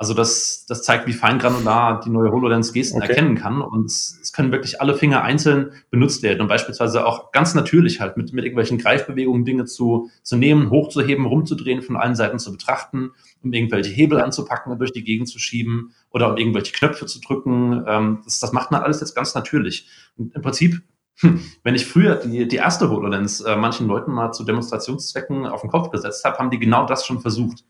Also 0.00 0.15
das, 0.15 0.65
das 0.67 0.83
zeigt, 0.83 1.07
wie 1.07 1.12
feingranular 1.12 2.00
die 2.00 2.09
neue 2.09 2.33
HoloLens 2.33 2.73
Gesten 2.73 3.03
okay. 3.03 3.11
erkennen 3.11 3.35
kann. 3.35 3.61
Und 3.61 3.85
es, 3.85 4.19
es, 4.23 4.33
können 4.33 4.50
wirklich 4.50 4.81
alle 4.81 4.95
Finger 4.95 5.23
einzeln 5.23 5.73
benutzt 5.91 6.23
werden 6.23 6.41
und 6.41 6.49
beispielsweise 6.49 7.05
auch 7.05 7.33
ganz 7.33 7.55
natürlich 7.55 8.00
halt 8.00 8.17
mit, 8.17 8.33
mit 8.33 8.47
irgendwelchen 8.47 8.79
Greifbewegungen 8.79 9.45
Dinge 9.45 9.67
zu, 9.67 10.09
zu 10.23 10.39
nehmen, 10.39 10.71
hochzuheben, 10.71 11.27
rumzudrehen, 11.27 11.83
von 11.83 11.97
allen 11.97 12.15
Seiten 12.15 12.39
zu 12.39 12.50
betrachten, 12.50 13.11
um 13.43 13.53
irgendwelche 13.53 13.91
Hebel 13.91 14.23
anzupacken 14.23 14.73
und 14.73 14.79
durch 14.79 14.93
die 14.93 15.05
Gegend 15.05 15.29
zu 15.29 15.39
schieben 15.39 15.93
oder 16.09 16.31
um 16.31 16.39
irgendwelche 16.39 16.73
Knöpfe 16.73 17.05
zu 17.05 17.21
drücken. 17.21 17.85
Ähm, 17.87 18.23
das, 18.25 18.41
das 18.41 18.53
macht 18.53 18.71
man 18.71 18.81
alles 18.81 19.00
jetzt 19.00 19.15
ganz 19.15 19.35
natürlich. 19.35 19.87
Und 20.17 20.35
im 20.35 20.41
Prinzip 20.41 20.81
hm, 21.21 21.41
wenn 21.62 21.75
ich 21.75 21.87
früher 21.87 22.17
die, 22.17 22.49
die 22.49 22.57
erste 22.57 22.89
HoloLens 22.89 23.41
äh, 23.43 23.57
manchen 23.57 23.87
Leuten 23.87 24.11
mal 24.12 24.33
zu 24.33 24.45
Demonstrationszwecken 24.45 25.47
auf 25.47 25.61
den 25.61 25.71
Kopf 25.71 25.91
gesetzt 25.91 26.25
habe, 26.25 26.39
haben 26.39 26.50
die 26.50 26.59
genau 26.59 26.87
das 26.87 27.07
schon 27.07 27.21
versucht. 27.21 27.65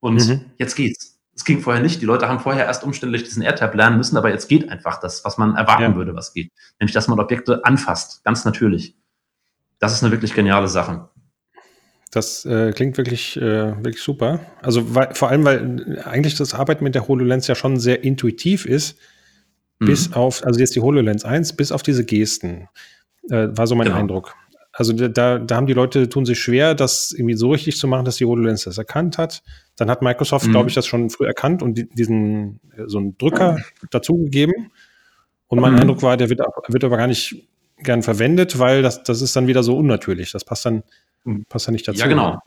Und 0.00 0.26
mhm. 0.26 0.40
jetzt 0.58 0.74
geht's. 0.74 1.18
Es 1.34 1.44
ging 1.44 1.60
vorher 1.60 1.80
nicht. 1.80 2.02
Die 2.02 2.06
Leute 2.06 2.28
haben 2.28 2.40
vorher 2.40 2.66
erst 2.66 2.84
umständlich 2.84 3.22
diesen 3.22 3.42
AirTab 3.42 3.74
lernen 3.74 3.96
müssen, 3.96 4.16
aber 4.16 4.30
jetzt 4.30 4.48
geht 4.48 4.68
einfach 4.68 5.00
das, 5.00 5.24
was 5.24 5.38
man 5.38 5.54
erwarten 5.54 5.82
ja. 5.82 5.94
würde, 5.94 6.14
was 6.14 6.34
geht. 6.34 6.52
Nämlich, 6.78 6.92
dass 6.92 7.08
man 7.08 7.18
Objekte 7.18 7.64
anfasst, 7.64 8.22
ganz 8.24 8.44
natürlich. 8.44 8.96
Das 9.78 9.92
ist 9.92 10.02
eine 10.02 10.12
wirklich 10.12 10.34
geniale 10.34 10.68
Sache. 10.68 11.08
Das 12.10 12.44
äh, 12.44 12.72
klingt 12.72 12.98
wirklich, 12.98 13.36
äh, 13.36 13.76
wirklich 13.76 14.02
super. 14.02 14.40
Also 14.60 14.94
weil, 14.94 15.14
vor 15.14 15.28
allem, 15.28 15.44
weil 15.44 16.02
eigentlich 16.04 16.34
das 16.34 16.54
Arbeiten 16.54 16.82
mit 16.82 16.96
der 16.96 17.06
HoloLens 17.06 17.46
ja 17.46 17.54
schon 17.54 17.78
sehr 17.78 18.02
intuitiv 18.02 18.66
ist, 18.66 18.98
mhm. 19.80 19.86
bis 19.86 20.12
auf, 20.12 20.44
also 20.44 20.60
jetzt 20.60 20.76
die 20.76 20.80
HoloLens 20.80 21.24
1, 21.24 21.54
bis 21.54 21.72
auf 21.72 21.82
diese 21.82 22.04
Gesten, 22.04 22.68
äh, 23.30 23.48
war 23.50 23.66
so 23.66 23.74
mein 23.74 23.88
genau. 23.88 23.98
Eindruck. 23.98 24.34
Also 24.72 24.92
da, 24.92 25.38
da 25.38 25.56
haben 25.56 25.66
die 25.66 25.72
Leute, 25.72 26.08
tun 26.08 26.24
sich 26.24 26.38
schwer, 26.38 26.74
das 26.74 27.12
irgendwie 27.12 27.34
so 27.34 27.50
richtig 27.50 27.76
zu 27.76 27.88
machen, 27.88 28.04
dass 28.04 28.16
die 28.16 28.24
HoloLens 28.24 28.64
das 28.64 28.78
erkannt 28.78 29.18
hat. 29.18 29.42
Dann 29.76 29.90
hat 29.90 30.00
Microsoft, 30.00 30.46
mhm. 30.46 30.52
glaube 30.52 30.68
ich, 30.68 30.74
das 30.74 30.86
schon 30.86 31.10
früh 31.10 31.26
erkannt 31.26 31.62
und 31.62 31.76
die, 31.76 31.88
diesen 31.88 32.60
so 32.86 32.98
einen 32.98 33.18
Drücker 33.18 33.58
dazugegeben. 33.90 34.70
Und 35.48 35.60
mein 35.60 35.72
mhm. 35.72 35.80
Eindruck 35.80 36.02
war, 36.02 36.16
der 36.16 36.30
wird, 36.30 36.40
wird 36.68 36.84
aber 36.84 36.96
gar 36.96 37.08
nicht 37.08 37.48
gern 37.78 38.02
verwendet, 38.02 38.58
weil 38.58 38.82
das, 38.82 39.02
das 39.02 39.22
ist 39.22 39.34
dann 39.34 39.48
wieder 39.48 39.62
so 39.62 39.76
unnatürlich. 39.76 40.30
Das 40.30 40.44
passt 40.44 40.64
dann, 40.66 40.84
mhm. 41.24 41.44
passt 41.48 41.66
dann 41.66 41.72
nicht 41.72 41.88
dazu. 41.88 41.98
Ja, 41.98 42.06
genau. 42.06 42.38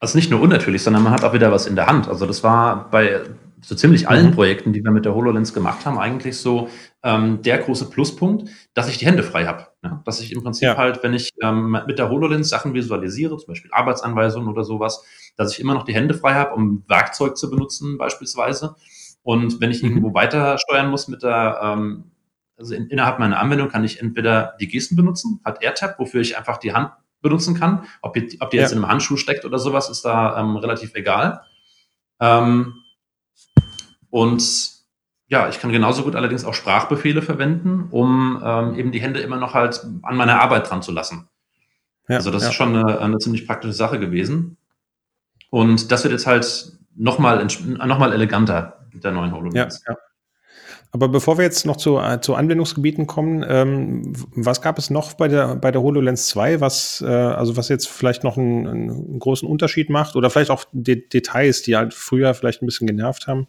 Also 0.00 0.18
nicht 0.18 0.30
nur 0.30 0.42
unnatürlich, 0.42 0.82
sondern 0.82 1.02
man 1.02 1.14
hat 1.14 1.24
auch 1.24 1.32
wieder 1.32 1.50
was 1.50 1.66
in 1.66 1.76
der 1.76 1.86
Hand. 1.86 2.08
Also 2.08 2.26
das 2.26 2.42
war 2.42 2.90
bei 2.90 3.22
so 3.66 3.74
ziemlich 3.74 4.08
allen 4.08 4.28
mhm. 4.28 4.34
Projekten, 4.34 4.72
die 4.72 4.84
wir 4.84 4.90
mit 4.90 5.04
der 5.04 5.14
HoloLens 5.14 5.54
gemacht 5.54 5.86
haben, 5.86 5.98
eigentlich 5.98 6.36
so 6.38 6.68
ähm, 7.02 7.42
der 7.42 7.58
große 7.58 7.88
Pluspunkt, 7.90 8.50
dass 8.74 8.88
ich 8.88 8.98
die 8.98 9.06
Hände 9.06 9.22
frei 9.22 9.46
habe. 9.46 9.68
Ja? 9.82 10.02
Dass 10.04 10.20
ich 10.20 10.32
im 10.32 10.42
Prinzip 10.42 10.64
ja. 10.64 10.76
halt, 10.76 11.02
wenn 11.02 11.14
ich 11.14 11.30
ähm, 11.42 11.78
mit 11.86 11.98
der 11.98 12.10
HoloLens 12.10 12.48
Sachen 12.48 12.74
visualisiere, 12.74 13.36
zum 13.38 13.48
Beispiel 13.48 13.70
Arbeitsanweisungen 13.72 14.48
oder 14.48 14.64
sowas, 14.64 15.04
dass 15.36 15.52
ich 15.52 15.60
immer 15.60 15.74
noch 15.74 15.84
die 15.84 15.94
Hände 15.94 16.14
frei 16.14 16.34
habe, 16.34 16.54
um 16.54 16.84
Werkzeug 16.88 17.36
zu 17.36 17.50
benutzen 17.50 17.96
beispielsweise. 17.98 18.76
Und 19.22 19.60
wenn 19.60 19.70
ich 19.70 19.82
mhm. 19.82 19.90
irgendwo 19.90 20.14
weiter 20.14 20.58
steuern 20.58 20.90
muss 20.90 21.08
mit 21.08 21.22
der, 21.22 21.58
ähm, 21.62 22.10
also 22.58 22.74
in, 22.74 22.88
innerhalb 22.88 23.18
meiner 23.18 23.38
Anwendung 23.40 23.68
kann 23.68 23.84
ich 23.84 24.00
entweder 24.00 24.54
die 24.60 24.68
Gesten 24.68 24.96
benutzen, 24.96 25.40
hat 25.44 25.62
AirTap, 25.62 25.98
wofür 25.98 26.20
ich 26.20 26.36
einfach 26.36 26.58
die 26.58 26.74
Hand 26.74 26.92
benutzen 27.22 27.58
kann. 27.58 27.86
Ob 28.02 28.12
die, 28.12 28.36
ob 28.40 28.50
die 28.50 28.58
jetzt 28.58 28.70
ja. 28.70 28.76
in 28.76 28.84
einem 28.84 28.92
Handschuh 28.92 29.16
steckt 29.16 29.46
oder 29.46 29.58
sowas, 29.58 29.88
ist 29.88 30.04
da 30.04 30.38
ähm, 30.38 30.56
relativ 30.56 30.94
egal. 30.94 31.40
Ähm, 32.20 32.74
und 34.14 34.70
ja, 35.26 35.48
ich 35.48 35.58
kann 35.58 35.72
genauso 35.72 36.04
gut 36.04 36.14
allerdings 36.14 36.44
auch 36.44 36.54
Sprachbefehle 36.54 37.20
verwenden, 37.20 37.88
um 37.90 38.40
ähm, 38.44 38.78
eben 38.78 38.92
die 38.92 39.00
Hände 39.00 39.18
immer 39.18 39.38
noch 39.38 39.54
halt 39.54 39.84
an 40.02 40.14
meiner 40.14 40.40
Arbeit 40.40 40.70
dran 40.70 40.82
zu 40.82 40.92
lassen. 40.92 41.28
Ja, 42.08 42.18
also 42.18 42.30
das 42.30 42.44
ja. 42.44 42.50
ist 42.50 42.54
schon 42.54 42.76
eine, 42.76 43.00
eine, 43.00 43.18
ziemlich 43.18 43.44
praktische 43.44 43.72
Sache 43.72 43.98
gewesen. 43.98 44.56
Und 45.50 45.90
das 45.90 46.04
wird 46.04 46.12
jetzt 46.12 46.28
halt 46.28 46.78
nochmal 46.94 47.44
noch 47.44 47.98
mal 47.98 48.12
eleganter 48.12 48.86
mit 48.92 49.02
der 49.02 49.10
neuen 49.10 49.32
HoloLens. 49.32 49.82
Ja, 49.84 49.94
ja. 49.94 49.98
Aber 50.92 51.08
bevor 51.08 51.36
wir 51.38 51.44
jetzt 51.44 51.66
noch 51.66 51.76
zu, 51.76 51.98
äh, 51.98 52.20
zu 52.20 52.36
Anwendungsgebieten 52.36 53.08
kommen, 53.08 53.44
ähm, 53.48 54.12
was 54.36 54.62
gab 54.62 54.78
es 54.78 54.90
noch 54.90 55.14
bei 55.14 55.26
der, 55.26 55.56
bei 55.56 55.72
der 55.72 55.82
HoloLens 55.82 56.28
2, 56.28 56.60
was, 56.60 57.02
äh, 57.04 57.08
also 57.08 57.56
was 57.56 57.68
jetzt 57.68 57.88
vielleicht 57.88 58.22
noch 58.22 58.38
einen, 58.38 58.68
einen, 58.68 59.18
großen 59.18 59.48
Unterschied 59.48 59.90
macht 59.90 60.14
oder 60.14 60.30
vielleicht 60.30 60.52
auch 60.52 60.66
De 60.70 61.08
Details, 61.08 61.62
die 61.62 61.74
halt 61.74 61.94
früher 61.94 62.32
vielleicht 62.34 62.62
ein 62.62 62.66
bisschen 62.66 62.86
genervt 62.86 63.26
haben? 63.26 63.48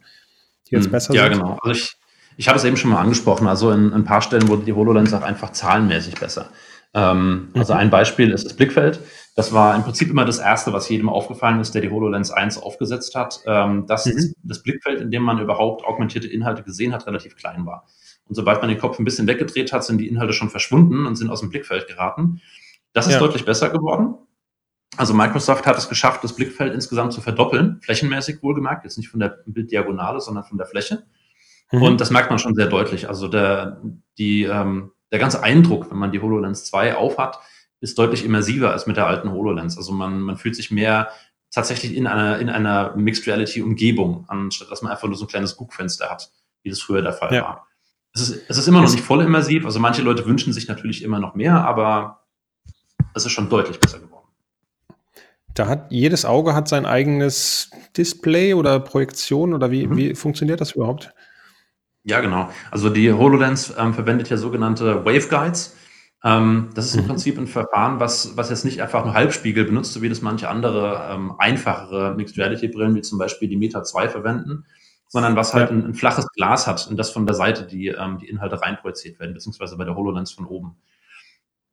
Die 0.68 0.76
jetzt 0.76 0.86
hm, 0.86 0.92
besser 0.92 1.14
ja, 1.14 1.24
sind? 1.24 1.32
Ja, 1.32 1.38
genau. 1.38 1.58
Also 1.62 1.80
ich, 1.80 1.96
ich 2.36 2.48
habe 2.48 2.58
es 2.58 2.64
eben 2.64 2.76
schon 2.76 2.90
mal 2.90 3.00
angesprochen. 3.00 3.46
Also 3.46 3.70
in, 3.70 3.88
in 3.88 3.94
ein 3.94 4.04
paar 4.04 4.22
Stellen 4.22 4.48
wurde 4.48 4.64
die 4.64 4.72
HoloLens 4.72 5.12
auch 5.14 5.22
einfach 5.22 5.52
zahlenmäßig 5.52 6.16
besser. 6.16 6.50
Ähm, 6.94 7.48
also 7.54 7.74
mhm. 7.74 7.80
ein 7.80 7.90
Beispiel 7.90 8.30
ist 8.30 8.44
das 8.44 8.54
Blickfeld. 8.54 9.00
Das 9.34 9.52
war 9.52 9.76
im 9.76 9.82
Prinzip 9.82 10.08
immer 10.08 10.24
das 10.24 10.38
Erste, 10.38 10.72
was 10.72 10.88
jedem 10.88 11.10
aufgefallen 11.10 11.60
ist, 11.60 11.74
der 11.74 11.82
die 11.82 11.90
HoloLens 11.90 12.30
1 12.30 12.56
aufgesetzt 12.58 13.14
hat, 13.14 13.40
ähm, 13.46 13.86
dass 13.86 14.06
mhm. 14.06 14.34
das 14.42 14.62
Blickfeld, 14.62 15.00
in 15.02 15.10
dem 15.10 15.22
man 15.22 15.38
überhaupt 15.38 15.84
augmentierte 15.84 16.26
Inhalte 16.26 16.62
gesehen 16.62 16.94
hat, 16.94 17.06
relativ 17.06 17.36
klein 17.36 17.66
war. 17.66 17.86
Und 18.28 18.34
sobald 18.34 18.60
man 18.60 18.70
den 18.70 18.78
Kopf 18.78 18.98
ein 18.98 19.04
bisschen 19.04 19.26
weggedreht 19.26 19.72
hat, 19.72 19.84
sind 19.84 19.98
die 19.98 20.08
Inhalte 20.08 20.32
schon 20.32 20.48
verschwunden 20.48 21.06
und 21.06 21.16
sind 21.16 21.30
aus 21.30 21.40
dem 21.40 21.50
Blickfeld 21.50 21.86
geraten. 21.86 22.40
Das 22.92 23.06
ist 23.06 23.12
ja. 23.12 23.18
deutlich 23.18 23.44
besser 23.44 23.68
geworden. 23.68 24.14
Also 24.96 25.14
Microsoft 25.14 25.66
hat 25.66 25.76
es 25.76 25.88
geschafft, 25.88 26.24
das 26.24 26.34
Blickfeld 26.34 26.72
insgesamt 26.72 27.12
zu 27.12 27.20
verdoppeln, 27.20 27.80
flächenmäßig 27.82 28.42
wohlgemerkt, 28.42 28.84
jetzt 28.84 28.96
nicht 28.96 29.08
von 29.08 29.20
der 29.20 29.38
Bilddiagonale, 29.46 30.20
sondern 30.20 30.44
von 30.44 30.58
der 30.58 30.66
Fläche. 30.66 31.04
Mhm. 31.72 31.82
Und 31.82 32.00
das 32.00 32.10
merkt 32.10 32.30
man 32.30 32.38
schon 32.38 32.54
sehr 32.54 32.66
deutlich. 32.66 33.08
Also 33.08 33.28
der, 33.28 33.80
die, 34.18 34.44
ähm, 34.44 34.92
der 35.12 35.18
ganze 35.18 35.42
Eindruck, 35.42 35.90
wenn 35.90 35.98
man 35.98 36.12
die 36.12 36.20
HoloLens 36.20 36.64
2 36.66 36.96
aufhat, 36.96 37.38
ist 37.80 37.98
deutlich 37.98 38.24
immersiver 38.24 38.70
als 38.70 38.86
mit 38.86 38.96
der 38.96 39.06
alten 39.06 39.30
HoloLens. 39.30 39.76
Also 39.76 39.92
man, 39.92 40.20
man 40.20 40.36
fühlt 40.36 40.56
sich 40.56 40.70
mehr 40.70 41.10
tatsächlich 41.50 41.94
in 41.94 42.06
einer, 42.06 42.38
in 42.38 42.48
einer 42.48 42.96
Mixed 42.96 43.26
Reality 43.26 43.62
Umgebung, 43.62 44.24
anstatt 44.28 44.70
dass 44.70 44.82
man 44.82 44.92
einfach 44.92 45.08
nur 45.08 45.16
so 45.16 45.24
ein 45.24 45.28
kleines 45.28 45.56
Guckfenster 45.56 46.08
hat, 46.10 46.30
wie 46.62 46.70
das 46.70 46.80
früher 46.80 47.02
der 47.02 47.12
Fall 47.12 47.32
ja. 47.34 47.42
war. 47.42 47.66
Es 48.12 48.22
ist, 48.22 48.44
es 48.48 48.56
ist 48.56 48.66
immer 48.66 48.80
noch 48.80 48.90
nicht 48.90 49.04
voll 49.04 49.22
immersiv. 49.22 49.66
Also 49.66 49.78
manche 49.78 50.02
Leute 50.02 50.24
wünschen 50.24 50.52
sich 50.52 50.68
natürlich 50.68 51.02
immer 51.02 51.18
noch 51.18 51.34
mehr, 51.34 51.64
aber 51.64 52.24
es 53.14 53.26
ist 53.26 53.32
schon 53.32 53.50
deutlich 53.50 53.78
besser 53.78 53.98
geworden. 53.98 54.15
Da 55.56 55.66
hat 55.66 55.90
jedes 55.90 56.24
Auge 56.24 56.54
hat 56.54 56.68
sein 56.68 56.84
eigenes 56.86 57.70
Display 57.96 58.54
oder 58.54 58.78
Projektion 58.78 59.54
oder 59.54 59.70
wie, 59.70 59.86
mhm. 59.86 59.96
wie 59.96 60.14
funktioniert 60.14 60.60
das 60.60 60.72
überhaupt? 60.72 61.12
Ja, 62.04 62.20
genau. 62.20 62.50
Also 62.70 62.90
die 62.90 63.12
HoloLens 63.12 63.74
ähm, 63.76 63.94
verwendet 63.94 64.28
ja 64.28 64.36
sogenannte 64.36 65.04
Waveguides. 65.04 65.76
Ähm, 66.22 66.70
das 66.74 66.86
ist 66.86 66.96
im 66.96 67.02
mhm. 67.02 67.08
Prinzip 67.08 67.38
ein 67.38 67.46
Verfahren, 67.46 68.00
was, 68.00 68.36
was 68.36 68.50
jetzt 68.50 68.64
nicht 68.64 68.82
einfach 68.82 69.04
nur 69.04 69.14
Halbspiegel 69.14 69.64
benutzt, 69.64 69.94
so 69.94 70.02
wie 70.02 70.08
das 70.08 70.22
manche 70.22 70.48
andere 70.48 71.08
ähm, 71.10 71.32
einfachere 71.38 72.14
Mixed 72.14 72.38
Reality 72.38 72.68
Brillen, 72.68 72.94
wie 72.94 73.02
zum 73.02 73.18
Beispiel 73.18 73.48
die 73.48 73.56
Meta 73.56 73.82
2 73.82 74.10
verwenden, 74.10 74.66
sondern 75.08 75.36
was 75.36 75.54
halt 75.54 75.70
ja. 75.70 75.76
ein, 75.76 75.86
ein, 75.86 75.94
flaches 75.94 76.28
Glas 76.32 76.66
hat 76.66 76.86
und 76.88 76.96
das 76.96 77.10
von 77.10 77.26
der 77.26 77.34
Seite 77.34 77.66
die, 77.66 77.88
ähm, 77.88 78.18
die 78.18 78.28
Inhalte 78.28 78.60
reinprojiziert 78.60 79.18
werden, 79.18 79.34
beziehungsweise 79.34 79.76
bei 79.76 79.84
der 79.84 79.96
HoloLens 79.96 80.32
von 80.32 80.46
oben. 80.46 80.76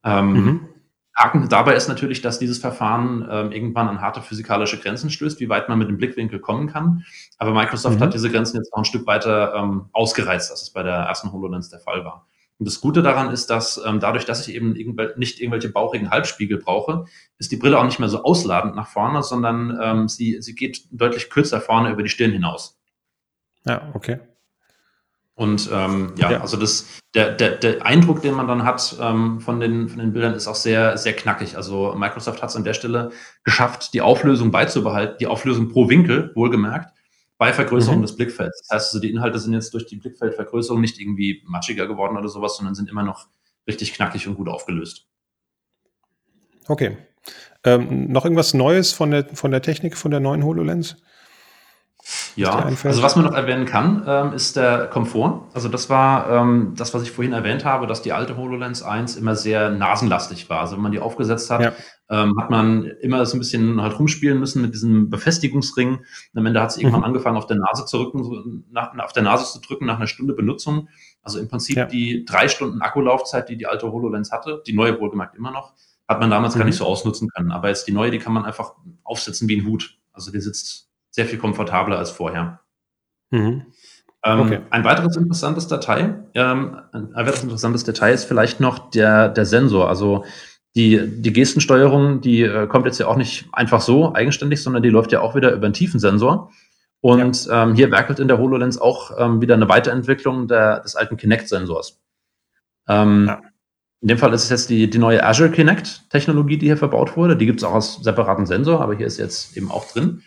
Ähm, 0.05 0.33
mhm. 0.33 0.69
Haken 1.15 1.47
dabei 1.47 1.75
ist 1.75 1.87
natürlich, 1.87 2.21
dass 2.21 2.39
dieses 2.39 2.57
Verfahren 2.57 3.27
ähm, 3.29 3.51
irgendwann 3.51 3.87
an 3.87 4.01
harte 4.01 4.21
physikalische 4.21 4.79
Grenzen 4.79 5.11
stößt, 5.11 5.39
wie 5.39 5.49
weit 5.49 5.69
man 5.69 5.77
mit 5.77 5.87
dem 5.87 5.97
Blickwinkel 5.97 6.39
kommen 6.39 6.67
kann. 6.67 7.05
Aber 7.37 7.53
Microsoft 7.53 7.99
mhm. 7.99 8.03
hat 8.03 8.13
diese 8.13 8.31
Grenzen 8.31 8.57
jetzt 8.57 8.71
noch 8.71 8.79
ein 8.79 8.85
Stück 8.85 9.05
weiter 9.05 9.53
ähm, 9.55 9.89
ausgereizt, 9.91 10.49
als 10.49 10.63
es 10.63 10.69
bei 10.71 10.81
der 10.81 10.95
ersten 10.95 11.31
HoloLens 11.31 11.69
der 11.69 11.79
Fall 11.79 12.03
war. 12.03 12.27
Und 12.57 12.67
das 12.67 12.81
Gute 12.81 13.03
daran 13.03 13.31
ist, 13.31 13.49
dass 13.49 13.79
ähm, 13.85 13.99
dadurch, 13.99 14.25
dass 14.25 14.47
ich 14.47 14.55
eben 14.55 14.75
irgendwel 14.75 15.13
nicht 15.17 15.39
irgendwelche 15.39 15.69
bauchigen 15.69 16.09
Halbspiegel 16.09 16.57
brauche, 16.57 17.05
ist 17.37 17.51
die 17.51 17.57
Brille 17.57 17.79
auch 17.79 17.85
nicht 17.85 17.99
mehr 17.99 18.09
so 18.09 18.23
ausladend 18.23 18.75
nach 18.75 18.87
vorne, 18.87 19.21
sondern 19.21 19.77
ähm, 19.81 20.07
sie, 20.07 20.41
sie 20.41 20.55
geht 20.55 20.87
deutlich 20.91 21.29
kürzer 21.29 21.61
vorne 21.61 21.91
über 21.91 22.03
die 22.03 22.09
Stirn 22.09 22.31
hinaus. 22.31 22.79
Ja, 23.65 23.91
okay. 23.93 24.19
Und 25.35 25.67
ähm, 25.73 26.13
ja, 26.17 26.31
ja, 26.31 26.41
also 26.41 26.57
das, 26.57 26.87
der, 27.15 27.31
der, 27.31 27.55
der 27.55 27.85
Eindruck, 27.85 28.21
den 28.21 28.35
man 28.35 28.47
dann 28.47 28.63
hat 28.63 28.95
ähm, 29.01 29.39
von, 29.41 29.59
den, 29.59 29.89
von 29.89 29.97
den 29.97 30.13
Bildern, 30.13 30.35
ist 30.35 30.47
auch 30.47 30.55
sehr, 30.55 30.95
sehr 30.97 31.13
knackig. 31.13 31.57
Also 31.57 31.95
Microsoft 31.95 32.43
hat 32.43 32.51
es 32.51 32.55
an 32.55 32.63
der 32.63 32.75
Stelle 32.75 33.11
geschafft, 33.43 33.93
die 33.93 34.01
Auflösung 34.01 34.51
beizubehalten, 34.51 35.17
die 35.19 35.27
Auflösung 35.27 35.69
pro 35.69 35.89
Winkel, 35.89 36.31
wohlgemerkt, 36.35 36.93
bei 37.39 37.51
Vergrößerung 37.51 37.97
mhm. 37.97 38.03
des 38.03 38.15
Blickfelds. 38.15 38.67
Das 38.67 38.75
heißt 38.75 38.89
also, 38.89 38.99
die 38.99 39.09
Inhalte 39.09 39.39
sind 39.39 39.53
jetzt 39.53 39.73
durch 39.73 39.87
die 39.87 39.95
Blickfeldvergrößerung 39.95 40.79
nicht 40.79 40.99
irgendwie 40.99 41.41
matschiger 41.47 41.87
geworden 41.87 42.15
oder 42.15 42.29
sowas, 42.29 42.55
sondern 42.57 42.75
sind 42.75 42.89
immer 42.89 43.03
noch 43.03 43.27
richtig 43.67 43.93
knackig 43.95 44.27
und 44.27 44.35
gut 44.35 44.49
aufgelöst. 44.49 45.07
Okay. 46.67 46.97
Ähm, 47.63 48.11
noch 48.11 48.25
irgendwas 48.25 48.53
Neues 48.53 48.93
von 48.93 49.09
der, 49.09 49.25
von 49.33 49.49
der 49.49 49.61
Technik, 49.63 49.97
von 49.97 50.11
der 50.11 50.19
neuen 50.19 50.43
HoloLens? 50.43 50.97
Ja, 52.35 52.65
also 52.83 53.03
was 53.03 53.15
man 53.15 53.25
noch 53.25 53.33
erwähnen 53.33 53.65
kann, 53.65 54.03
ähm, 54.07 54.33
ist 54.33 54.55
der 54.55 54.87
Komfort. 54.87 55.41
Also 55.53 55.69
das 55.69 55.89
war 55.89 56.29
ähm, 56.29 56.73
das, 56.75 56.93
was 56.93 57.03
ich 57.03 57.11
vorhin 57.11 57.33
erwähnt 57.33 57.63
habe, 57.65 57.85
dass 57.85 58.01
die 58.01 58.11
alte 58.11 58.37
HoloLens 58.37 58.81
1 58.81 59.15
immer 59.15 59.35
sehr 59.35 59.69
nasenlastig 59.69 60.49
war. 60.49 60.61
Also 60.61 60.75
wenn 60.75 60.83
man 60.83 60.91
die 60.91 60.99
aufgesetzt 60.99 61.51
hat, 61.51 61.61
ja. 61.61 61.73
ähm, 62.09 62.33
hat 62.39 62.49
man 62.49 62.85
immer 63.01 63.25
so 63.25 63.37
ein 63.37 63.39
bisschen 63.39 63.81
halt 63.81 63.99
rumspielen 63.99 64.39
müssen 64.39 64.61
mit 64.61 64.73
diesem 64.73 65.09
Befestigungsring. 65.09 65.97
Und 65.97 66.39
am 66.39 66.45
Ende 66.45 66.61
hat 66.61 66.71
es 66.71 66.77
irgendwann 66.77 67.01
mhm. 67.01 67.05
angefangen, 67.05 67.37
auf 67.37 67.47
der 67.47 67.57
Nase 67.57 67.85
zu 67.85 67.97
rücken, 67.97 68.23
so 68.23 68.43
nach, 68.71 68.97
auf 68.97 69.13
der 69.13 69.23
Nase 69.23 69.51
zu 69.51 69.61
drücken 69.61 69.85
nach 69.85 69.97
einer 69.97 70.07
Stunde 70.07 70.33
Benutzung. 70.33 70.89
Also 71.21 71.39
im 71.39 71.47
Prinzip 71.47 71.77
ja. 71.77 71.85
die 71.85 72.25
drei 72.25 72.47
Stunden 72.47 72.81
Akkulaufzeit, 72.81 73.47
die 73.49 73.57
die 73.57 73.67
alte 73.67 73.91
HoloLens 73.91 74.31
hatte, 74.31 74.63
die 74.65 74.73
neue 74.73 74.99
wohlgemerkt 74.99 75.35
immer 75.35 75.51
noch, 75.51 75.73
hat 76.07 76.19
man 76.19 76.31
damals 76.31 76.55
mhm. 76.55 76.59
gar 76.59 76.65
nicht 76.65 76.77
so 76.77 76.85
ausnutzen 76.85 77.29
können. 77.29 77.51
Aber 77.51 77.69
jetzt 77.69 77.87
die 77.87 77.91
neue, 77.91 78.09
die 78.09 78.19
kann 78.19 78.33
man 78.33 78.43
einfach 78.43 78.73
aufsetzen 79.03 79.47
wie 79.47 79.57
ein 79.57 79.65
Hut. 79.65 79.99
Also 80.11 80.31
die 80.31 80.41
sitzt 80.41 80.89
sehr 81.13 81.25
viel 81.25 81.39
komfortabler 81.39 81.97
als 81.97 82.11
vorher. 82.11 82.59
Mhm. 83.31 83.67
Ähm, 84.25 84.39
okay. 84.39 84.59
Ein 84.69 84.83
weiteres 84.83 85.15
interessantes 85.15 85.67
Datei, 85.67 86.15
ähm, 86.33 86.77
ein 86.91 87.13
weiteres 87.13 87.43
interessantes 87.43 87.83
Detail 87.83 88.13
ist 88.13 88.25
vielleicht 88.25 88.59
noch 88.59 88.89
der, 88.91 89.29
der 89.29 89.45
Sensor. 89.45 89.89
Also 89.89 90.25
die, 90.75 91.21
die 91.21 91.33
Gestensteuerung, 91.33 92.21
die 92.21 92.41
äh, 92.41 92.67
kommt 92.67 92.85
jetzt 92.85 92.99
ja 92.99 93.07
auch 93.07 93.15
nicht 93.15 93.47
einfach 93.51 93.81
so 93.81 94.13
eigenständig, 94.13 94.63
sondern 94.63 94.81
die 94.81 94.89
läuft 94.89 95.11
ja 95.11 95.21
auch 95.21 95.35
wieder 95.35 95.51
über 95.51 95.65
einen 95.65 95.73
Tiefensensor. 95.73 96.51
Und 97.01 97.45
ja. 97.45 97.63
ähm, 97.63 97.75
hier 97.75 97.91
werkelt 97.91 98.19
in 98.19 98.27
der 98.29 98.39
HoloLens 98.39 98.79
auch 98.79 99.11
ähm, 99.19 99.41
wieder 99.41 99.55
eine 99.55 99.67
Weiterentwicklung 99.67 100.47
der, 100.47 100.79
des 100.79 100.95
alten 100.95 101.17
Kinect-Sensors. 101.17 102.01
Ähm, 102.87 103.25
ja. 103.27 103.41
In 104.01 104.07
dem 104.07 104.17
Fall 104.17 104.33
ist 104.33 104.45
es 104.45 104.49
jetzt 104.49 104.69
die, 104.69 104.89
die 104.89 104.97
neue 104.97 105.23
Azure 105.23 105.51
Kinect-Technologie, 105.51 106.57
die 106.57 106.67
hier 106.67 106.77
verbaut 106.77 107.15
wurde. 107.17 107.37
Die 107.37 107.45
gibt 107.45 107.59
es 107.59 107.63
auch 107.65 107.73
als 107.73 107.95
separaten 107.95 108.45
Sensor, 108.45 108.81
aber 108.81 108.95
hier 108.95 109.05
ist 109.05 109.17
jetzt 109.17 109.55
eben 109.57 109.69
auch 109.69 109.89
drin. 109.91 110.23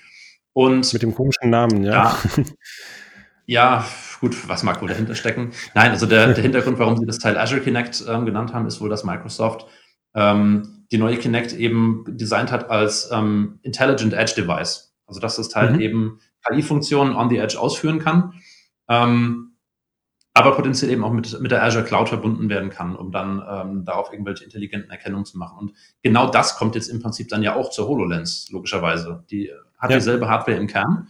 Und 0.56 0.90
mit 0.94 1.02
dem 1.02 1.14
komischen 1.14 1.50
Namen, 1.50 1.84
ja. 1.84 1.92
Ja, 1.92 2.44
ja 3.44 3.84
gut, 4.22 4.48
was 4.48 4.62
mag 4.62 4.80
wohl 4.80 4.88
dahinter 4.88 5.14
stecken? 5.14 5.50
Nein, 5.74 5.90
also 5.90 6.06
der, 6.06 6.32
der 6.32 6.42
Hintergrund, 6.42 6.78
warum 6.78 6.96
sie 6.96 7.04
das 7.04 7.18
Teil 7.18 7.36
Azure 7.36 7.60
Kinect 7.60 8.02
ähm, 8.08 8.24
genannt 8.24 8.54
haben, 8.54 8.66
ist 8.66 8.80
wohl, 8.80 8.88
dass 8.88 9.04
Microsoft 9.04 9.66
ähm, 10.14 10.86
die 10.90 10.96
neue 10.96 11.18
Kinect 11.18 11.52
eben 11.52 12.06
designt 12.08 12.50
hat 12.50 12.70
als 12.70 13.10
ähm, 13.12 13.58
Intelligent 13.64 14.14
Edge 14.14 14.32
Device. 14.34 14.94
Also 15.06 15.20
dass 15.20 15.36
das 15.36 15.50
Teil 15.50 15.72
mhm. 15.72 15.80
eben 15.80 16.20
KI-Funktionen 16.48 17.14
on 17.14 17.28
the 17.28 17.36
Edge 17.36 17.60
ausführen 17.60 17.98
kann. 17.98 18.32
Ähm, 18.88 19.58
aber 20.32 20.56
potenziell 20.56 20.90
eben 20.90 21.04
auch 21.04 21.12
mit, 21.12 21.38
mit 21.38 21.50
der 21.50 21.62
Azure 21.64 21.84
Cloud 21.84 22.08
verbunden 22.08 22.48
werden 22.48 22.70
kann, 22.70 22.96
um 22.96 23.12
dann 23.12 23.42
ähm, 23.46 23.84
darauf 23.84 24.10
irgendwelche 24.10 24.44
intelligenten 24.44 24.90
Erkennungen 24.90 25.26
zu 25.26 25.36
machen. 25.36 25.58
Und 25.58 25.72
genau 26.02 26.30
das 26.30 26.56
kommt 26.56 26.76
jetzt 26.76 26.88
im 26.88 27.02
Prinzip 27.02 27.28
dann 27.28 27.42
ja 27.42 27.56
auch 27.56 27.68
zur 27.68 27.88
HoloLens, 27.88 28.48
logischerweise. 28.50 29.22
Die 29.30 29.52
hat 29.78 29.90
ja. 29.90 29.96
dieselbe 29.96 30.28
Hardware 30.28 30.58
im 30.58 30.66
Kern. 30.66 31.08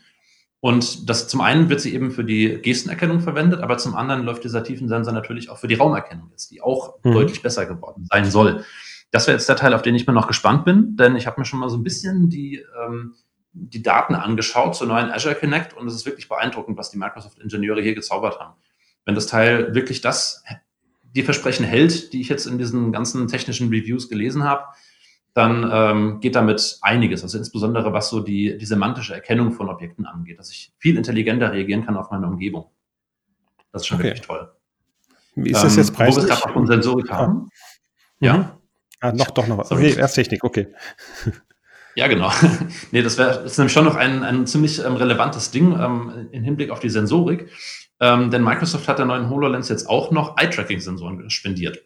Und 0.61 1.09
das 1.09 1.29
zum 1.29 1.41
einen 1.41 1.69
wird 1.69 1.81
sie 1.81 1.95
eben 1.95 2.11
für 2.11 2.25
die 2.25 2.61
Gestenerkennung 2.63 3.21
verwendet, 3.21 3.61
aber 3.61 3.79
zum 3.79 3.95
anderen 3.95 4.25
läuft 4.25 4.43
dieser 4.43 4.65
Tiefensensor 4.65 5.13
natürlich 5.13 5.51
auch 5.51 5.59
für 5.59 5.69
die 5.69 5.75
Raumerkennung 5.75 6.29
jetzt, 6.31 6.51
die 6.51 6.61
auch 6.61 6.97
mhm. 7.05 7.13
deutlich 7.13 7.43
besser 7.43 7.67
geworden 7.67 8.07
sein 8.11 8.31
soll. 8.31 8.65
Das 9.11 9.27
wäre 9.27 9.37
jetzt 9.37 9.49
der 9.49 9.57
Teil, 9.57 9.75
auf 9.75 9.83
den 9.83 9.95
ich 9.95 10.07
mir 10.07 10.13
noch 10.13 10.27
gespannt 10.27 10.65
bin, 10.65 10.97
denn 10.97 11.15
ich 11.15 11.27
habe 11.27 11.41
mir 11.41 11.45
schon 11.45 11.61
mal 11.61 11.69
so 11.69 11.77
ein 11.77 11.85
bisschen 11.85 12.31
die, 12.31 12.65
ähm, 12.85 13.15
die 13.53 13.83
Daten 13.83 14.15
angeschaut 14.15 14.75
zur 14.75 14.89
neuen 14.89 15.11
Azure 15.11 15.37
Connect 15.37 15.75
und 15.75 15.87
es 15.87 15.95
ist 15.95 16.07
wirklich 16.07 16.29
beeindruckend, 16.29 16.77
was 16.77 16.91
die 16.91 16.99
Microsoft-Ingenieure 16.99 17.83
hier 17.83 17.95
gezaubert 17.95 18.41
haben 18.41 18.55
wenn 19.07 19.15
das 19.15 19.29
Teil 19.29 19.75
wirklich 19.75 20.03
das, 20.03 20.45
die 21.03 21.23
Versprechen 21.23 21.65
hält, 21.65 22.13
die 22.13 22.21
ich 22.21 22.29
jetzt 22.29 22.47
in 22.47 22.59
diesen 22.59 22.93
ganzen 22.93 23.27
technischen 23.29 23.69
Reviews 23.71 24.11
gelesen 24.11 24.45
habe, 24.45 24.65
dann 25.37 25.71
ähm, 25.71 26.21
geht 26.21 26.35
damit 26.35 26.79
einiges. 26.81 27.23
Also 27.23 27.37
insbesondere 27.37 27.93
was 27.93 28.09
so 28.09 28.21
die, 28.21 28.57
die 28.57 28.65
semantische 28.65 29.13
Erkennung 29.13 29.53
von 29.53 29.69
Objekten 29.69 30.07
angeht, 30.07 30.39
dass 30.39 30.51
ich 30.51 30.73
viel 30.79 30.97
intelligenter 30.97 31.53
reagieren 31.53 31.85
kann 31.85 31.99
auf 31.99 32.11
meine 32.11 32.27
Umgebung. 32.27 32.71
Das 33.71 33.83
ist 33.83 33.89
schon 33.89 33.99
okay. 33.99 34.09
wirklich 34.09 34.27
toll. 34.27 34.51
Wie 35.35 35.51
ist 35.51 35.63
das 35.63 35.77
jetzt 35.77 35.93
preislich? 35.93 36.25
Wo 36.25 36.29
wir 36.29 36.35
gerade 36.35 36.53
von 36.55 36.67
Sensorik 36.67 37.11
ah. 37.11 37.17
haben. 37.19 37.51
Ja. 38.19 38.37
Mhm. 38.39 38.45
Ah, 39.01 39.13
noch, 39.13 39.31
doch 39.31 39.47
noch 39.47 39.59
was. 39.59 39.71
Okay, 39.71 39.95
erst 39.95 40.15
Technik, 40.15 40.43
okay. 40.43 40.69
Ja, 41.97 42.07
genau. 42.09 42.33
nee, 42.91 43.03
das 43.03 43.19
wäre 43.19 43.43
ist 43.45 43.59
nämlich 43.59 43.75
schon 43.75 43.85
noch 43.85 43.97
ein, 43.97 44.23
ein 44.23 44.47
ziemlich 44.47 44.83
ähm, 44.83 44.97
relevantes 44.97 45.51
Ding 45.51 45.79
ähm, 45.79 46.29
im 46.33 46.45
Hinblick 46.45 46.71
auf 46.71 46.81
die 46.81 46.89
Sensorik. 46.89 47.51
Ähm, 48.01 48.31
denn 48.31 48.43
Microsoft 48.43 48.89
hat 48.89 48.99
der 48.99 49.05
neuen 49.05 49.29
HoloLens 49.29 49.69
jetzt 49.69 49.87
auch 49.87 50.11
noch 50.11 50.39
Eye-Tracking-Sensoren 50.39 51.29
spendiert. 51.29 51.85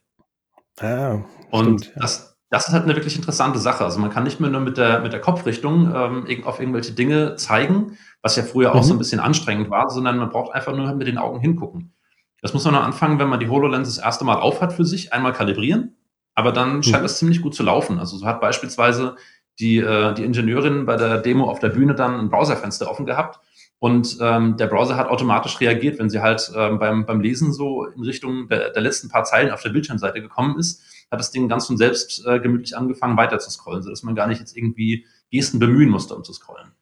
Ah, 0.78 1.24
und 1.50 1.80
stimmt, 1.80 1.96
ja. 1.96 2.02
das, 2.02 2.29
das 2.50 2.66
ist 2.66 2.74
halt 2.74 2.84
eine 2.84 2.96
wirklich 2.96 3.16
interessante 3.16 3.60
Sache. 3.60 3.84
Also 3.84 4.00
man 4.00 4.10
kann 4.10 4.24
nicht 4.24 4.40
mehr 4.40 4.50
nur 4.50 4.60
mit 4.60 4.76
der, 4.76 5.00
mit 5.00 5.12
der 5.12 5.20
Kopfrichtung 5.20 5.92
ähm, 5.94 6.44
auf 6.44 6.58
irgendwelche 6.58 6.92
Dinge 6.92 7.36
zeigen, 7.36 7.96
was 8.22 8.34
ja 8.36 8.42
früher 8.42 8.74
auch 8.74 8.82
so 8.82 8.92
ein 8.92 8.96
mhm. 8.96 8.98
bisschen 8.98 9.20
anstrengend 9.20 9.70
war, 9.70 9.88
sondern 9.88 10.18
man 10.18 10.30
braucht 10.30 10.52
einfach 10.52 10.74
nur 10.74 10.92
mit 10.94 11.06
den 11.06 11.16
Augen 11.16 11.40
hingucken. 11.40 11.94
Das 12.42 12.52
muss 12.52 12.64
man 12.64 12.74
noch 12.74 12.82
anfangen, 12.82 13.18
wenn 13.18 13.28
man 13.28 13.38
die 13.38 13.48
HoloLens 13.48 13.88
das 13.94 14.04
erste 14.04 14.24
Mal 14.24 14.36
aufhat 14.36 14.72
für 14.72 14.84
sich, 14.84 15.12
einmal 15.12 15.32
kalibrieren, 15.32 15.96
aber 16.34 16.50
dann 16.50 16.76
mhm. 16.76 16.82
scheint 16.82 17.04
es 17.04 17.18
ziemlich 17.18 17.40
gut 17.40 17.54
zu 17.54 17.62
laufen. 17.62 18.00
Also 18.00 18.16
so 18.16 18.26
hat 18.26 18.40
beispielsweise 18.40 19.14
die, 19.60 19.78
äh, 19.78 20.12
die 20.14 20.24
Ingenieurin 20.24 20.86
bei 20.86 20.96
der 20.96 21.18
Demo 21.18 21.48
auf 21.48 21.60
der 21.60 21.68
Bühne 21.68 21.94
dann 21.94 22.18
ein 22.18 22.30
Browserfenster 22.30 22.90
offen 22.90 23.06
gehabt 23.06 23.40
und 23.78 24.18
ähm, 24.20 24.56
der 24.58 24.66
Browser 24.66 24.96
hat 24.96 25.08
automatisch 25.08 25.58
reagiert, 25.60 25.98
wenn 25.98 26.10
sie 26.10 26.20
halt 26.20 26.52
ähm, 26.54 26.78
beim, 26.78 27.06
beim 27.06 27.20
Lesen 27.20 27.52
so 27.52 27.86
in 27.86 28.02
Richtung 28.02 28.48
der, 28.48 28.70
der 28.70 28.82
letzten 28.82 29.08
paar 29.08 29.24
Zeilen 29.24 29.50
auf 29.50 29.62
der 29.62 29.70
Bildschirmseite 29.70 30.20
gekommen 30.20 30.58
ist, 30.58 30.82
hat 31.10 31.20
das 31.20 31.30
Ding 31.30 31.48
ganz 31.48 31.66
von 31.66 31.76
selbst 31.76 32.24
äh, 32.26 32.40
gemütlich 32.40 32.76
angefangen 32.76 33.16
weiter 33.16 33.38
zu 33.38 33.50
scrollen, 33.50 33.82
sodass 33.82 34.02
man 34.02 34.14
gar 34.14 34.26
nicht 34.26 34.38
jetzt 34.38 34.56
irgendwie 34.56 35.06
Gesten 35.30 35.58
bemühen 35.58 35.88
musste, 35.88 36.14
um 36.14 36.24
zu 36.24 36.32
scrollen. 36.32 36.72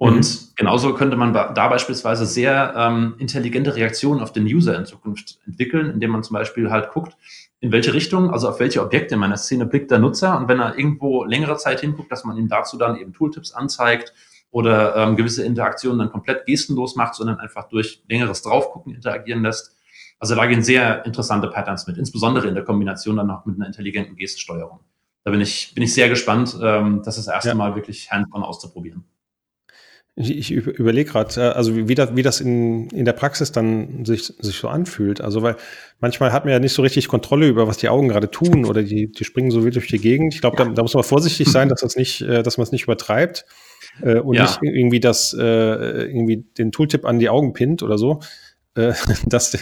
Und 0.00 0.16
mhm. 0.16 0.54
genauso 0.56 0.94
könnte 0.94 1.18
man 1.18 1.34
da 1.34 1.68
beispielsweise 1.68 2.24
sehr 2.24 2.72
ähm, 2.74 3.16
intelligente 3.18 3.76
Reaktionen 3.76 4.22
auf 4.22 4.32
den 4.32 4.46
User 4.46 4.74
in 4.78 4.86
Zukunft 4.86 5.40
entwickeln, 5.46 5.90
indem 5.90 6.12
man 6.12 6.22
zum 6.22 6.32
Beispiel 6.32 6.70
halt 6.70 6.90
guckt, 6.90 7.18
in 7.60 7.70
welche 7.70 7.92
Richtung, 7.92 8.30
also 8.30 8.48
auf 8.48 8.60
welche 8.60 8.82
Objekte 8.82 9.14
in 9.14 9.20
meiner 9.20 9.36
Szene 9.36 9.66
blickt 9.66 9.90
der 9.90 9.98
Nutzer. 9.98 10.38
Und 10.38 10.48
wenn 10.48 10.58
er 10.58 10.78
irgendwo 10.78 11.24
längere 11.24 11.58
Zeit 11.58 11.80
hinguckt, 11.80 12.10
dass 12.10 12.24
man 12.24 12.38
ihm 12.38 12.48
dazu 12.48 12.78
dann 12.78 12.96
eben 12.96 13.12
Tooltips 13.12 13.52
anzeigt 13.52 14.14
oder 14.50 14.96
ähm, 14.96 15.16
gewisse 15.16 15.44
Interaktionen 15.44 15.98
dann 15.98 16.10
komplett 16.10 16.46
gestenlos 16.46 16.96
macht, 16.96 17.14
sondern 17.14 17.38
einfach 17.38 17.68
durch 17.68 18.02
längeres 18.08 18.40
Draufgucken 18.40 18.94
interagieren 18.94 19.42
lässt. 19.42 19.76
Also 20.20 20.34
da 20.34 20.46
gehen 20.46 20.62
sehr 20.62 21.04
interessante 21.06 21.48
Patterns 21.48 21.86
mit, 21.86 21.96
insbesondere 21.96 22.46
in 22.46 22.54
der 22.54 22.64
Kombination 22.64 23.16
dann 23.16 23.26
noch 23.26 23.46
mit 23.46 23.56
einer 23.56 23.66
intelligenten 23.66 24.16
Gestensteuerung. 24.16 24.80
Da 25.24 25.30
bin 25.30 25.40
ich, 25.40 25.72
bin 25.74 25.82
ich 25.82 25.94
sehr 25.94 26.08
gespannt, 26.08 26.56
ähm, 26.62 27.02
das 27.04 27.16
das 27.16 27.26
erste 27.26 27.50
ja. 27.50 27.54
Mal 27.54 27.74
wirklich 27.74 28.10
hands-on 28.10 28.42
auszuprobieren. 28.42 29.04
Ich, 30.16 30.30
ich 30.30 30.50
überlege 30.50 31.10
gerade, 31.10 31.40
äh, 31.40 31.48
also 31.54 31.88
wie 31.88 31.94
das, 31.94 32.14
wie 32.14 32.22
das 32.22 32.40
in, 32.40 32.90
in 32.90 33.06
der 33.06 33.14
Praxis 33.14 33.52
dann 33.52 34.04
sich, 34.04 34.24
sich 34.24 34.56
so 34.56 34.68
anfühlt. 34.68 35.22
Also, 35.22 35.42
weil 35.42 35.56
manchmal 36.00 36.32
hat 36.32 36.44
man 36.44 36.52
ja 36.52 36.58
nicht 36.58 36.74
so 36.74 36.82
richtig 36.82 37.08
Kontrolle 37.08 37.48
über, 37.48 37.66
was 37.66 37.78
die 37.78 37.88
Augen 37.88 38.08
gerade 38.08 38.30
tun 38.30 38.66
oder 38.66 38.82
die, 38.82 39.10
die 39.10 39.24
springen 39.24 39.50
so 39.50 39.64
wild 39.64 39.76
durch 39.76 39.88
die 39.88 39.98
Gegend. 39.98 40.34
Ich 40.34 40.42
glaube, 40.42 40.56
da, 40.56 40.64
da 40.66 40.82
muss 40.82 40.94
man 40.94 41.04
vorsichtig 41.04 41.48
sein, 41.48 41.68
dass, 41.70 41.80
das 41.80 41.96
nicht, 41.96 42.20
äh, 42.20 42.42
dass 42.42 42.58
man 42.58 42.64
es 42.64 42.72
nicht 42.72 42.84
übertreibt 42.84 43.46
äh, 44.02 44.18
und 44.18 44.34
ja. 44.34 44.42
nicht 44.42 44.58
irgendwie 44.62 45.00
das, 45.00 45.32
äh, 45.32 45.42
irgendwie 45.42 46.44
den 46.58 46.72
Tooltip 46.72 47.06
an 47.06 47.18
die 47.18 47.30
Augen 47.30 47.52
pinnt 47.52 47.82
oder 47.82 47.96
so, 47.96 48.20
äh, 48.88 48.94
dass, 49.26 49.56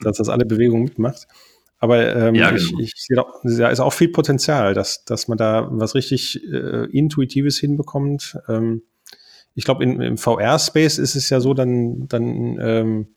dass 0.00 0.16
das 0.18 0.28
alle 0.28 0.46
Bewegungen 0.46 0.84
mitmacht. 0.84 1.26
Aber 1.78 2.14
ähm, 2.14 2.34
ja, 2.34 2.50
genau. 2.50 2.78
ich, 2.78 2.78
ich 2.78 2.92
sehe 2.96 3.16
da, 3.16 3.24
da 3.42 3.70
ist 3.70 3.80
auch 3.80 3.92
viel 3.92 4.10
Potenzial, 4.10 4.74
dass, 4.74 5.04
dass 5.04 5.28
man 5.28 5.38
da 5.38 5.68
was 5.70 5.94
richtig 5.94 6.44
äh, 6.44 6.84
Intuitives 6.90 7.58
hinbekommt. 7.58 8.36
Ähm, 8.48 8.82
ich 9.54 9.64
glaube, 9.64 9.84
im 9.84 10.18
VR-Space 10.18 10.98
ist 10.98 11.16
es 11.16 11.30
ja 11.30 11.40
so, 11.40 11.54
dann, 11.54 12.06
dann 12.06 12.58
ähm, 12.60 13.08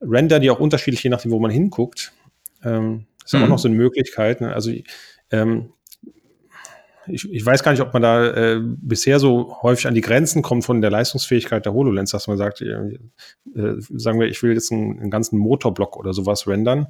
render 0.00 0.40
die 0.40 0.50
auch 0.50 0.60
unterschiedlich, 0.60 1.02
je 1.02 1.10
nachdem, 1.10 1.30
wo 1.30 1.38
man 1.38 1.50
hinguckt. 1.50 2.12
Ähm, 2.64 3.06
ist 3.24 3.34
mhm. 3.34 3.44
auch 3.44 3.48
noch 3.48 3.58
so 3.58 3.68
eine 3.68 3.76
Möglichkeit. 3.76 4.40
Ne? 4.40 4.52
Also 4.52 4.72
ähm, 5.30 5.72
ich, 7.12 7.30
ich 7.30 7.44
weiß 7.44 7.62
gar 7.62 7.72
nicht, 7.72 7.80
ob 7.80 7.92
man 7.92 8.02
da 8.02 8.26
äh, 8.30 8.60
bisher 8.62 9.18
so 9.18 9.56
häufig 9.62 9.86
an 9.86 9.94
die 9.94 10.00
Grenzen 10.00 10.42
kommt 10.42 10.64
von 10.64 10.80
der 10.80 10.90
Leistungsfähigkeit 10.90 11.64
der 11.64 11.72
HoloLens, 11.72 12.10
dass 12.10 12.26
man 12.26 12.36
sagt, 12.36 12.60
äh, 12.60 12.98
äh, 13.54 13.76
sagen 13.78 14.20
wir, 14.20 14.28
ich 14.28 14.42
will 14.42 14.52
jetzt 14.52 14.72
einen, 14.72 14.98
einen 15.00 15.10
ganzen 15.10 15.38
Motorblock 15.38 15.96
oder 15.96 16.12
sowas 16.12 16.46
rendern. 16.46 16.88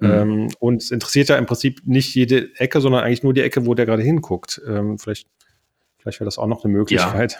Mhm. 0.00 0.10
Ähm, 0.10 0.48
und 0.58 0.82
es 0.82 0.90
interessiert 0.90 1.28
ja 1.28 1.36
im 1.36 1.46
Prinzip 1.46 1.82
nicht 1.84 2.14
jede 2.14 2.48
Ecke, 2.56 2.80
sondern 2.80 3.04
eigentlich 3.04 3.22
nur 3.22 3.34
die 3.34 3.42
Ecke, 3.42 3.66
wo 3.66 3.74
der 3.74 3.86
gerade 3.86 4.02
hinguckt. 4.02 4.60
Ähm, 4.66 4.98
vielleicht 4.98 5.28
vielleicht 5.98 6.20
wäre 6.20 6.26
das 6.26 6.38
auch 6.38 6.46
noch 6.46 6.64
eine 6.64 6.72
Möglichkeit. 6.72 7.32
Ja. 7.32 7.38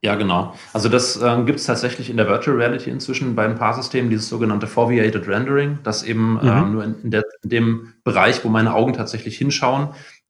Ja, 0.00 0.14
genau. 0.14 0.54
Also 0.72 0.88
das 0.88 1.20
äh, 1.20 1.42
gibt 1.44 1.58
es 1.58 1.66
tatsächlich 1.66 2.08
in 2.08 2.16
der 2.16 2.28
Virtual 2.28 2.56
Reality 2.56 2.88
inzwischen 2.88 3.34
bei 3.34 3.44
ein 3.44 3.56
paar 3.56 3.74
Systemen, 3.74 4.10
dieses 4.10 4.28
sogenannte 4.28 4.68
Foveated 4.68 5.26
Rendering, 5.26 5.80
das 5.82 6.04
eben 6.04 6.34
mhm. 6.34 6.40
ähm, 6.44 6.72
nur 6.72 6.84
in, 6.84 7.02
in, 7.02 7.10
der, 7.10 7.24
in, 7.42 7.50
dem 7.50 7.94
Bereich, 8.04 8.44
wo 8.44 8.48
meine 8.48 8.74
Augen 8.74 8.92
tatsächlich 8.92 9.36
hinschauen, 9.36 9.88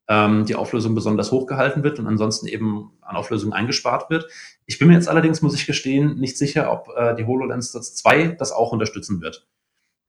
ähm, 0.08 0.46
die 0.46 0.56
Auflösung 0.56 0.94
besonders 0.94 1.30
hoch 1.30 1.46
gehalten 1.46 1.82
wird 1.82 1.98
und 1.98 2.06
ansonsten 2.06 2.46
eben 2.46 2.92
an 3.02 3.16
Auflösung 3.16 3.52
eingespart 3.52 4.10
wird. 4.10 4.26
Ich 4.66 4.78
bin 4.78 4.88
mir 4.88 4.94
jetzt 4.94 5.08
allerdings, 5.08 5.42
muss 5.42 5.54
ich 5.54 5.66
gestehen, 5.66 6.18
nicht 6.18 6.38
sicher, 6.38 6.72
ob 6.72 6.88
äh, 6.96 7.14
die 7.14 7.26
HoloLens 7.26 7.72
2 7.72 8.36
das 8.38 8.52
auch 8.52 8.72
unterstützen 8.72 9.20
wird. 9.20 9.46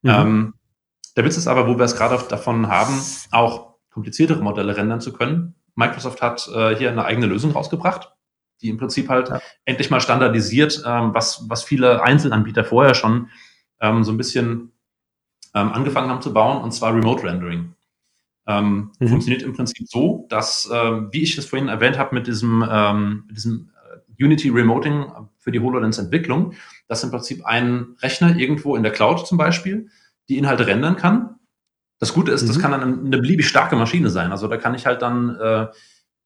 Mhm. 0.01 0.09
Ähm, 0.09 0.53
der 1.17 1.25
Witz 1.25 1.37
ist 1.37 1.47
aber, 1.47 1.67
wo 1.67 1.77
wir 1.77 1.85
es 1.85 1.95
gerade 1.95 2.17
davon 2.29 2.67
haben, 2.67 2.93
auch 3.31 3.75
kompliziertere 3.89 4.41
Modelle 4.41 4.77
rendern 4.77 5.01
zu 5.01 5.11
können, 5.11 5.55
Microsoft 5.75 6.21
hat 6.21 6.49
äh, 6.53 6.75
hier 6.75 6.91
eine 6.91 7.05
eigene 7.05 7.25
Lösung 7.25 7.51
rausgebracht, 7.51 8.13
die 8.61 8.69
im 8.69 8.77
Prinzip 8.77 9.09
halt 9.09 9.29
ja. 9.29 9.41
endlich 9.65 9.89
mal 9.89 10.01
standardisiert, 10.01 10.83
ähm, 10.85 11.13
was, 11.13 11.45
was 11.49 11.63
viele 11.63 12.03
Einzelanbieter 12.03 12.63
vorher 12.63 12.93
schon 12.93 13.29
ähm, 13.79 14.03
so 14.03 14.11
ein 14.11 14.17
bisschen 14.17 14.73
ähm, 15.55 15.71
angefangen 15.71 16.09
haben 16.09 16.21
zu 16.21 16.33
bauen, 16.33 16.61
und 16.61 16.71
zwar 16.71 16.93
Remote 16.93 17.23
Rendering. 17.23 17.75
Ähm, 18.49 18.91
mhm. 18.99 19.09
Funktioniert 19.09 19.43
im 19.43 19.53
Prinzip 19.53 19.87
so, 19.87 20.25
dass, 20.27 20.67
ähm, 20.73 21.09
wie 21.11 21.21
ich 21.21 21.37
es 21.37 21.45
vorhin 21.45 21.67
erwähnt 21.67 21.99
habe, 21.99 22.15
mit 22.15 22.25
diesem, 22.25 22.65
ähm, 22.67 23.25
mit 23.27 23.37
diesem 23.37 23.69
äh, 24.17 24.23
Unity 24.23 24.49
Remoting 24.49 25.05
für 25.37 25.51
die 25.51 25.59
HoloLens-Entwicklung, 25.59 26.53
dass 26.87 27.03
im 27.03 27.11
Prinzip 27.11 27.45
ein 27.45 27.95
Rechner 28.01 28.35
irgendwo 28.35 28.75
in 28.75 28.81
der 28.81 28.91
Cloud 28.91 29.27
zum 29.27 29.37
Beispiel 29.37 29.89
die 30.29 30.39
Inhalte 30.39 30.65
rendern 30.65 30.95
kann. 30.95 31.35
Das 31.99 32.11
Gute 32.11 32.31
ist, 32.31 32.41
mhm. 32.41 32.47
das 32.47 32.59
kann 32.59 32.71
dann 32.71 33.05
eine 33.05 33.17
beliebig 33.19 33.47
starke 33.47 33.75
Maschine 33.75 34.09
sein. 34.09 34.31
Also 34.31 34.47
da 34.47 34.57
kann 34.57 34.73
ich 34.73 34.87
halt 34.87 35.03
dann 35.03 35.35
äh, 35.35 35.67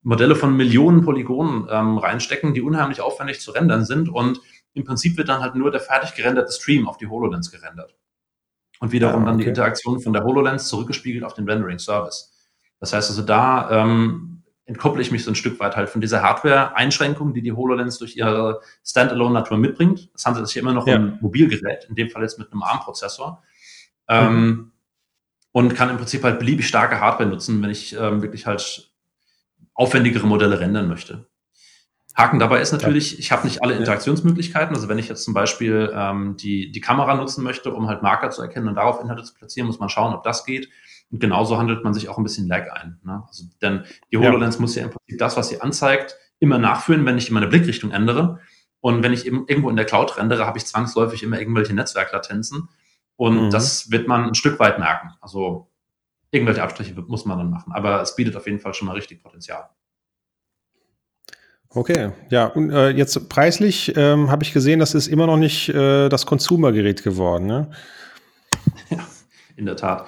Modelle 0.02 0.38
von 0.38 0.56
Millionen 0.56 1.04
Polygonen 1.04 1.68
ähm, 1.70 1.98
reinstecken, 1.98 2.54
die 2.54 2.62
unheimlich 2.62 3.02
aufwendig 3.02 3.42
zu 3.42 3.52
rendern 3.52 3.84
sind 3.84 4.08
und 4.08 4.40
im 4.74 4.86
Prinzip 4.86 5.18
wird 5.18 5.28
dann 5.28 5.42
halt 5.42 5.56
nur 5.56 5.72
der 5.72 5.82
fertig 5.82 6.16
gerenderte 6.16 6.54
Stream 6.54 6.88
auf 6.88 6.98
die 6.98 7.08
HoloLens 7.08 7.52
gerendert. 7.52 7.96
Und 8.84 8.92
wiederum 8.92 9.22
ja, 9.22 9.22
okay. 9.22 9.26
dann 9.28 9.38
die 9.38 9.46
Interaktion 9.46 10.02
von 10.02 10.12
der 10.12 10.26
HoloLens 10.26 10.68
zurückgespiegelt 10.68 11.24
auf 11.24 11.34
den 11.34 11.50
Rendering-Service. 11.50 12.34
Das 12.82 12.92
heißt 12.92 13.12
also, 13.12 13.22
da 13.22 13.72
ähm, 13.72 14.44
entkopple 14.66 15.02
ich 15.02 15.10
mich 15.10 15.24
so 15.24 15.32
ein 15.32 15.36
Stück 15.36 15.58
weit 15.62 15.78
halt 15.78 15.88
von 15.88 16.02
dieser 16.02 16.22
Hardware-Einschränkung, 16.22 17.34
die 17.34 17.42
die 17.42 17.54
HoloLens 17.54 17.98
durch 17.98 18.18
ihre 18.18 18.60
Standalone-Natur 18.86 19.58
mitbringt. 19.58 20.10
Das 20.12 20.26
handelt 20.26 20.46
sich 20.50 20.58
immer 20.58 20.74
noch 20.74 20.86
ja. 20.86 20.98
um 20.98 21.02
ein 21.02 21.18
Mobilgerät, 21.22 21.86
in 21.88 21.96
dem 21.96 22.10
Fall 22.10 22.24
jetzt 22.24 22.38
mit 22.38 22.52
einem 22.52 22.62
ARM-Prozessor. 22.62 23.42
Ähm, 24.10 24.36
mhm. 24.36 24.72
Und 25.54 25.76
kann 25.76 25.90
im 25.90 25.96
Prinzip 25.96 26.22
halt 26.22 26.40
beliebig 26.40 26.68
starke 26.68 27.00
Hardware 27.00 27.30
nutzen, 27.30 27.64
wenn 27.64 27.70
ich 27.70 27.96
ähm, 27.98 28.22
wirklich 28.22 28.48
halt 28.48 28.92
aufwendigere 29.76 30.28
Modelle 30.28 30.60
rendern 30.60 30.90
möchte. 30.90 31.26
Haken 32.16 32.38
dabei 32.38 32.62
ist 32.62 32.72
natürlich, 32.72 33.18
ich 33.18 33.32
habe 33.32 33.46
nicht 33.48 33.64
alle 33.64 33.74
Interaktionsmöglichkeiten. 33.74 34.76
Also 34.76 34.88
wenn 34.88 35.00
ich 35.00 35.10
jetzt 35.10 35.24
zum 35.24 35.34
Beispiel 35.34 35.92
ähm, 35.96 36.38
die, 36.38 36.72
die 36.72 36.82
Kamera 36.82 37.16
nutzen 37.16 37.44
möchte, 37.44 37.74
um 37.74 37.88
halt 37.88 38.04
Marker 38.04 38.30
zu 38.30 38.42
erkennen 38.42 38.68
und 38.68 38.76
darauf 38.76 39.02
Inhalte 39.02 39.24
zu 39.24 39.34
platzieren, 39.34 39.66
muss 39.66 39.80
man 39.80 39.90
schauen, 39.90 40.14
ob 40.14 40.24
das 40.24 40.46
geht. 40.46 40.70
Und 41.12 41.20
genauso 41.20 41.58
handelt 41.58 41.84
man 41.84 41.94
sich 41.94 42.10
auch 42.10 42.18
ein 42.18 42.24
bisschen 42.24 42.48
Lag 42.48 42.72
ein. 42.72 43.00
Ne? 43.04 43.24
Also, 43.28 43.46
denn 43.62 43.84
die 44.12 44.18
HoloLens 44.18 44.56
ja. 44.56 44.62
muss 44.62 44.76
ja 44.76 44.84
im 44.84 44.92
Prinzip 44.92 45.18
das, 45.18 45.38
was 45.38 45.50
sie 45.50 45.62
anzeigt, 45.62 46.16
immer 46.40 46.60
nachführen, 46.60 47.06
wenn 47.06 47.18
ich 47.18 47.32
meine 47.32 47.48
Blickrichtung 47.48 47.92
ändere. 47.92 48.40
Und 48.80 49.02
wenn 49.02 49.14
ich 49.14 49.26
eben 49.26 49.46
irgendwo 49.48 49.70
in 49.70 49.76
der 49.76 49.86
Cloud 49.86 50.18
rendere, 50.18 50.46
habe 50.46 50.58
ich 50.58 50.66
zwangsläufig 50.66 51.24
immer 51.24 51.40
irgendwelche 51.40 51.74
Netzwerklatenzen. 51.74 52.70
Und 53.16 53.46
mhm. 53.46 53.50
das 53.50 53.92
wird 53.92 54.08
man 54.08 54.26
ein 54.26 54.36
Stück 54.36 54.60
weit 54.60 54.78
merken. 54.78 55.12
Also 55.22 55.72
irgendwelche 56.32 56.62
Abstriche 56.62 56.94
muss 57.08 57.26
man 57.26 57.38
dann 57.38 57.50
machen. 57.50 57.74
Aber 57.74 58.02
es 58.02 58.16
bietet 58.16 58.36
auf 58.36 58.46
jeden 58.46 58.60
Fall 58.60 58.74
schon 58.74 58.88
mal 58.88 58.94
richtig 58.94 59.24
Potenzial. 59.24 59.70
Okay, 61.76 62.12
ja, 62.30 62.46
und 62.46 62.70
äh, 62.70 62.90
jetzt 62.90 63.30
preislich 63.30 63.94
ähm, 63.96 64.30
habe 64.30 64.44
ich 64.44 64.54
gesehen, 64.54 64.80
das 64.80 64.94
ist 64.94 65.08
immer 65.08 65.26
noch 65.26 65.38
nicht 65.38 65.70
äh, 65.70 66.08
das 66.08 66.28
Consumer-Gerät 66.28 67.04
geworden, 67.04 67.48
ne? 67.48 67.72
Ja, 68.90 69.00
in 69.56 69.66
der 69.66 69.76
Tat. 69.76 70.06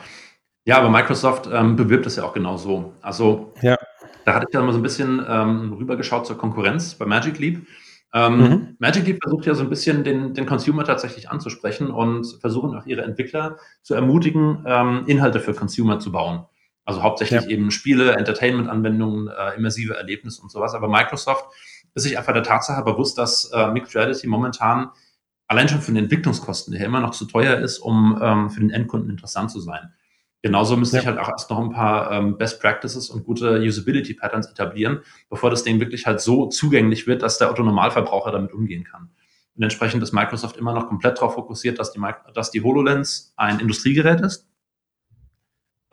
Ja, 0.65 0.77
aber 0.77 0.89
Microsoft 0.89 1.49
ähm, 1.51 1.75
bewirbt 1.75 2.05
es 2.05 2.17
ja 2.17 2.23
auch 2.23 2.33
genau 2.33 2.57
so. 2.57 2.93
Also, 3.01 3.53
ja. 3.61 3.77
da 4.25 4.33
hatte 4.35 4.45
ich 4.47 4.53
ja 4.53 4.61
mal 4.61 4.73
so 4.73 4.79
ein 4.79 4.83
bisschen 4.83 5.25
ähm, 5.27 5.73
rübergeschaut 5.73 6.27
zur 6.27 6.37
Konkurrenz 6.37 6.95
bei 6.95 7.05
Magic 7.05 7.39
Leap. 7.39 7.65
Ähm, 8.13 8.37
mhm. 8.37 8.75
Magic 8.77 9.05
Leap 9.07 9.19
versucht 9.21 9.45
ja 9.47 9.55
so 9.55 9.63
ein 9.63 9.69
bisschen 9.69 10.03
den, 10.03 10.35
den 10.35 10.45
Consumer 10.45 10.83
tatsächlich 10.83 11.29
anzusprechen 11.29 11.89
und 11.89 12.25
versuchen 12.41 12.75
auch 12.75 12.85
ihre 12.85 13.01
Entwickler 13.01 13.57
zu 13.81 13.95
ermutigen, 13.95 14.63
ähm, 14.67 15.03
Inhalte 15.07 15.39
für 15.39 15.53
Consumer 15.53 15.99
zu 15.99 16.11
bauen. 16.11 16.45
Also 16.85 17.01
hauptsächlich 17.01 17.41
ja. 17.41 17.49
eben 17.49 17.71
Spiele, 17.71 18.15
Entertainment-Anwendungen, 18.15 19.27
äh, 19.27 19.55
immersive 19.55 19.95
Erlebnisse 19.95 20.41
und 20.41 20.51
sowas. 20.51 20.75
Aber 20.75 20.87
Microsoft 20.87 21.45
ist 21.95 22.03
sich 22.03 22.17
einfach 22.17 22.33
der 22.33 22.43
Tatsache 22.43 22.83
bewusst, 22.83 23.17
dass 23.17 23.51
äh, 23.51 23.71
Mixed 23.71 23.95
Reality 23.95 24.27
momentan 24.27 24.91
allein 25.47 25.67
schon 25.67 25.81
von 25.81 25.95
den 25.95 26.05
Entwicklungskosten 26.05 26.73
her 26.73 26.85
immer 26.85 26.99
noch 27.01 27.11
zu 27.11 27.25
teuer 27.25 27.57
ist, 27.57 27.79
um 27.79 28.19
ähm, 28.21 28.49
für 28.49 28.59
den 28.59 28.69
Endkunden 28.69 29.09
interessant 29.09 29.51
zu 29.51 29.59
sein. 29.59 29.93
Genauso 30.41 30.77
müsste 30.77 30.97
ja. 30.97 31.01
ich 31.01 31.07
halt 31.07 31.17
auch 31.17 31.29
erst 31.29 31.49
noch 31.49 31.59
ein 31.59 31.71
paar 31.71 32.11
ähm, 32.11 32.37
Best 32.37 32.61
Practices 32.61 33.09
und 33.09 33.25
gute 33.25 33.59
Usability 33.61 34.13
Patterns 34.13 34.47
etablieren, 34.47 34.99
bevor 35.27 35.49
das 35.49 35.63
Ding 35.63 35.79
wirklich 35.79 36.05
halt 36.05 36.21
so 36.21 36.47
zugänglich 36.49 37.07
wird, 37.07 37.23
dass 37.23 37.39
der 37.39 37.49
Autonormalverbraucher 37.49 38.31
damit 38.31 38.53
umgehen 38.53 38.83
kann. 38.83 39.09
Und 39.55 39.63
entsprechend 39.63 40.03
ist 40.03 40.11
Microsoft 40.11 40.57
immer 40.57 40.73
noch 40.73 40.87
komplett 40.87 41.17
darauf 41.17 41.33
fokussiert, 41.33 41.79
dass 41.79 41.93
die, 41.93 42.01
dass 42.35 42.51
die 42.51 42.61
HoloLens 42.61 43.33
ein 43.37 43.59
Industriegerät 43.59 44.21
ist, 44.21 44.47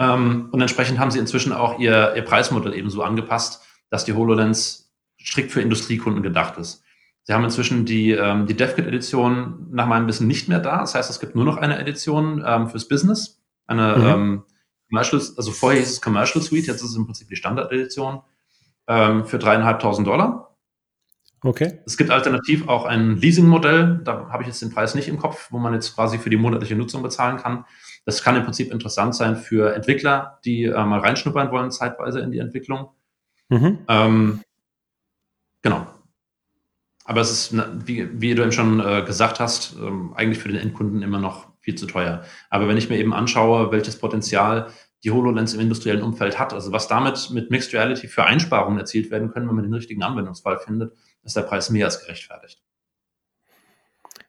und 0.04 0.60
entsprechend 0.60 0.98
haben 0.98 1.10
sie 1.10 1.18
inzwischen 1.18 1.52
auch 1.52 1.78
ihr, 1.78 2.14
ihr 2.16 2.22
Preismodell 2.22 2.74
ebenso 2.74 3.02
angepasst, 3.02 3.62
dass 3.90 4.04
die 4.04 4.14
HoloLens 4.14 4.92
strikt 5.20 5.52
für 5.52 5.60
Industriekunden 5.60 6.22
gedacht 6.22 6.58
ist. 6.58 6.82
Sie 7.24 7.32
haben 7.32 7.44
inzwischen 7.44 7.84
die, 7.84 8.10
ähm, 8.10 8.46
die 8.46 8.56
DevKit-Edition 8.56 9.68
nach 9.70 9.86
meinem 9.86 10.08
Wissen 10.08 10.26
nicht 10.26 10.48
mehr 10.48 10.58
da. 10.58 10.80
Das 10.80 10.94
heißt, 10.94 11.08
es 11.08 11.20
gibt 11.20 11.36
nur 11.36 11.44
noch 11.44 11.56
eine 11.56 11.78
Edition 11.78 12.42
ähm, 12.44 12.68
fürs 12.68 12.88
Business. 12.88 13.40
Eine 13.66 13.96
mhm. 13.96 14.06
ähm, 14.06 14.42
Commercial, 14.90 15.22
also 15.36 15.52
vorher 15.52 15.78
hieß 15.80 15.90
es 15.90 16.00
Commercial 16.00 16.42
Suite, 16.42 16.66
jetzt 16.66 16.82
ist 16.82 16.90
es 16.90 16.96
im 16.96 17.06
Prinzip 17.06 17.28
die 17.28 17.36
Standard-Edition 17.36 18.22
ähm, 18.88 19.24
für 19.24 19.38
dreieinhalbtausend 19.38 20.06
Dollar. 20.06 20.56
Okay. 21.44 21.80
Es 21.86 21.96
gibt 21.96 22.10
alternativ 22.10 22.68
auch 22.68 22.84
ein 22.84 23.16
Leasing-Modell, 23.16 24.00
da 24.04 24.28
habe 24.30 24.42
ich 24.42 24.48
jetzt 24.48 24.62
den 24.62 24.70
Preis 24.70 24.94
nicht 24.94 25.08
im 25.08 25.18
Kopf, 25.18 25.48
wo 25.50 25.58
man 25.58 25.74
jetzt 25.74 25.94
quasi 25.94 26.18
für 26.18 26.30
die 26.30 26.36
monatliche 26.36 26.76
Nutzung 26.76 27.02
bezahlen 27.02 27.36
kann. 27.36 27.64
Das 28.04 28.22
kann 28.22 28.36
im 28.36 28.44
Prinzip 28.44 28.72
interessant 28.72 29.14
sein 29.14 29.36
für 29.36 29.74
Entwickler, 29.74 30.40
die 30.44 30.64
äh, 30.64 30.84
mal 30.84 31.00
reinschnuppern 31.00 31.50
wollen, 31.50 31.70
zeitweise 31.70 32.20
in 32.20 32.32
die 32.32 32.38
Entwicklung. 32.38 32.90
Mhm. 33.48 33.78
Ähm, 33.88 34.40
genau. 35.62 35.86
Aber 37.04 37.20
es 37.20 37.30
ist, 37.30 37.86
wie, 37.86 38.20
wie 38.20 38.34
du 38.34 38.42
eben 38.42 38.52
schon 38.52 38.80
äh, 38.80 39.02
gesagt 39.02 39.40
hast, 39.40 39.76
ähm, 39.76 40.14
eigentlich 40.14 40.38
für 40.38 40.48
den 40.48 40.58
Endkunden 40.58 41.02
immer 41.02 41.18
noch 41.18 41.48
viel 41.60 41.74
zu 41.74 41.86
teuer. 41.86 42.24
Aber 42.50 42.68
wenn 42.68 42.76
ich 42.76 42.88
mir 42.88 42.98
eben 42.98 43.14
anschaue, 43.14 43.70
welches 43.70 43.98
Potenzial 43.98 44.68
die 45.04 45.10
HoloLens 45.10 45.54
im 45.54 45.60
industriellen 45.60 46.02
Umfeld 46.02 46.38
hat, 46.38 46.52
also 46.52 46.70
was 46.70 46.88
damit 46.88 47.30
mit 47.30 47.50
Mixed 47.50 47.72
Reality 47.72 48.06
für 48.06 48.24
Einsparungen 48.24 48.78
erzielt 48.78 49.10
werden 49.10 49.30
können, 49.30 49.48
wenn 49.48 49.56
man 49.56 49.64
den 49.64 49.74
richtigen 49.74 50.02
Anwendungsfall 50.02 50.58
findet, 50.58 50.92
ist 51.24 51.36
der 51.36 51.42
Preis 51.42 51.70
mehr 51.70 51.86
als 51.86 52.00
gerechtfertigt. 52.00 52.62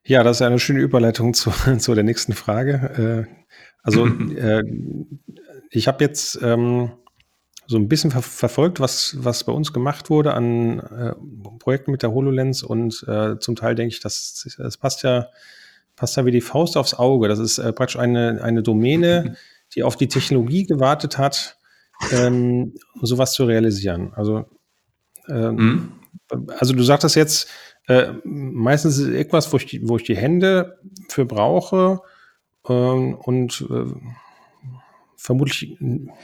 Ja, 0.06 0.24
das 0.24 0.38
ist 0.38 0.42
eine 0.42 0.60
schöne 0.60 0.80
Überleitung 0.80 1.34
zu, 1.34 1.52
zu 1.78 1.94
der 1.96 2.04
nächsten 2.04 2.34
Frage. 2.34 3.28
Äh, 3.28 3.46
also 3.82 4.08
äh, 4.36 4.64
ich 5.70 5.88
habe 5.88 6.04
jetzt 6.04 6.40
ähm, 6.42 6.92
so 7.68 7.78
ein 7.78 7.88
bisschen 7.88 8.12
ver 8.12 8.22
verfolgt, 8.22 8.80
was, 8.80 9.16
was 9.20 9.44
bei 9.44 9.54
uns 9.54 9.74
gemacht 9.74 10.10
wurde 10.10 10.34
an 10.34 10.80
äh, 10.80 11.14
Projekten 11.60 11.92
mit 11.92 12.04
der 12.04 12.12
HoloLens 12.12 12.64
und 12.64 13.06
äh, 13.08 13.40
zum 13.40 13.56
Teil 13.56 13.76
denke 13.76 13.94
ich, 13.94 14.02
das, 14.02 14.46
das 14.58 14.78
passt 14.78 15.04
ja 15.04 15.30
passt 15.96 16.18
ja 16.18 16.26
wie 16.26 16.32
die 16.32 16.42
Faust 16.42 16.78
aufs 16.78 16.94
Auge. 16.94 17.28
Das 17.28 17.40
ist 17.40 17.58
äh, 17.58 17.74
praktisch 17.74 17.98
eine, 17.98 18.42
eine 18.42 18.64
Domäne, 18.64 19.36
die 19.76 19.84
auf 19.84 19.96
die 19.96 20.08
Technologie 20.08 20.66
gewartet 20.66 21.18
hat, 21.18 21.58
ähm, 22.12 22.74
sowas 23.02 23.34
zu 23.34 23.46
realisieren. 23.46 24.14
Also, 24.16 24.46
ähm, 25.30 25.56
mhm. 25.56 26.50
also 26.58 26.74
du 26.74 26.84
sagtest 26.84 27.16
jetzt, 27.16 27.50
äh, 27.88 28.14
meistens 28.24 28.98
ist 28.98 29.08
es 29.08 29.16
etwas, 29.16 29.52
wo 29.52 29.58
ich, 29.58 29.66
die, 29.66 29.88
wo 29.88 29.98
ich 29.98 30.04
die 30.04 30.16
Hände 30.16 30.80
für 31.10 31.26
brauche 31.26 32.02
ähm, 32.68 33.16
und 33.16 33.66
äh, 33.70 33.94
vermutlich 35.18 35.78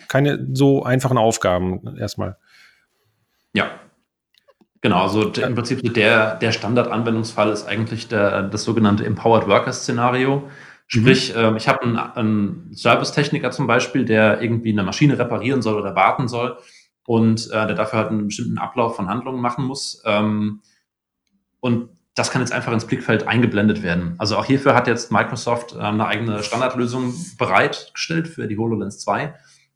keine 0.07 0.47
so 0.53 0.83
einfachen 0.83 1.17
Aufgaben 1.17 1.97
erstmal. 1.97 2.37
Ja. 3.53 3.71
Genau, 4.81 5.03
also 5.03 5.23
im 5.23 5.55
Prinzip 5.55 5.93
der, 5.93 6.35
der 6.35 6.53
Standardanwendungsfall 6.53 7.51
ist 7.51 7.67
eigentlich 7.67 8.07
der, 8.07 8.43
das 8.43 8.63
sogenannte 8.63 9.05
Empowered 9.05 9.47
Worker 9.47 9.73
Szenario. 9.73 10.49
Sprich, 10.87 11.35
mhm. 11.35 11.41
ähm, 11.41 11.55
ich 11.57 11.67
habe 11.67 11.81
einen, 11.81 11.97
einen 11.97 12.73
Servicetechniker 12.73 13.51
zum 13.51 13.67
Beispiel, 13.67 14.05
der 14.05 14.41
irgendwie 14.41 14.71
eine 14.71 14.83
Maschine 14.83 15.19
reparieren 15.19 15.61
soll 15.61 15.75
oder 15.75 15.95
warten 15.95 16.29
soll 16.29 16.57
und 17.05 17.47
äh, 17.51 17.67
der 17.67 17.75
dafür 17.75 17.99
halt 17.99 18.09
einen 18.09 18.27
bestimmten 18.27 18.57
Ablauf 18.57 18.95
von 18.95 19.09
Handlungen 19.09 19.41
machen 19.41 19.65
muss. 19.65 20.01
Ähm, 20.05 20.61
und 21.59 21.89
das 22.15 22.31
kann 22.31 22.41
jetzt 22.41 22.51
einfach 22.51 22.73
ins 22.73 22.85
Blickfeld 22.85 23.27
eingeblendet 23.27 23.81
werden. 23.81 24.15
Also 24.17 24.37
auch 24.37 24.45
hierfür 24.45 24.75
hat 24.75 24.87
jetzt 24.87 25.11
Microsoft 25.11 25.73
äh, 25.73 25.79
eine 25.79 26.05
eigene 26.05 26.43
Standardlösung 26.43 27.13
bereitgestellt 27.37 28.27
für 28.27 28.47
die 28.47 28.57
HoloLens 28.57 28.99
2 28.99 29.27
mhm. 29.27 29.33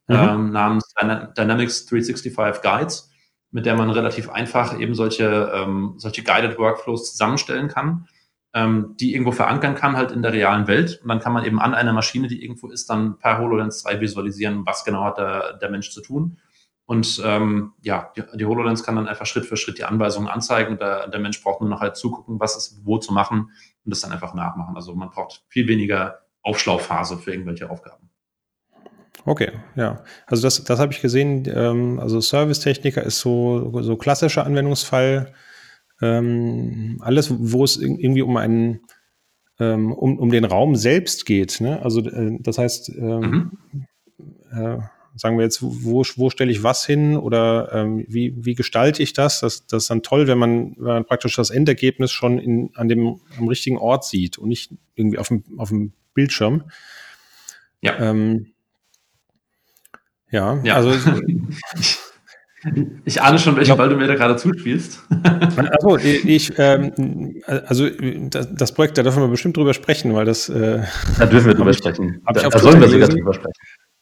ähm, 0.08 0.50
namens 0.50 0.92
Dynamics 1.36 1.86
365 1.86 2.62
Guides, 2.62 3.10
mit 3.50 3.66
der 3.66 3.76
man 3.76 3.90
relativ 3.90 4.28
einfach 4.28 4.78
eben 4.78 4.94
solche, 4.94 5.52
ähm, 5.54 5.94
solche 5.96 6.22
Guided 6.22 6.58
Workflows 6.58 7.12
zusammenstellen 7.12 7.68
kann, 7.68 8.08
ähm, 8.52 8.94
die 9.00 9.12
irgendwo 9.12 9.32
verankern 9.32 9.74
kann 9.74 9.96
halt 9.96 10.10
in 10.10 10.22
der 10.22 10.32
realen 10.32 10.66
Welt. 10.66 11.00
Und 11.02 11.08
dann 11.08 11.20
kann 11.20 11.32
man 11.32 11.44
eben 11.44 11.60
an 11.60 11.74
einer 11.74 11.92
Maschine, 11.92 12.28
die 12.28 12.44
irgendwo 12.44 12.68
ist, 12.68 12.90
dann 12.90 13.18
per 13.18 13.38
HoloLens 13.38 13.80
2 13.80 14.00
visualisieren, 14.00 14.66
was 14.66 14.84
genau 14.84 15.04
hat 15.04 15.18
der, 15.18 15.54
der 15.54 15.70
Mensch 15.70 15.90
zu 15.90 16.02
tun. 16.02 16.38
Und 16.86 17.22
ähm, 17.24 17.72
ja, 17.80 18.12
die, 18.16 18.22
die 18.34 18.44
HoloLens 18.44 18.84
kann 18.84 18.96
dann 18.96 19.08
einfach 19.08 19.26
Schritt 19.26 19.46
für 19.46 19.56
Schritt 19.56 19.78
die 19.78 19.84
Anweisungen 19.84 20.28
anzeigen. 20.28 20.78
Der, 20.78 21.08
der 21.08 21.20
Mensch 21.20 21.42
braucht 21.42 21.60
nur 21.60 21.70
noch 21.70 21.80
halt 21.80 21.96
zugucken, 21.96 22.40
was 22.40 22.56
ist 22.56 22.84
wo 22.84 22.98
zu 22.98 23.12
machen 23.12 23.50
und 23.84 23.90
das 23.90 24.00
dann 24.00 24.12
einfach 24.12 24.34
nachmachen. 24.34 24.76
Also 24.76 24.94
man 24.94 25.10
braucht 25.10 25.44
viel 25.48 25.66
weniger 25.66 26.20
Aufschlauphase 26.42 27.16
für 27.18 27.32
irgendwelche 27.32 27.70
Aufgaben. 27.70 28.10
Okay, 29.24 29.52
ja. 29.74 30.04
Also 30.26 30.42
das, 30.42 30.62
das 30.64 30.78
habe 30.78 30.92
ich 30.92 31.00
gesehen. 31.00 31.44
Ähm, 31.46 31.98
also 31.98 32.20
Servicetechniker 32.20 33.02
ist 33.02 33.20
so, 33.20 33.80
so 33.80 33.96
klassischer 33.96 34.44
Anwendungsfall. 34.44 35.32
Ähm, 36.02 36.98
alles, 37.00 37.32
wo 37.32 37.64
es 37.64 37.78
irgendwie 37.78 38.22
um 38.22 38.36
einen 38.36 38.80
ähm, 39.58 39.92
um, 39.92 40.18
um 40.18 40.30
den 40.30 40.44
Raum 40.44 40.76
selbst 40.76 41.26
geht. 41.26 41.60
Ne? 41.60 41.80
Also 41.82 42.00
äh, 42.00 42.38
das 42.40 42.58
heißt, 42.58 42.90
ähm, 42.90 43.52
mhm. 43.72 43.86
äh, 44.52 44.78
sagen 45.16 45.38
wir 45.38 45.44
jetzt, 45.44 45.62
wo, 45.62 46.04
wo 46.16 46.30
stelle 46.30 46.50
ich 46.50 46.62
was 46.62 46.84
hin 46.84 47.16
oder 47.16 47.70
ähm, 47.72 48.04
wie, 48.08 48.34
wie 48.36 48.54
gestalte 48.54 49.02
ich 49.02 49.12
das? 49.12 49.40
das? 49.40 49.66
Das 49.66 49.84
ist 49.84 49.90
dann 49.90 50.02
toll, 50.02 50.26
wenn 50.26 50.38
man, 50.38 50.74
wenn 50.76 50.86
man 50.86 51.04
praktisch 51.04 51.36
das 51.36 51.50
Endergebnis 51.50 52.12
schon 52.12 52.38
in, 52.38 52.70
an 52.74 52.88
dem 52.88 53.20
am 53.38 53.48
richtigen 53.48 53.78
Ort 53.78 54.04
sieht 54.04 54.38
und 54.38 54.48
nicht 54.48 54.72
irgendwie 54.94 55.18
auf 55.18 55.28
dem, 55.28 55.44
auf 55.56 55.68
dem 55.68 55.92
Bildschirm. 56.14 56.64
Ja. 57.80 57.98
Ähm, 57.98 58.52
ja, 60.30 60.60
ja, 60.64 60.74
also 60.74 60.92
Ich 63.04 63.20
ahne 63.20 63.38
schon, 63.38 63.56
welchen 63.56 63.76
Ball 63.76 63.88
du 63.88 63.96
mir 63.96 64.06
da 64.06 64.14
gerade 64.14 64.36
zuspielst. 64.36 65.02
Also 65.56 65.98
ich, 65.98 66.52
ähm, 66.58 67.42
also 67.46 67.88
das, 67.88 68.72
Projekt, 68.72 68.98
da 68.98 69.02
dürfen 69.02 69.22
wir 69.22 69.28
bestimmt 69.28 69.56
drüber 69.56 69.74
sprechen, 69.74 70.14
weil 70.14 70.24
das. 70.24 70.48
Äh, 70.48 70.82
da 71.18 71.26
dürfen 71.26 71.48
wir 71.48 71.54
drüber 71.54 71.72
sprechen. 71.72 72.22
Da, 72.32 72.48
da 72.48 72.58
sollen 72.58 72.80
wir 72.80 72.88
sogar 72.88 73.08
drüber 73.08 73.34
sprechen. 73.34 73.52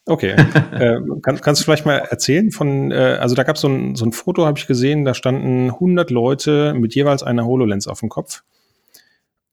Okay. 0.05 0.31
äh, 0.71 0.99
kann, 1.21 1.39
kannst 1.39 1.61
du 1.61 1.65
vielleicht 1.65 1.85
mal 1.85 1.97
erzählen 1.97 2.51
von, 2.51 2.91
äh, 2.91 3.17
also 3.19 3.35
da 3.35 3.43
gab 3.43 3.57
so 3.57 3.69
es 3.69 3.99
so 3.99 4.05
ein 4.05 4.11
Foto, 4.11 4.45
habe 4.45 4.59
ich 4.59 4.67
gesehen, 4.67 5.05
da 5.05 5.13
standen 5.13 5.69
100 5.69 6.11
Leute 6.11 6.73
mit 6.73 6.93
jeweils 6.95 7.23
einer 7.23 7.45
HoloLens 7.45 7.87
auf 7.87 8.01
dem 8.01 8.09
Kopf. 8.09 8.43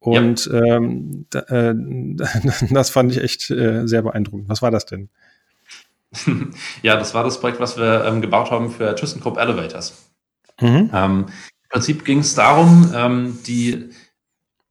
Und 0.01 0.47
ja. 0.47 0.77
ähm, 0.77 1.27
da, 1.31 1.41
äh, 1.41 1.75
das 2.71 2.91
fand 2.91 3.13
ich 3.13 3.23
echt 3.23 3.51
äh, 3.51 3.87
sehr 3.87 4.03
beeindruckend. 4.03 4.49
Was 4.49 4.63
war 4.63 4.71
das 4.71 4.87
denn? 4.87 5.09
ja, 6.83 6.97
das 6.97 7.15
war 7.15 7.23
das 7.23 7.39
Projekt, 7.41 7.61
was 7.61 7.77
wir 7.77 8.05
ähm, 8.05 8.21
gebaut 8.21 8.51
haben 8.51 8.71
für 8.71 8.95
ThyssenKrupp 8.95 9.37
Elevators. 9.37 10.11
Mhm. 10.61 10.91
Ähm, 10.93 11.27
Im 11.27 11.69
Prinzip 11.69 12.05
ging 12.05 12.19
es 12.19 12.35
darum, 12.35 12.93
ähm, 12.95 13.39
die, 13.47 13.91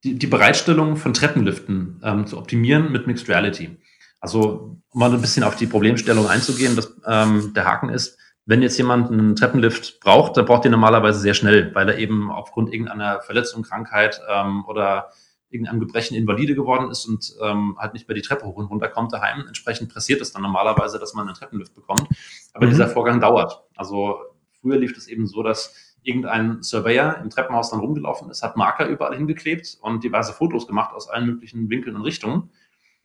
die, 0.03 0.15
die, 0.15 0.27
Bereitstellung 0.27 0.97
von 0.97 1.13
Treppenliften 1.13 2.01
ähm, 2.03 2.27
zu 2.27 2.37
optimieren 2.37 2.91
mit 2.91 3.07
Mixed 3.07 3.29
Reality. 3.29 3.77
Also, 4.19 4.77
um 4.91 4.99
mal 4.99 5.13
ein 5.13 5.21
bisschen 5.21 5.43
auf 5.43 5.55
die 5.55 5.67
Problemstellung 5.67 6.27
einzugehen, 6.27 6.75
dass 6.75 6.95
ähm, 7.05 7.53
der 7.53 7.65
Haken 7.65 7.89
ist, 7.89 8.17
wenn 8.45 8.63
jetzt 8.63 8.77
jemand 8.77 9.11
einen 9.11 9.35
Treppenlift 9.35 9.99
braucht, 9.99 10.35
dann 10.35 10.45
braucht 10.45 10.65
er 10.65 10.71
normalerweise 10.71 11.19
sehr 11.19 11.35
schnell, 11.35 11.73
weil 11.75 11.87
er 11.87 11.99
eben 11.99 12.31
aufgrund 12.31 12.73
irgendeiner 12.73 13.21
Verletzung, 13.21 13.61
Krankheit 13.61 14.19
ähm, 14.27 14.65
oder 14.65 15.09
irgendeinem 15.51 15.79
Gebrechen 15.79 16.15
invalide 16.15 16.55
geworden 16.55 16.89
ist 16.89 17.05
und 17.05 17.31
ähm, 17.43 17.75
halt 17.79 17.93
nicht 17.93 18.07
mehr 18.07 18.15
die 18.15 18.21
Treppe 18.21 18.45
hoch 18.45 18.55
und 18.55 18.65
runter 18.65 18.87
kommt 18.87 19.13
daheim. 19.13 19.45
Entsprechend 19.47 19.93
pressiert 19.93 20.21
es 20.21 20.31
dann 20.31 20.41
normalerweise, 20.41 20.97
dass 20.99 21.13
man 21.13 21.27
einen 21.27 21.35
Treppenlift 21.35 21.75
bekommt. 21.75 22.07
Aber 22.53 22.65
mhm. 22.65 22.71
dieser 22.71 22.87
Vorgang 22.87 23.19
dauert. 23.19 23.63
Also 23.75 24.17
früher 24.61 24.77
lief 24.77 24.97
es 24.97 25.07
eben 25.07 25.27
so, 25.27 25.43
dass 25.43 25.95
irgendein 26.01 26.63
Surveyor 26.63 27.17
im 27.21 27.29
Treppenhaus 27.29 27.71
dann 27.71 27.79
rumgelaufen 27.79 28.29
ist, 28.29 28.41
hat 28.41 28.57
Marker 28.57 28.87
überall 28.87 29.15
hingeklebt 29.15 29.77
und 29.81 30.03
diverse 30.03 30.33
Fotos 30.33 30.65
gemacht 30.65 30.93
aus 30.95 31.09
allen 31.09 31.27
möglichen 31.27 31.69
Winkeln 31.69 31.95
und 31.95 32.03
Richtungen. 32.03 32.49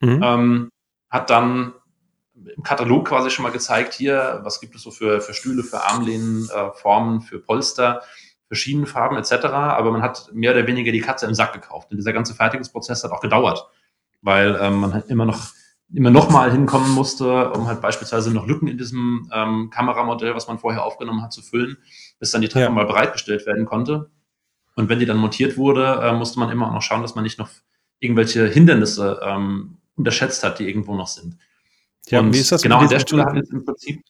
Mhm. 0.01 0.21
Ähm, 0.23 0.69
hat 1.15 1.31
dann 1.31 1.73
im 2.35 2.63
Katalog 2.63 3.07
quasi 3.07 3.31
schon 3.31 3.43
mal 3.43 3.51
gezeigt, 3.51 3.93
hier, 3.93 4.41
was 4.43 4.59
gibt 4.59 4.75
es 4.75 4.83
so 4.83 4.91
für, 4.91 5.21
für 5.21 5.33
Stühle, 5.33 5.63
für 5.63 5.83
Armlehnen, 5.83 6.49
äh, 6.49 6.71
Formen, 6.73 7.21
für 7.21 7.39
Polster 7.39 8.01
verschiedenen 8.47 8.85
Farben 8.85 9.17
etc. 9.17 9.45
Aber 9.45 9.91
man 9.91 10.01
hat 10.01 10.29
mehr 10.33 10.51
oder 10.51 10.67
weniger 10.67 10.91
die 10.91 11.01
Katze 11.01 11.25
im 11.25 11.33
Sack 11.33 11.53
gekauft. 11.53 11.91
Und 11.91 11.97
dieser 11.97 12.13
ganze 12.13 12.35
Fertigungsprozess 12.35 13.03
hat 13.03 13.11
auch 13.11 13.21
gedauert, 13.21 13.67
weil 14.21 14.57
ähm, 14.61 14.79
man 14.79 14.93
halt 14.93 15.09
immer 15.09 15.25
noch 15.25 15.53
immer 15.93 16.09
noch 16.09 16.29
mal 16.29 16.51
hinkommen 16.51 16.91
musste, 16.91 17.51
um 17.51 17.67
halt 17.67 17.79
beispielsweise 17.79 18.33
noch 18.33 18.47
Lücken 18.47 18.67
in 18.67 18.77
diesem 18.77 19.29
ähm, 19.31 19.69
Kameramodell, 19.69 20.33
was 20.33 20.47
man 20.47 20.57
vorher 20.57 20.83
aufgenommen 20.83 21.21
hat, 21.21 21.31
zu 21.31 21.43
füllen, 21.43 21.77
bis 22.19 22.31
dann 22.31 22.41
die 22.41 22.47
Treppe 22.47 22.65
ja. 22.65 22.71
mal 22.71 22.87
bereitgestellt 22.87 23.45
werden 23.45 23.65
konnte. 23.65 24.09
Und 24.75 24.89
wenn 24.89 24.99
die 24.99 25.05
dann 25.05 25.17
montiert 25.17 25.57
wurde, 25.57 26.01
äh, 26.01 26.13
musste 26.13 26.39
man 26.39 26.49
immer 26.49 26.67
auch 26.67 26.73
noch 26.73 26.81
schauen, 26.81 27.03
dass 27.03 27.13
man 27.13 27.23
nicht 27.23 27.37
noch 27.37 27.49
irgendwelche 27.99 28.47
Hindernisse 28.47 29.21
ähm, 29.23 29.77
unterschätzt 29.95 30.43
hat, 30.43 30.59
die 30.59 30.67
irgendwo 30.67 30.95
noch 30.95 31.07
sind. 31.07 31.37
Ja, 32.07 32.19
und 32.19 32.33
wie 32.33 32.39
ist 32.39 32.51
das 32.51 32.61
genau 32.61 32.79
an 32.79 32.89
der 32.89 32.99
Stelle 32.99 33.25
hat 33.25 33.37
es 33.37 33.49
im 33.49 33.65
Prinzip 33.65 34.01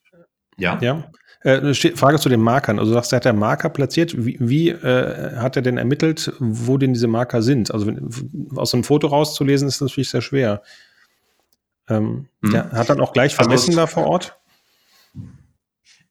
ja. 0.57 0.77
ja. 0.81 1.03
Äh, 1.41 1.73
Frage 1.73 2.17
zu 2.17 2.29
den 2.29 2.41
Markern. 2.41 2.79
Also 2.79 2.91
du 2.91 2.95
sagst, 2.95 3.13
er 3.13 3.17
hat 3.17 3.25
der 3.25 3.33
Marker 3.33 3.69
platziert. 3.69 4.25
Wie, 4.25 4.37
wie 4.39 4.69
äh, 4.69 5.35
hat 5.37 5.55
er 5.55 5.61
denn 5.61 5.77
ermittelt, 5.77 6.33
wo 6.39 6.77
denn 6.77 6.93
diese 6.93 7.07
Marker 7.07 7.41
sind? 7.41 7.71
Also 7.71 7.85
wenn, 7.85 8.09
aus 8.55 8.73
einem 8.73 8.83
Foto 8.83 9.07
rauszulesen, 9.07 9.67
ist 9.67 9.81
natürlich 9.81 10.09
sehr 10.09 10.21
schwer. 10.21 10.63
Ähm, 11.87 12.27
hm. 12.41 12.51
Der 12.51 12.71
hat 12.71 12.89
dann 12.89 12.99
auch 12.99 13.13
gleich 13.13 13.33
also 13.33 13.43
vermessen 13.43 13.71
also, 13.71 13.81
da 13.81 13.87
vor 13.87 14.07
Ort? 14.07 14.39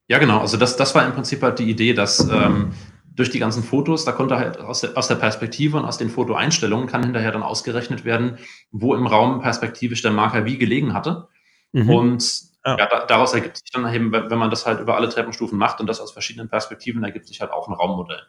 Ja, 0.06 0.18
genau. 0.18 0.38
Also 0.38 0.56
das, 0.56 0.76
das 0.76 0.94
war 0.94 1.04
im 1.04 1.12
Prinzip 1.12 1.42
halt 1.42 1.58
die 1.58 1.68
Idee, 1.68 1.94
dass 1.94 2.20
ähm, 2.20 2.72
durch 3.14 3.31
die 3.31 3.38
ganzen 3.38 3.62
Fotos, 3.62 4.05
da 4.05 4.12
konnte 4.12 4.37
halt 4.37 4.59
aus 4.59 4.81
der, 4.81 4.96
aus 4.98 5.07
der 5.09 5.14
Perspektive 5.14 5.77
und 5.77 5.85
aus 5.85 5.98
den 5.98 6.11
Fotoeinstellungen 6.11 6.88
kann 6.88 7.05
hinterher 7.05 7.31
dann 7.31 7.44
ausgerechnet 7.44 8.05
werden, 8.05 8.38
wo 8.72 8.94
im 8.94 9.07
Raum 9.07 9.40
perspektivisch 9.40 10.03
der 10.03 10.11
Marker 10.11 10.44
wie 10.44 10.59
gelegen 10.59 10.94
hatte. 10.94 11.29
Mhm. 11.72 11.90
Und 11.90 12.42
ja. 12.64 12.77
ja 12.77 12.87
da, 12.87 13.07
daraus 13.07 13.33
ergibt 13.33 13.59
sich 13.59 13.70
dann 13.72 13.92
eben, 13.92 14.12
wenn 14.12 14.38
man 14.38 14.50
das 14.50 14.66
halt 14.66 14.81
über 14.81 14.96
alle 14.96 15.09
Treppenstufen 15.09 15.57
macht 15.57 15.81
und 15.81 15.87
das 15.87 16.00
aus 16.00 16.12
verschiedenen 16.12 16.48
Perspektiven, 16.48 17.05
ergibt 17.05 17.27
sich 17.29 17.40
halt 17.40 17.53
auch 17.53 17.68
ein 17.68 17.74
Raummodell. 17.74 18.22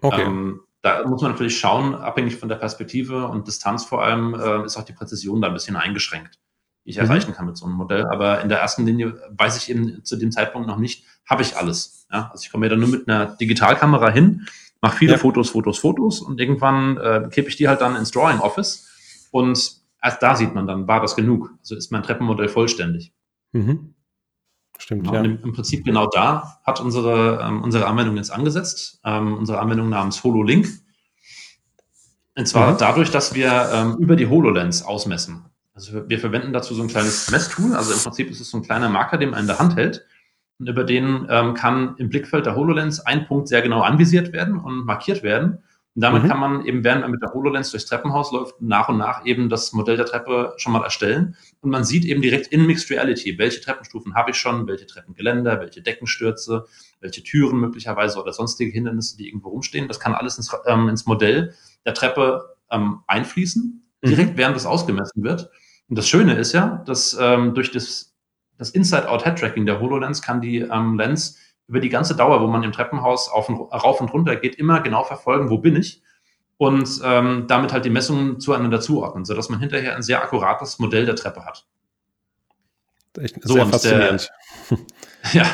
Okay. 0.00 0.22
Ähm, 0.22 0.60
da 0.82 1.06
muss 1.06 1.22
man 1.22 1.32
natürlich 1.32 1.58
schauen, 1.58 1.94
abhängig 1.94 2.36
von 2.36 2.48
der 2.48 2.56
Perspektive 2.56 3.26
und 3.26 3.46
Distanz 3.46 3.84
vor 3.84 4.02
allem, 4.02 4.34
äh, 4.34 4.64
ist 4.64 4.76
auch 4.76 4.84
die 4.84 4.92
Präzision 4.92 5.40
da 5.40 5.48
ein 5.48 5.54
bisschen 5.54 5.76
eingeschränkt, 5.76 6.38
ich 6.88 6.96
mhm. 6.96 7.04
erreichen 7.04 7.34
kann 7.34 7.46
mit 7.46 7.56
so 7.56 7.66
einem 7.66 7.74
Modell. 7.74 8.06
Aber 8.06 8.40
in 8.42 8.48
der 8.48 8.58
ersten 8.58 8.86
Linie 8.86 9.20
weiß 9.30 9.56
ich 9.56 9.70
eben 9.70 10.04
zu 10.04 10.16
dem 10.16 10.32
Zeitpunkt 10.32 10.66
noch 10.66 10.78
nicht, 10.78 11.04
habe 11.26 11.42
ich 11.42 11.56
alles. 11.56 12.06
Ja? 12.10 12.30
Also 12.32 12.42
ich 12.44 12.50
komme 12.50 12.66
ja 12.66 12.70
dann 12.70 12.80
nur 12.80 12.88
mit 12.88 13.08
einer 13.08 13.36
Digitalkamera 13.36 14.10
hin, 14.10 14.46
mache 14.80 14.96
viele 14.96 15.12
ja. 15.12 15.18
Fotos, 15.18 15.50
Fotos, 15.50 15.78
Fotos 15.78 16.20
und 16.20 16.40
irgendwann 16.40 16.96
äh, 16.96 17.28
kippe 17.30 17.48
ich 17.48 17.56
die 17.56 17.68
halt 17.68 17.80
dann 17.80 17.96
ins 17.96 18.10
Drawing 18.10 18.38
Office 18.40 18.88
und 19.30 19.82
erst 20.02 20.22
da 20.22 20.36
sieht 20.36 20.54
man 20.54 20.66
dann, 20.66 20.88
war 20.88 21.00
das 21.00 21.16
genug? 21.16 21.50
Also 21.60 21.76
ist 21.76 21.92
mein 21.92 22.02
Treppenmodell 22.02 22.48
vollständig. 22.48 23.12
Mhm. 23.52 23.94
Stimmt, 24.78 25.02
genau, 25.02 25.14
ja. 25.14 25.22
Im, 25.22 25.42
Im, 25.42 25.52
Prinzip 25.52 25.84
genau 25.84 26.06
da 26.06 26.60
hat 26.62 26.80
unsere, 26.80 27.40
ähm, 27.42 27.62
unsere 27.62 27.86
Anwendung 27.86 28.16
jetzt 28.16 28.30
angesetzt, 28.30 29.00
ähm, 29.04 29.36
unsere 29.36 29.58
Anwendung 29.58 29.88
namens 29.88 30.22
HoloLink. 30.22 30.68
Und 32.36 32.46
zwar 32.46 32.72
mhm. 32.72 32.76
dadurch, 32.78 33.10
dass 33.10 33.34
wir 33.34 33.70
ähm, 33.72 33.96
über 33.98 34.14
die 34.14 34.28
HoloLens 34.28 34.84
ausmessen. 34.84 35.47
Also 35.78 36.08
wir, 36.08 36.18
verwenden 36.18 36.52
dazu 36.52 36.74
so 36.74 36.82
ein 36.82 36.88
kleines 36.88 37.30
Messtool. 37.30 37.72
Also 37.76 37.92
im 37.92 38.00
Prinzip 38.00 38.28
ist 38.30 38.40
es 38.40 38.50
so 38.50 38.56
ein 38.58 38.64
kleiner 38.64 38.88
Marker, 38.88 39.16
den 39.16 39.30
man 39.30 39.38
in 39.38 39.46
der 39.46 39.60
Hand 39.60 39.76
hält. 39.76 40.04
Und 40.58 40.68
über 40.68 40.82
den 40.82 41.28
ähm, 41.30 41.54
kann 41.54 41.94
im 41.98 42.08
Blickfeld 42.08 42.46
der 42.46 42.56
HoloLens 42.56 42.98
ein 42.98 43.28
Punkt 43.28 43.46
sehr 43.46 43.62
genau 43.62 43.82
anvisiert 43.82 44.32
werden 44.32 44.58
und 44.58 44.84
markiert 44.84 45.22
werden. 45.22 45.62
Und 45.94 46.02
damit 46.02 46.24
mhm. 46.24 46.28
kann 46.28 46.40
man 46.40 46.66
eben, 46.66 46.82
während 46.82 47.02
man 47.02 47.12
mit 47.12 47.22
der 47.22 47.32
HoloLens 47.32 47.70
durchs 47.70 47.86
Treppenhaus 47.86 48.32
läuft, 48.32 48.60
nach 48.60 48.88
und 48.88 48.98
nach 48.98 49.24
eben 49.24 49.48
das 49.48 49.72
Modell 49.72 49.96
der 49.96 50.06
Treppe 50.06 50.52
schon 50.56 50.72
mal 50.72 50.82
erstellen. 50.82 51.36
Und 51.60 51.70
man 51.70 51.84
sieht 51.84 52.04
eben 52.04 52.22
direkt 52.22 52.48
in 52.48 52.66
Mixed 52.66 52.90
Reality, 52.90 53.38
welche 53.38 53.60
Treppenstufen 53.60 54.16
habe 54.16 54.32
ich 54.32 54.36
schon, 54.36 54.66
welche 54.66 54.86
Treppengeländer, 54.86 55.60
welche 55.60 55.80
Deckenstürze, 55.80 56.64
welche 56.98 57.22
Türen 57.22 57.60
möglicherweise 57.60 58.20
oder 58.20 58.32
sonstige 58.32 58.72
Hindernisse, 58.72 59.16
die 59.16 59.28
irgendwo 59.28 59.50
rumstehen. 59.50 59.86
Das 59.86 60.00
kann 60.00 60.14
alles 60.14 60.38
ins, 60.38 60.50
ähm, 60.66 60.88
ins 60.88 61.06
Modell 61.06 61.54
der 61.86 61.94
Treppe 61.94 62.56
ähm, 62.68 63.02
einfließen, 63.06 63.88
direkt 64.04 64.32
mhm. 64.32 64.38
während 64.38 64.56
es 64.56 64.66
ausgemessen 64.66 65.22
wird. 65.22 65.50
Und 65.88 65.96
das 65.96 66.08
Schöne 66.08 66.34
ist 66.34 66.52
ja, 66.52 66.82
dass 66.86 67.16
ähm, 67.18 67.54
durch 67.54 67.70
das, 67.70 68.14
das 68.58 68.70
Inside-Out-Head-Tracking 68.70 69.66
der 69.66 69.80
HoloLens 69.80 70.22
kann 70.22 70.40
die 70.40 70.58
ähm, 70.58 70.98
Lens 70.98 71.38
über 71.66 71.80
die 71.80 71.88
ganze 71.88 72.16
Dauer, 72.16 72.40
wo 72.40 72.46
man 72.46 72.62
im 72.62 72.72
Treppenhaus 72.72 73.28
auf 73.28 73.48
und, 73.48 73.56
rauf 73.56 74.00
und 74.00 74.12
runter 74.12 74.36
geht, 74.36 74.56
immer 74.56 74.80
genau 74.80 75.04
verfolgen, 75.04 75.50
wo 75.50 75.58
bin 75.58 75.76
ich 75.76 76.02
und 76.58 77.00
ähm, 77.04 77.46
damit 77.46 77.72
halt 77.72 77.84
die 77.84 77.90
Messungen 77.90 78.40
zueinander 78.40 78.80
zuordnen, 78.80 79.24
sodass 79.24 79.48
man 79.48 79.60
hinterher 79.60 79.96
ein 79.96 80.02
sehr 80.02 80.22
akkurates 80.22 80.78
Modell 80.78 81.06
der 81.06 81.16
Treppe 81.16 81.44
hat. 81.44 81.66
Echt 83.18 83.36
so, 83.42 83.54
sehr 83.54 83.66
faszinierend. 83.66 84.30
Der, 84.70 84.78
ja. 85.32 85.46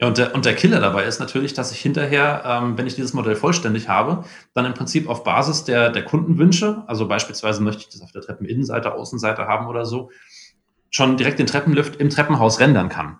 Ja 0.00 0.06
und, 0.06 0.18
der, 0.18 0.34
und 0.34 0.44
der 0.44 0.54
Killer 0.54 0.80
dabei 0.80 1.04
ist 1.04 1.20
natürlich, 1.20 1.54
dass 1.54 1.72
ich 1.72 1.80
hinterher, 1.80 2.42
ähm, 2.44 2.78
wenn 2.78 2.86
ich 2.86 2.94
dieses 2.94 3.14
Modell 3.14 3.36
vollständig 3.36 3.88
habe, 3.88 4.24
dann 4.54 4.64
im 4.64 4.74
Prinzip 4.74 5.08
auf 5.08 5.24
Basis 5.24 5.64
der, 5.64 5.90
der 5.90 6.04
Kundenwünsche, 6.04 6.84
also 6.86 7.08
beispielsweise 7.08 7.62
möchte 7.62 7.82
ich 7.82 7.88
das 7.88 8.02
auf 8.02 8.12
der 8.12 8.22
Treppeninnenseite, 8.22 8.94
Außenseite 8.94 9.46
haben 9.46 9.66
oder 9.66 9.84
so, 9.84 10.10
schon 10.90 11.16
direkt 11.16 11.38
den 11.38 11.46
Treppenlift 11.46 11.96
im 11.96 12.10
Treppenhaus 12.10 12.60
rendern 12.60 12.88
kann. 12.88 13.18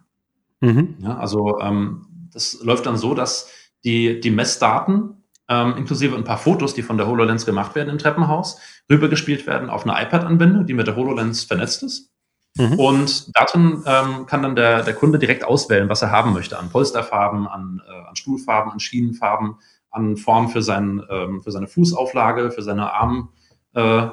Mhm. 0.61 0.97
Ja, 1.01 1.19
also 1.19 1.61
ähm, 1.61 2.07
das 2.33 2.61
läuft 2.63 2.87
dann 2.87 2.97
so, 2.97 3.15
dass 3.15 3.51
die, 3.85 4.21
die 4.21 4.31
Messdaten 4.31 5.19
ähm, 5.49 5.77
inklusive 5.77 6.17
ein 6.17 6.25
paar 6.25 6.39
Fotos, 6.39 6.75
die 6.75 6.83
von 6.83 6.99
der 6.99 7.07
HoloLens 7.07 7.47
gemacht 7.47 7.75
werden 7.75 7.89
im 7.89 7.99
Treppenhaus, 7.99 8.61
rübergespielt 8.91 9.47
werden 9.47 9.71
auf 9.71 9.87
eine 9.87 10.01
iPad-Anwendung, 10.03 10.67
die 10.67 10.75
mit 10.75 10.87
der 10.87 10.97
HoloLens 10.97 11.45
vernetzt 11.45 11.83
ist. 11.83 12.11
Mhm. 12.59 12.79
Und 12.79 13.37
darin 13.37 13.83
ähm, 13.87 14.27
kann 14.27 14.43
dann 14.43 14.57
der, 14.57 14.83
der 14.83 14.95
Kunde 14.95 15.19
direkt 15.19 15.45
auswählen, 15.45 15.89
was 15.89 16.03
er 16.03 16.11
haben 16.11 16.33
möchte 16.33 16.59
an 16.59 16.71
Polsterfarben, 16.71 17.47
an, 17.47 17.81
äh, 17.89 18.09
an 18.09 18.17
Stuhlfarben, 18.17 18.73
an 18.73 18.81
Schienenfarben, 18.81 19.57
an 19.91 20.17
Form 20.17 20.49
für, 20.49 20.61
sein, 20.61 21.03
ähm, 21.09 21.41
für 21.43 21.53
seine 21.53 21.69
Fußauflage, 21.69 22.51
für 22.51 22.63
seine 22.63 22.93
Arm, 22.93 23.31
äh, 23.75 24.09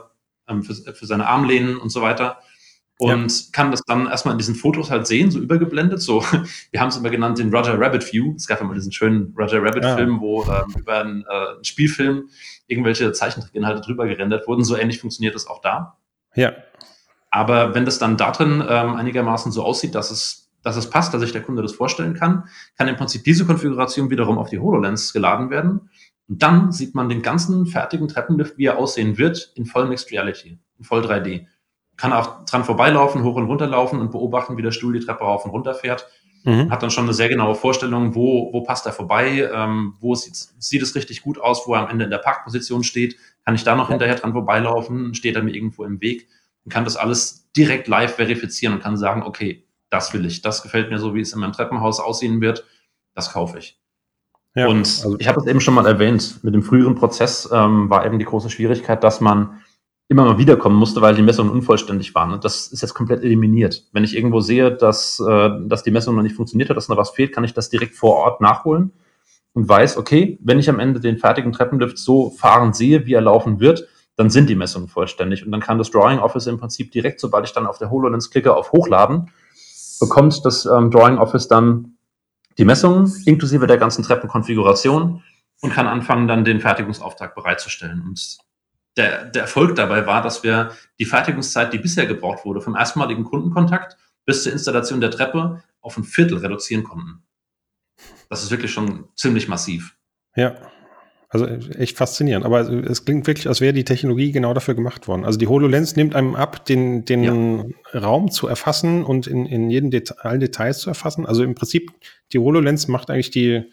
ähm, 0.47 0.63
für, 0.63 0.75
für 0.93 1.05
seine 1.05 1.27
Armlehnen 1.27 1.77
und 1.77 1.89
so 1.89 2.01
weiter. 2.01 2.37
und 2.99 3.31
ja. 3.31 3.45
kann 3.51 3.71
das 3.71 3.81
dann 3.81 4.07
erstmal 4.07 4.33
in 4.33 4.37
diesen 4.37 4.55
Fotos 4.55 4.91
halt 4.91 5.07
sehen, 5.07 5.31
so 5.31 5.39
übergeblendet. 5.39 6.01
So, 6.01 6.21
wir 6.71 6.79
haben 6.79 6.89
es 6.89 6.97
immer 6.97 7.09
genannt 7.09 7.39
den 7.39 7.53
Roger 7.53 7.79
Rabbit 7.79 8.13
View. 8.13 8.35
Es 8.35 8.47
gab 8.47 8.61
immer 8.61 8.75
diesen 8.75 8.91
schönen 8.91 9.33
Roger 9.37 9.61
Rabbit 9.61 9.83
ja. 9.83 9.95
Film, 9.97 10.21
wo 10.21 10.43
ähm, 10.43 10.75
über 10.77 10.99
einen, 10.99 11.25
äh, 11.27 11.55
einen 11.55 11.63
Spielfilm 11.63 12.29
irgendwelche 12.67 13.11
Zeichentrickinhalte 13.11 13.81
drüber 13.81 14.05
gerendert 14.05 14.47
wurden. 14.47 14.63
So 14.63 14.77
ähnlich 14.77 14.99
funktioniert 14.99 15.33
das 15.33 15.47
auch 15.47 15.61
da. 15.61 15.97
Ja. 16.35 16.53
Aber 17.35 17.75
wenn 17.75 17.83
das 17.83 17.99
dann 17.99 18.15
da 18.15 18.31
drin 18.31 18.63
ähm, 18.67 18.95
einigermaßen 18.95 19.51
so 19.51 19.63
aussieht, 19.63 19.93
dass 19.93 20.09
es, 20.09 20.49
dass 20.63 20.77
es 20.77 20.89
passt, 20.89 21.13
dass 21.13 21.21
sich 21.21 21.33
der 21.33 21.41
Kunde 21.41 21.61
das 21.61 21.73
vorstellen 21.73 22.13
kann, 22.13 22.45
kann 22.77 22.87
im 22.87 22.95
Prinzip 22.95 23.25
diese 23.25 23.45
Konfiguration 23.45 24.09
wiederum 24.09 24.37
auf 24.37 24.49
die 24.49 24.59
HoloLens 24.59 25.11
geladen 25.11 25.49
werden. 25.49 25.89
Und 26.27 26.41
dann 26.41 26.71
sieht 26.71 26.95
man 26.95 27.09
den 27.09 27.21
ganzen 27.21 27.65
fertigen 27.65 28.07
Treppenlift, 28.07 28.57
wie 28.57 28.65
er 28.65 28.77
aussehen 28.77 29.17
wird, 29.17 29.51
in 29.55 29.65
voll 29.65 29.87
Mixed 29.87 30.11
Reality, 30.11 30.57
in 30.77 30.85
voll 30.85 31.01
3D 31.01 31.45
kann 31.97 32.13
auch 32.13 32.45
dran 32.45 32.63
vorbeilaufen, 32.63 33.23
hoch 33.23 33.35
und 33.35 33.45
runter 33.45 33.67
laufen 33.67 33.99
und 33.99 34.11
beobachten, 34.11 34.57
wie 34.57 34.61
der 34.61 34.71
Stuhl 34.71 34.93
die 34.93 35.05
Treppe 35.05 35.23
rauf 35.23 35.45
und 35.45 35.51
runter 35.51 35.73
fährt. 35.73 36.07
Mhm. 36.43 36.69
Hat 36.69 36.83
dann 36.83 36.91
schon 36.91 37.05
eine 37.05 37.13
sehr 37.13 37.29
genaue 37.29 37.55
Vorstellung, 37.55 38.13
wo, 38.15 38.51
wo 38.53 38.61
passt 38.61 38.85
er 38.85 38.91
vorbei, 38.91 39.49
ähm, 39.51 39.95
wo 39.99 40.13
sieht, 40.13 40.35
sieht 40.35 40.81
es 40.81 40.93
richtig 40.95 41.21
gut 41.21 41.39
aus, 41.39 41.67
wo 41.67 41.73
er 41.73 41.81
am 41.81 41.89
Ende 41.89 42.05
in 42.05 42.11
der 42.11 42.19
Parkposition 42.19 42.83
steht. 42.83 43.17
Kann 43.45 43.55
ich 43.55 43.63
da 43.63 43.75
noch 43.75 43.89
hinterher 43.89 44.15
dran 44.15 44.33
vorbeilaufen? 44.33 45.13
Steht 45.15 45.35
er 45.35 45.43
mir 45.43 45.55
irgendwo 45.55 45.85
im 45.85 46.01
Weg? 46.01 46.27
Und 46.65 46.71
kann 46.71 46.83
das 46.83 46.97
alles 46.97 47.49
direkt 47.55 47.87
live 47.87 48.15
verifizieren 48.15 48.75
und 48.75 48.83
kann 48.83 48.97
sagen, 48.97 49.23
okay, 49.23 49.65
das 49.89 50.13
will 50.13 50.25
ich, 50.25 50.41
das 50.41 50.61
gefällt 50.61 50.89
mir 50.89 50.99
so, 50.99 51.15
wie 51.15 51.21
es 51.21 51.31
in 51.33 51.39
meinem 51.39 51.53
Treppenhaus 51.53 51.99
aussehen 51.99 52.41
wird, 52.41 52.65
das 53.13 53.31
kaufe 53.31 53.59
ich. 53.59 53.79
Ja, 54.55 54.67
und 54.67 54.79
also 54.79 55.17
ich 55.19 55.27
habe 55.27 55.39
es 55.41 55.47
eben 55.47 55.59
schon 55.59 55.73
mal 55.73 55.85
erwähnt, 55.85 56.43
mit 56.43 56.53
dem 56.53 56.63
früheren 56.63 56.95
Prozess 56.95 57.49
ähm, 57.51 57.89
war 57.89 58.05
eben 58.05 58.19
die 58.19 58.25
große 58.25 58.49
Schwierigkeit, 58.49 59.03
dass 59.03 59.21
man 59.21 59.61
immer 60.07 60.23
mal 60.25 60.37
wiederkommen 60.37 60.77
musste, 60.77 61.01
weil 61.01 61.15
die 61.15 61.21
Messungen 61.21 61.51
unvollständig 61.51 62.13
waren. 62.15 62.31
Und 62.31 62.45
das 62.45 62.67
ist 62.67 62.81
jetzt 62.81 62.93
komplett 62.93 63.23
eliminiert. 63.23 63.87
Wenn 63.91 64.03
ich 64.03 64.15
irgendwo 64.15 64.39
sehe, 64.39 64.71
dass, 64.71 65.19
äh, 65.19 65.49
dass 65.65 65.83
die 65.83 65.91
Messung 65.91 66.15
noch 66.15 66.23
nicht 66.23 66.35
funktioniert 66.35 66.69
hat, 66.69 66.77
dass 66.77 66.89
noch 66.89 66.97
was 66.97 67.09
fehlt, 67.09 67.33
kann 67.33 67.43
ich 67.43 67.53
das 67.53 67.69
direkt 67.69 67.95
vor 67.95 68.15
Ort 68.15 68.39
nachholen 68.39 68.91
und 69.53 69.67
weiß, 69.67 69.97
okay, 69.97 70.37
wenn 70.41 70.59
ich 70.59 70.69
am 70.69 70.79
Ende 70.79 70.99
den 70.99 71.17
fertigen 71.17 71.51
Treppenlift 71.51 71.97
so 71.97 72.29
fahren 72.29 72.73
sehe, 72.73 73.05
wie 73.05 73.13
er 73.13 73.21
laufen 73.21 73.59
wird, 73.59 73.87
dann 74.17 74.29
sind 74.29 74.49
die 74.49 74.55
Messungen 74.55 74.87
vollständig. 74.87 75.45
Und 75.45 75.51
dann 75.51 75.61
kann 75.61 75.77
das 75.77 75.91
Drawing 75.91 76.19
Office 76.19 76.47
im 76.47 76.57
Prinzip 76.57 76.91
direkt, 76.91 77.19
sobald 77.19 77.45
ich 77.45 77.53
dann 77.53 77.67
auf 77.67 77.77
der 77.77 77.89
HoloLens 77.89 78.29
klicke, 78.29 78.55
auf 78.55 78.71
Hochladen, 78.71 79.31
bekommt 79.99 80.45
das 80.45 80.65
ähm, 80.65 80.91
Drawing 80.91 81.17
Office 81.17 81.47
dann 81.47 81.97
die 82.57 82.65
Messungen 82.65 83.13
inklusive 83.25 83.67
der 83.67 83.77
ganzen 83.77 84.03
Treppenkonfiguration 84.03 85.21
und 85.61 85.73
kann 85.73 85.87
anfangen, 85.87 86.27
dann 86.27 86.45
den 86.45 86.61
Fertigungsauftrag 86.61 87.35
bereitzustellen. 87.35 88.01
Und 88.01 88.37
der, 88.97 89.25
der 89.25 89.43
Erfolg 89.43 89.75
dabei 89.75 90.05
war, 90.05 90.21
dass 90.21 90.43
wir 90.43 90.71
die 90.99 91.05
Fertigungszeit, 91.05 91.73
die 91.73 91.79
bisher 91.79 92.05
gebraucht 92.05 92.45
wurde, 92.45 92.61
vom 92.61 92.75
erstmaligen 92.75 93.25
Kundenkontakt 93.25 93.97
bis 94.25 94.43
zur 94.43 94.53
Installation 94.53 95.01
der 95.01 95.11
Treppe 95.11 95.63
auf 95.81 95.97
ein 95.97 96.03
Viertel 96.03 96.37
reduzieren 96.37 96.83
konnten. 96.83 97.23
Das 98.29 98.43
ist 98.43 98.51
wirklich 98.51 98.71
schon 98.71 99.09
ziemlich 99.15 99.47
massiv. 99.47 99.97
Ja, 100.35 100.55
also 101.35 101.45
echt 101.77 101.97
faszinierend. 101.97 102.45
Aber 102.45 102.61
es 102.61 103.03
klingt 103.03 103.27
wirklich, 103.27 103.47
als 103.47 103.59
wäre 103.59 103.73
die 103.73 103.83
Technologie 103.83 104.31
genau 104.31 104.53
dafür 104.53 104.73
gemacht 104.73 105.07
worden. 105.07 105.25
Also 105.25 105.37
die 105.37 105.47
HoloLens 105.47 105.95
nimmt 105.95 106.15
einem 106.15 106.35
ab, 106.35 106.65
den, 106.65 107.03
den 107.03 107.73
ja. 107.93 107.99
Raum 107.99 108.31
zu 108.31 108.47
erfassen 108.47 109.03
und 109.03 109.27
in, 109.27 109.45
in 109.45 109.69
jeden 109.69 109.91
Deta 109.91 110.15
allen 110.19 110.39
Details 110.39 110.79
zu 110.79 110.89
erfassen. 110.89 111.25
Also 111.25 111.43
im 111.43 111.53
Prinzip, 111.53 111.91
die 112.31 112.39
HoloLens 112.39 112.87
macht 112.87 113.09
eigentlich 113.09 113.31
die, 113.31 113.63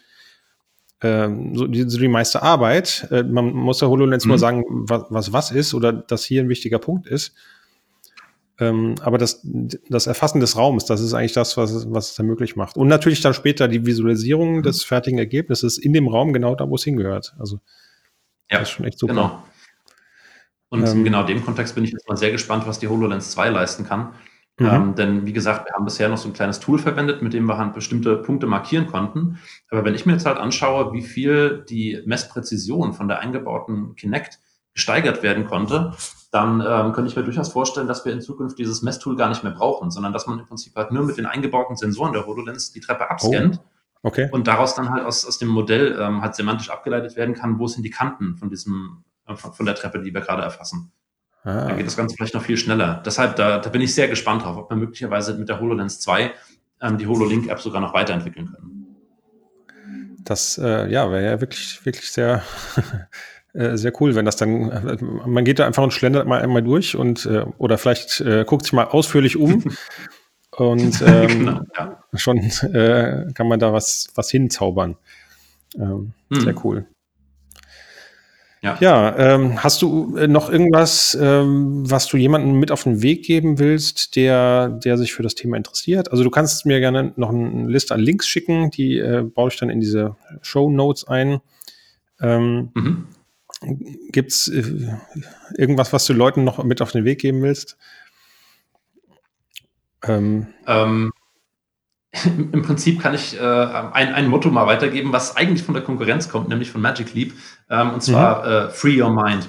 ähm, 1.01 1.55
so, 1.55 1.67
die, 1.67 1.89
so 1.89 1.97
die 1.97 2.09
meiste 2.09 2.43
Arbeit. 2.43 3.07
Äh, 3.11 3.23
man 3.23 3.53
muss 3.53 3.79
der 3.79 3.89
HoloLens 3.89 4.25
mhm. 4.25 4.29
nur 4.29 4.39
sagen, 4.39 4.65
was, 4.67 5.05
was 5.09 5.33
was 5.33 5.51
ist 5.51 5.73
oder 5.73 5.93
dass 5.93 6.25
hier 6.25 6.41
ein 6.41 6.49
wichtiger 6.49 6.79
Punkt 6.79 7.07
ist. 7.07 7.33
Ähm, 8.63 8.95
aber 9.01 9.17
das, 9.17 9.41
das 9.43 10.07
Erfassen 10.07 10.39
des 10.39 10.57
Raums, 10.57 10.85
das 10.85 11.01
ist 11.01 11.13
eigentlich 11.13 11.33
das, 11.33 11.57
was, 11.57 11.91
was 11.91 12.11
es 12.11 12.15
dann 12.15 12.25
möglich 12.25 12.55
macht. 12.55 12.77
Und 12.77 12.87
natürlich 12.87 13.21
dann 13.21 13.33
später 13.33 13.67
die 13.67 13.85
Visualisierung 13.85 14.57
mhm. 14.57 14.63
des 14.63 14.83
fertigen 14.83 15.19
Ergebnisses 15.19 15.77
in 15.77 15.93
dem 15.93 16.07
Raum 16.07 16.33
genau 16.33 16.55
da, 16.55 16.69
wo 16.69 16.75
es 16.75 16.83
hingehört. 16.83 17.35
Also 17.39 17.59
ja, 18.49 18.59
das 18.59 18.69
ist 18.69 18.75
schon 18.75 18.85
echt 18.85 18.99
super. 18.99 19.13
Genau. 19.13 19.43
Und 20.69 20.87
ähm, 20.87 20.99
in 20.99 21.03
genau 21.03 21.23
dem 21.23 21.43
Kontext 21.43 21.75
bin 21.75 21.83
ich 21.83 21.91
jetzt 21.91 22.07
mal 22.07 22.17
sehr 22.17 22.31
gespannt, 22.31 22.65
was 22.65 22.79
die 22.79 22.87
HoloLens 22.87 23.31
2 23.31 23.49
leisten 23.49 23.85
kann. 23.85 24.13
Mhm. 24.59 24.65
Ähm, 24.67 24.95
denn 24.95 25.25
wie 25.25 25.33
gesagt, 25.33 25.65
wir 25.67 25.73
haben 25.73 25.85
bisher 25.85 26.09
noch 26.09 26.17
so 26.17 26.29
ein 26.29 26.33
kleines 26.33 26.59
Tool 26.59 26.79
verwendet, 26.79 27.21
mit 27.21 27.33
dem 27.33 27.45
wir 27.45 27.57
halt 27.57 27.73
bestimmte 27.73 28.17
Punkte 28.17 28.47
markieren 28.47 28.87
konnten. 28.87 29.39
Aber 29.69 29.83
wenn 29.83 29.95
ich 29.95 30.05
mir 30.05 30.13
jetzt 30.13 30.25
halt 30.25 30.37
anschaue, 30.37 30.93
wie 30.93 31.01
viel 31.01 31.65
die 31.67 32.01
Messpräzision 32.05 32.93
von 32.93 33.07
der 33.07 33.19
eingebauten 33.19 33.95
Kinect 33.95 34.39
gesteigert 34.73 35.23
werden 35.23 35.45
konnte, 35.45 35.93
dann 36.33 36.61
ähm, 36.61 36.93
könnte 36.93 37.11
ich 37.11 37.15
mir 37.15 37.23
durchaus 37.23 37.51
vorstellen, 37.51 37.87
dass 37.87 38.05
wir 38.05 38.11
in 38.11 38.19
Zukunft 38.19 38.57
dieses 38.57 38.81
Messtool 38.81 39.15
gar 39.15 39.29
nicht 39.29 39.43
mehr 39.43 39.51
brauchen, 39.51 39.91
sondern 39.91 40.13
dass 40.13 40.25
man 40.25 40.39
im 40.39 40.47
Prinzip 40.47 40.75
halt 40.75 40.91
nur 40.91 41.03
mit 41.03 41.15
den 41.17 41.27
eingebauten 41.27 41.75
Sensoren 41.75 42.11
der 42.11 42.25
HoloLens 42.25 42.71
die 42.71 42.79
Treppe 42.79 43.07
abscannt 43.11 43.59
oh, 44.01 44.07
okay. 44.07 44.29
und 44.31 44.47
daraus 44.47 44.73
dann 44.73 44.89
halt 44.89 45.05
aus, 45.05 45.27
aus 45.27 45.37
dem 45.37 45.49
Modell 45.49 45.95
ähm, 45.99 46.23
halt 46.23 46.33
semantisch 46.33 46.71
abgeleitet 46.71 47.15
werden 47.15 47.35
kann, 47.35 47.59
wo 47.59 47.67
sind 47.67 47.83
die 47.83 47.91
Kanten 47.91 48.35
von 48.35 48.49
diesem, 48.49 49.03
äh, 49.27 49.35
von, 49.35 49.63
der 49.63 49.75
Treppe, 49.75 50.01
die 50.01 50.11
wir 50.11 50.21
gerade 50.21 50.41
erfassen. 50.41 50.91
Ah. 51.43 51.67
Dann 51.67 51.77
geht 51.77 51.85
das 51.85 51.97
Ganze 51.97 52.15
vielleicht 52.15 52.33
noch 52.33 52.41
viel 52.41 52.57
schneller. 52.57 53.03
Deshalb, 53.05 53.35
da, 53.35 53.59
da 53.59 53.69
bin 53.69 53.81
ich 53.81 53.93
sehr 53.93 54.07
gespannt 54.07 54.43
drauf, 54.43 54.57
ob 54.57 54.71
wir 54.71 54.75
möglicherweise 54.75 55.35
mit 55.35 55.49
der 55.49 55.59
HoloLens 55.59 55.99
2 55.99 56.33
ähm, 56.81 56.97
die 56.97 57.05
HoloLink-App 57.05 57.61
sogar 57.61 57.79
noch 57.79 57.93
weiterentwickeln 57.93 58.51
können. 58.51 58.95
Das, 60.23 60.57
äh, 60.57 60.89
ja, 60.89 61.11
wäre 61.11 61.23
ja 61.23 61.41
wirklich, 61.41 61.85
wirklich 61.85 62.11
sehr, 62.11 62.41
äh, 63.53 63.77
sehr 63.77 63.93
cool, 64.01 64.15
wenn 64.15 64.25
das 64.25 64.35
dann, 64.35 64.71
äh, 64.71 64.97
man 65.01 65.45
geht 65.45 65.59
da 65.59 65.67
einfach 65.67 65.83
und 65.83 65.93
schlendert 65.93 66.27
mal 66.27 66.41
einmal 66.41 66.63
durch 66.63 66.95
und, 66.95 67.25
äh, 67.25 67.45
oder 67.57 67.77
vielleicht 67.77 68.19
äh, 68.21 68.45
guckt 68.45 68.63
sich 68.63 68.73
mal 68.73 68.85
ausführlich 68.85 69.37
um 69.37 69.63
und 70.51 71.03
ähm, 71.05 71.27
genau, 71.27 71.61
ja. 71.77 71.99
schon 72.15 72.41
kann 73.33 73.47
man 73.47 73.59
da 73.59 73.71
was, 73.71 74.09
was 74.15 74.29
hinzaubern. 74.31 74.97
Ähm, 75.75 76.13
hm. 76.31 76.41
Sehr 76.41 76.65
cool. 76.65 76.85
Ja, 78.63 78.77
ja 78.79 79.17
ähm, 79.17 79.61
hast 79.61 79.81
du 79.81 80.17
noch 80.27 80.49
irgendwas, 80.49 81.17
ähm, 81.21 81.83
was 81.89 82.07
du 82.07 82.17
jemandem 82.17 82.59
mit 82.59 82.71
auf 82.71 82.83
den 82.83 83.01
Weg 83.03 83.23
geben 83.23 83.59
willst, 83.59 84.15
der, 84.15 84.69
der 84.69 84.97
sich 84.97 85.13
für 85.13 85.21
das 85.21 85.35
Thema 85.35 85.57
interessiert? 85.57 86.11
Also 86.11 86.23
du 86.23 86.31
kannst 86.31 86.65
mir 86.65 86.79
gerne 86.79 87.11
noch 87.17 87.29
eine 87.29 87.67
Liste 87.69 87.93
an 87.93 87.99
Links 87.99 88.27
schicken, 88.27 88.71
die 88.71 88.97
äh, 88.97 89.21
baue 89.21 89.49
ich 89.49 89.57
dann 89.57 89.69
in 89.69 89.81
diese 89.81 90.15
Show 90.41 90.71
Notes 90.71 91.07
ein. 91.07 91.41
Ähm, 92.21 92.71
mhm. 92.73 93.07
Gibt 94.11 94.31
es 94.31 94.47
äh, 94.47 94.97
irgendwas, 95.57 95.93
was 95.93 96.05
du 96.05 96.13
Leuten 96.13 96.43
noch 96.43 96.63
mit 96.63 96.81
auf 96.81 96.91
den 96.91 97.05
Weg 97.05 97.19
geben 97.19 97.41
willst? 97.41 97.77
Ähm, 100.03 100.47
ähm, 100.67 101.11
im 102.25 102.61
Prinzip 102.61 103.01
kann 103.01 103.13
ich 103.13 103.39
äh, 103.39 103.41
ein, 103.41 104.13
ein 104.13 104.27
Motto 104.27 104.49
mal 104.49 104.67
weitergeben, 104.67 105.13
was 105.13 105.35
eigentlich 105.35 105.63
von 105.63 105.73
der 105.73 105.83
Konkurrenz 105.83 106.29
kommt, 106.29 106.49
nämlich 106.49 106.71
von 106.71 106.81
Magic 106.81 107.13
Leap, 107.13 107.33
ähm, 107.69 107.91
und 107.91 108.03
zwar 108.03 108.39
mhm. 108.39 108.51
äh, 108.51 108.69
Free 108.69 109.01
Your 109.01 109.11
Mind. 109.11 109.47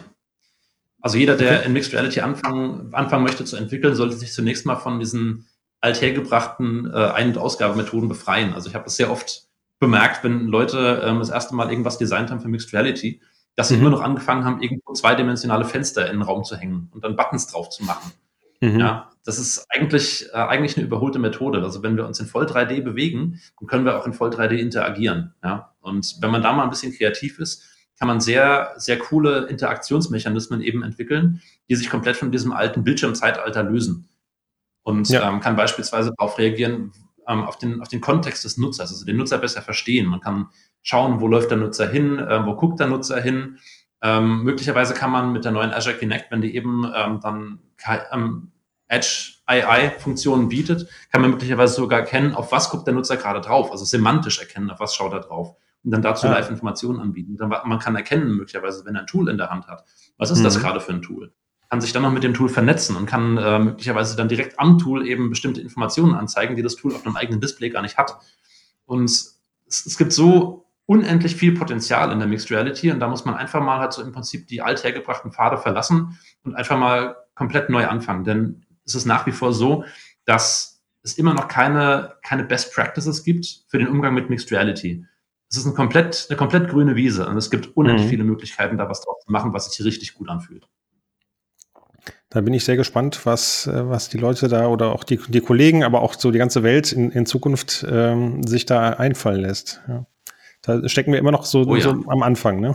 Also 1.01 1.19
jeder, 1.19 1.37
der 1.37 1.59
okay. 1.59 1.67
in 1.67 1.73
Mixed 1.75 1.93
Reality 1.93 2.21
anfangen, 2.21 2.95
anfangen 2.95 3.25
möchte 3.25 3.45
zu 3.45 3.57
entwickeln, 3.57 3.95
sollte 3.95 4.17
sich 4.17 4.33
zunächst 4.33 4.65
mal 4.65 4.77
von 4.77 5.01
diesen 5.01 5.47
althergebrachten 5.83 6.91
äh, 6.91 6.97
Ein- 6.97 7.29
und 7.29 7.39
Ausgabemethoden 7.39 8.09
befreien. 8.09 8.55
Also 8.55 8.71
ich 8.71 8.75
habe 8.75 8.85
das 8.85 8.97
sehr 8.97 9.11
oft 9.11 9.49
bemerkt, 9.79 10.25
wenn 10.25 10.47
Leute 10.47 11.03
ähm, 11.05 11.19
das 11.19 11.29
erste 11.29 11.55
Mal 11.55 11.69
irgendwas 11.69 11.99
designt 11.99 12.31
haben 12.31 12.41
für 12.41 12.49
Mixed 12.49 12.73
Reality, 12.73 13.21
dass 13.57 13.69
sie 13.69 13.77
mhm. 13.77 13.83
immer 13.83 13.91
noch 13.91 14.01
angefangen 14.03 14.45
haben, 14.45 14.61
irgendwo 14.61 14.93
zweidimensionale 14.93 15.65
Fenster 15.65 16.07
in 16.07 16.19
den 16.19 16.23
Raum 16.23 16.45
zu 16.45 16.57
hängen 16.57 16.91
und 16.93 17.05
dann 17.05 17.17
Buttons 17.17 17.47
drauf 17.47 17.71
zu 17.71 17.85
machen. 17.85 18.13
Mhm. 18.61 18.81
Ja, 18.81 19.11
das 19.25 19.39
ist 19.39 19.67
eigentlich, 19.71 20.29
äh, 20.33 20.37
eigentlich 20.37 20.77
eine 20.77 20.87
überholte 20.87 21.19
Methode. 21.19 21.63
Also 21.63 21.83
wenn 21.83 21.97
wir 21.97 22.07
uns 22.07 22.21
in 22.21 22.27
Voll 22.27 22.47
3D 22.47 22.83
bewegen, 22.83 23.41
dann 23.59 23.67
können 23.67 23.85
wir 23.85 23.99
auch 23.99 24.07
in 24.07 24.13
Voll 24.13 24.31
3D 24.31 24.57
interagieren. 24.57 25.35
Ja? 25.43 25.75
Und 25.81 26.17
wenn 26.21 26.31
man 26.31 26.43
da 26.43 26.53
mal 26.53 26.65
ein 26.65 26.71
bisschen 26.71 26.93
kreativ 26.93 27.39
ist, 27.39 27.65
kann 27.99 28.09
man 28.09 28.21
sehr, 28.21 28.73
sehr 28.77 28.99
coole 28.99 29.47
Interaktionsmechanismen 29.47 30.61
eben 30.61 30.83
entwickeln, 30.83 31.41
die 31.69 31.77
sich 31.77 31.91
komplett 31.91 32.17
von 32.17 32.33
diesem 32.33 32.53
alten 32.53 32.83
Bildschirmzeitalter 32.83 33.63
lösen. 33.63 34.09
Und 34.83 35.09
ja. 35.09 35.29
ähm, 35.29 35.41
kann 35.41 35.57
beispielsweise 35.57 36.13
darauf 36.17 36.39
reagieren, 36.39 36.93
ähm, 37.27 37.45
auf, 37.45 37.57
den, 37.57 37.81
auf 37.81 37.89
den 37.89 38.01
Kontext 38.01 38.45
des 38.45 38.59
Nutzers, 38.59 38.91
also 38.91 39.05
den 39.05 39.17
Nutzer 39.17 39.39
besser 39.39 39.63
verstehen. 39.63 40.07
Man 40.07 40.21
kann 40.21 40.49
schauen, 40.85 41.21
wo 41.21 41.27
läuft 41.27 41.51
der 41.51 41.59
Nutzer 41.59 41.89
hin, 41.89 42.21
äh, 42.21 42.47
wo 42.47 42.55
guckt 42.55 42.79
der 42.79 42.87
Nutzer 42.87 43.21
hin. 43.21 43.59
Ähm, 44.03 44.45
möglicherweise 44.45 44.95
kann 44.95 45.11
man 45.11 45.33
mit 45.33 45.45
der 45.45 45.51
neuen 45.51 45.73
Azure 45.73 45.97
Connect, 45.97 46.31
wenn 46.31 46.43
die 46.43 46.55
eben 46.55 46.85
ähm, 46.95 47.19
dann 47.21 47.59
ähm, 48.13 48.53
Edge 48.87 49.33
AI-Funktionen 49.47 50.49
bietet, 50.49 50.89
kann 51.11 51.23
man 51.23 51.31
möglicherweise 51.31 51.75
sogar 51.75 52.01
erkennen, 52.01 52.35
auf 52.35 52.53
was 52.53 52.71
guckt 52.71 52.87
der 52.87 52.95
Nutzer 52.95 53.17
gerade 53.17 53.41
drauf, 53.41 53.73
also 53.73 53.85
semantisch 53.85 54.39
erkennen, 54.39 54.71
auf 54.71 54.79
was 54.79 54.95
schaut 54.95 55.15
er 55.15 55.21
drauf 55.21 55.57
und 55.85 55.91
dann 55.91 56.03
dazu 56.03 56.27
ja. 56.27 56.35
Live-Informationen 56.35 57.01
anbieten. 57.01 57.37
Dann, 57.39 57.49
man 57.49 57.79
kann 57.79 57.97
erkennen, 57.97 58.37
möglicherweise, 58.37 58.85
wenn 58.85 58.95
er 58.95 59.03
ein 59.03 59.07
Tool 59.07 59.29
in 59.31 59.39
der 59.39 59.51
Hand 59.51 59.67
hat, 59.67 59.85
was 60.19 60.31
ist 60.31 60.41
mhm. 60.41 60.45
das 60.45 60.61
gerade 60.61 60.81
für 60.81 60.93
ein 60.93 61.03
Tool? 61.03 61.33
Kann 61.71 61.81
sich 61.81 61.93
dann 61.93 62.03
noch 62.03 62.13
mit 62.13 62.23
dem 62.23 62.35
Tool 62.35 62.51
vernetzen 62.51 62.95
und 62.95 63.07
kann 63.07 63.39
äh, 63.39 63.59
möglicherweise 63.59 64.17
dann 64.17 64.29
direkt 64.29 64.61
am 64.61 64.79
Tool 64.79 65.07
eben 65.07 65.31
bestimmte 65.31 65.63
Informationen 65.63 66.15
anzeigen, 66.15 66.57
die 66.57 66.63
das 66.63 66.77
Tool 66.77 66.95
auf 66.95 67.07
einem 67.07 67.17
eigenen 67.17 67.41
Display 67.41 67.71
gar 67.71 67.83
nicht 67.83 67.97
hat. 67.97 68.17
Und 68.85 69.05
es, 69.05 69.43
es 69.67 69.97
gibt 69.99 70.13
so 70.13 70.64
unendlich 70.87 71.37
viel 71.37 71.55
Potenzial 71.55 72.13
in 72.13 72.19
der 72.19 72.29
Mixed 72.29 72.51
Reality 72.51 72.91
und 72.91 73.01
da 73.01 73.09
muss 73.09 73.25
man 73.25 73.35
einfach 73.35 73.63
mal 73.63 73.79
halt 73.79 73.93
so 73.93 74.03
im 74.03 74.13
Prinzip 74.13 74.47
die 74.49 74.61
althergebrachten 74.61 75.33
Pfade 75.33 75.57
verlassen 75.59 76.19
und 76.43 76.55
einfach 76.55 76.79
mal 76.79 77.17
komplett 77.35 77.71
neu 77.71 77.87
anfangen. 77.87 78.25
Denn 78.25 78.67
ist 78.85 78.95
es 78.95 79.07
nach 79.07 79.27
wie 79.27 79.33
vor 79.33 79.53
so, 79.53 79.85
dass 80.27 80.83
es 81.03 81.15
immer 81.15 81.35
noch 81.35 81.49
keine, 81.49 82.15
keine 82.23 82.45
Best 82.45 82.75
Practices 82.75 83.25
gibt 83.25 83.65
für 83.69 83.79
den 83.79 83.89
Umgang 83.89 84.15
mit 84.15 84.31
Mixed 84.31 84.51
Reality. 84.53 85.05
Es 85.51 85.59
ist 85.59 85.67
eine 85.67 85.75
komplett, 85.75 86.27
eine 86.29 86.37
komplett 86.37 86.69
grüne 86.69 86.97
Wiese 86.97 87.29
und 87.29 87.37
es 87.37 87.51
gibt 87.51 87.77
unendlich 87.77 88.07
mhm. 88.07 88.11
viele 88.11 88.25
Möglichkeiten, 88.25 88.77
da 88.77 88.89
was 88.89 89.03
drauf 89.03 89.19
zu 89.25 89.31
machen, 89.31 89.53
was 89.53 89.71
sich 89.71 89.85
richtig 89.85 90.15
gut 90.15 90.29
anfühlt. 90.29 90.67
Da 92.29 92.41
bin 92.41 92.53
ich 92.53 92.65
sehr 92.65 92.77
gespannt, 92.77 93.25
was, 93.25 93.67
äh, 93.69 93.89
was 93.89 94.09
die 94.09 94.19
Leute 94.19 94.49
da 94.49 94.67
oder 94.67 94.93
auch 94.93 95.05
die, 95.05 95.19
die 95.29 95.41
Kollegen, 95.41 95.85
aber 95.85 96.03
auch 96.03 96.15
so 96.15 96.31
die 96.31 96.39
ganze 96.39 96.63
Welt 96.63 96.93
in, 96.93 97.11
in 97.11 97.27
Zukunft 97.27 97.87
ähm, 97.89 98.43
sich 98.43 98.67
da 98.67 98.91
einfallen 98.91 99.41
lässt. 99.41 99.81
Ja. 99.87 100.07
Da 100.67 100.89
stecken 100.89 101.13
wir 101.13 101.19
immer 101.19 101.33
noch 101.33 101.45
so, 101.45 101.65
oh 101.67 101.77
ja. 101.77 101.83
so 101.83 101.91
am 101.91 102.23
Anfang, 102.23 102.61
ne? 102.61 102.75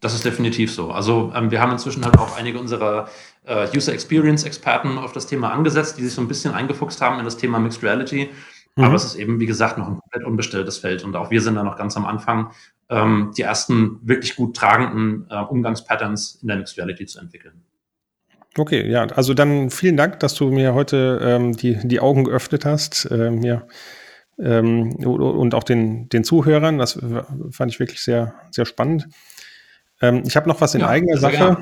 Das 0.00 0.14
ist 0.14 0.24
definitiv 0.24 0.72
so. 0.72 0.90
Also 0.90 1.32
ähm, 1.34 1.50
wir 1.50 1.60
haben 1.60 1.72
inzwischen 1.72 2.04
halt 2.04 2.18
auch 2.18 2.36
einige 2.36 2.60
unserer 2.60 3.08
äh, 3.44 3.66
User 3.74 3.92
Experience 3.92 4.44
Experten 4.44 4.98
auf 4.98 5.12
das 5.12 5.26
Thema 5.26 5.52
angesetzt, 5.52 5.98
die 5.98 6.04
sich 6.04 6.14
so 6.14 6.20
ein 6.20 6.28
bisschen 6.28 6.52
eingefuchst 6.52 7.00
haben 7.00 7.18
in 7.18 7.24
das 7.24 7.36
Thema 7.36 7.58
Mixed 7.58 7.82
Reality. 7.82 8.28
Mhm. 8.76 8.84
Aber 8.84 8.94
es 8.94 9.04
ist 9.04 9.16
eben, 9.16 9.40
wie 9.40 9.46
gesagt, 9.46 9.78
noch 9.78 9.88
ein 9.88 9.98
komplett 9.98 10.24
unbestelltes 10.24 10.78
Feld 10.78 11.02
und 11.02 11.16
auch 11.16 11.30
wir 11.30 11.40
sind 11.40 11.54
da 11.54 11.64
noch 11.64 11.76
ganz 11.76 11.96
am 11.96 12.04
Anfang, 12.04 12.50
ähm, 12.88 13.32
die 13.36 13.42
ersten 13.42 13.98
wirklich 14.02 14.36
gut 14.36 14.56
tragenden 14.56 15.26
äh, 15.30 15.42
Umgangspatterns 15.42 16.38
in 16.42 16.48
der 16.48 16.58
Mixed 16.58 16.76
Reality 16.76 17.06
zu 17.06 17.18
entwickeln. 17.18 17.62
Okay, 18.58 18.88
ja, 18.88 19.06
also 19.06 19.34
dann 19.34 19.70
vielen 19.70 19.96
Dank, 19.96 20.20
dass 20.20 20.34
du 20.34 20.50
mir 20.50 20.72
heute 20.72 21.20
ähm, 21.22 21.56
die, 21.56 21.76
die 21.82 22.00
Augen 22.00 22.24
geöffnet 22.24 22.64
hast, 22.64 23.06
äh, 23.10 23.30
mir 23.30 23.66
ähm, 24.38 24.94
und 24.96 25.54
auch 25.54 25.64
den, 25.64 26.08
den 26.08 26.24
Zuhörern. 26.24 26.78
Das 26.78 26.98
fand 27.50 27.72
ich 27.72 27.80
wirklich 27.80 28.02
sehr, 28.02 28.34
sehr 28.50 28.66
spannend. 28.66 29.08
Ähm, 30.00 30.22
ich 30.26 30.36
habe 30.36 30.48
noch 30.48 30.60
was 30.60 30.74
in 30.74 30.82
ja, 30.82 30.88
eigener 30.88 31.18
Sache. 31.18 31.58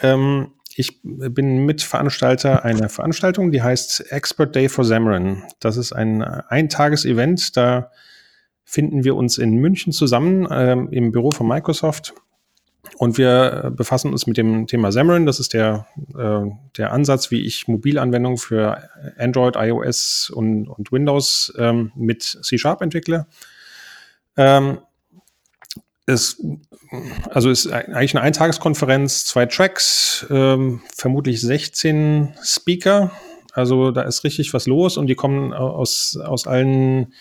Ähm, 0.00 0.52
ich 0.74 1.00
bin 1.02 1.66
Mitveranstalter 1.66 2.64
einer 2.64 2.88
Veranstaltung, 2.88 3.50
die 3.50 3.62
heißt 3.62 4.12
Expert 4.12 4.54
Day 4.54 4.68
for 4.68 4.84
Xamarin. 4.84 5.42
Das 5.58 5.76
ist 5.76 5.92
ein 5.92 6.22
Eintages-Event. 6.22 7.56
Da 7.56 7.90
finden 8.64 9.02
wir 9.02 9.16
uns 9.16 9.38
in 9.38 9.54
München 9.56 9.92
zusammen 9.92 10.46
ähm, 10.50 10.88
im 10.92 11.10
Büro 11.10 11.32
von 11.32 11.48
Microsoft 11.48 12.14
und 12.96 13.18
wir 13.18 13.72
befassen 13.76 14.12
uns 14.12 14.26
mit 14.26 14.36
dem 14.36 14.66
Thema 14.66 14.88
Xamarin. 14.88 15.26
Das 15.26 15.40
ist 15.40 15.52
der, 15.52 15.86
äh, 16.16 16.50
der 16.76 16.92
Ansatz, 16.92 17.30
wie 17.30 17.44
ich 17.44 17.68
Mobilanwendungen 17.68 18.38
für 18.38 18.88
Android, 19.18 19.56
iOS 19.56 20.30
und, 20.30 20.68
und 20.68 20.90
Windows 20.90 21.52
ähm, 21.58 21.92
mit 21.94 22.22
C-Sharp 22.22 22.80
entwickle. 22.80 23.26
Ähm, 24.36 24.78
es, 26.06 26.42
also 27.30 27.50
ist 27.50 27.70
eigentlich 27.70 28.16
eine 28.16 28.22
Eintageskonferenz, 28.22 29.26
zwei 29.26 29.46
Tracks, 29.46 30.26
ähm, 30.30 30.80
vermutlich 30.94 31.40
16 31.40 32.34
Speaker. 32.42 33.12
Also 33.52 33.90
da 33.90 34.02
ist 34.02 34.24
richtig 34.24 34.54
was 34.54 34.66
los 34.66 34.96
und 34.96 35.08
die 35.08 35.14
kommen 35.14 35.52
aus, 35.52 36.16
aus 36.16 36.46
allen 36.46 37.12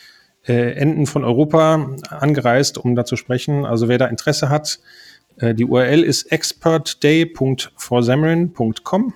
äh, 0.47 0.71
Enden 0.73 1.05
von 1.05 1.25
Europa 1.25 1.89
angereist, 2.09 2.77
um 2.77 2.95
da 2.95 3.03
zu 3.05 3.17
sprechen. 3.17 3.65
Also 3.65 3.87
wer 3.87 3.97
da 3.97 4.05
Interesse 4.05 4.49
hat, 4.49 4.79
äh, 4.79 5.16
die 5.41 5.65
URL 5.65 6.03
ist 6.03 6.31
expertday.forxamarin.com 6.31 9.13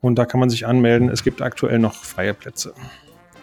und 0.00 0.18
da 0.18 0.26
kann 0.26 0.40
man 0.40 0.50
sich 0.50 0.66
anmelden. 0.66 1.08
Es 1.08 1.22
gibt 1.22 1.40
aktuell 1.40 1.78
noch 1.78 1.94
freie 1.94 2.34
Plätze. 2.34 2.74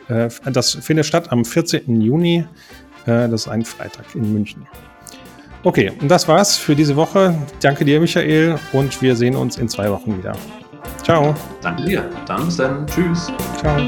Äh, 0.07 0.30
das 0.51 0.76
findet 0.76 1.05
statt 1.05 1.32
am 1.32 1.45
14. 1.45 2.01
Juni. 2.01 2.45
Äh, 3.05 3.30
das 3.30 3.41
ist 3.41 3.47
ein 3.47 3.66
Freitag 3.66 4.14
in 4.14 4.34
München. 4.34 4.68
Okay, 5.64 5.91
und 6.01 6.09
das 6.09 6.28
war's 6.28 6.57
für 6.57 6.76
diese 6.76 6.95
Woche. 6.95 7.36
Danke 7.62 7.86
dir, 7.86 7.99
Michael, 7.99 8.57
und 8.74 9.01
wir 9.01 9.16
sehen 9.16 9.36
uns 9.36 9.57
in 9.57 9.70
zwei 9.70 9.91
Wochen 9.91 10.18
wieder. 10.18 10.34
Ciao. 11.03 11.36
Danke 11.62 11.84
dir. 11.84 12.09
Dann 12.26 12.45
bis 12.45 12.57
dann. 12.57 12.88
Tschüss. 12.88 13.32
Ciao. 13.59 13.80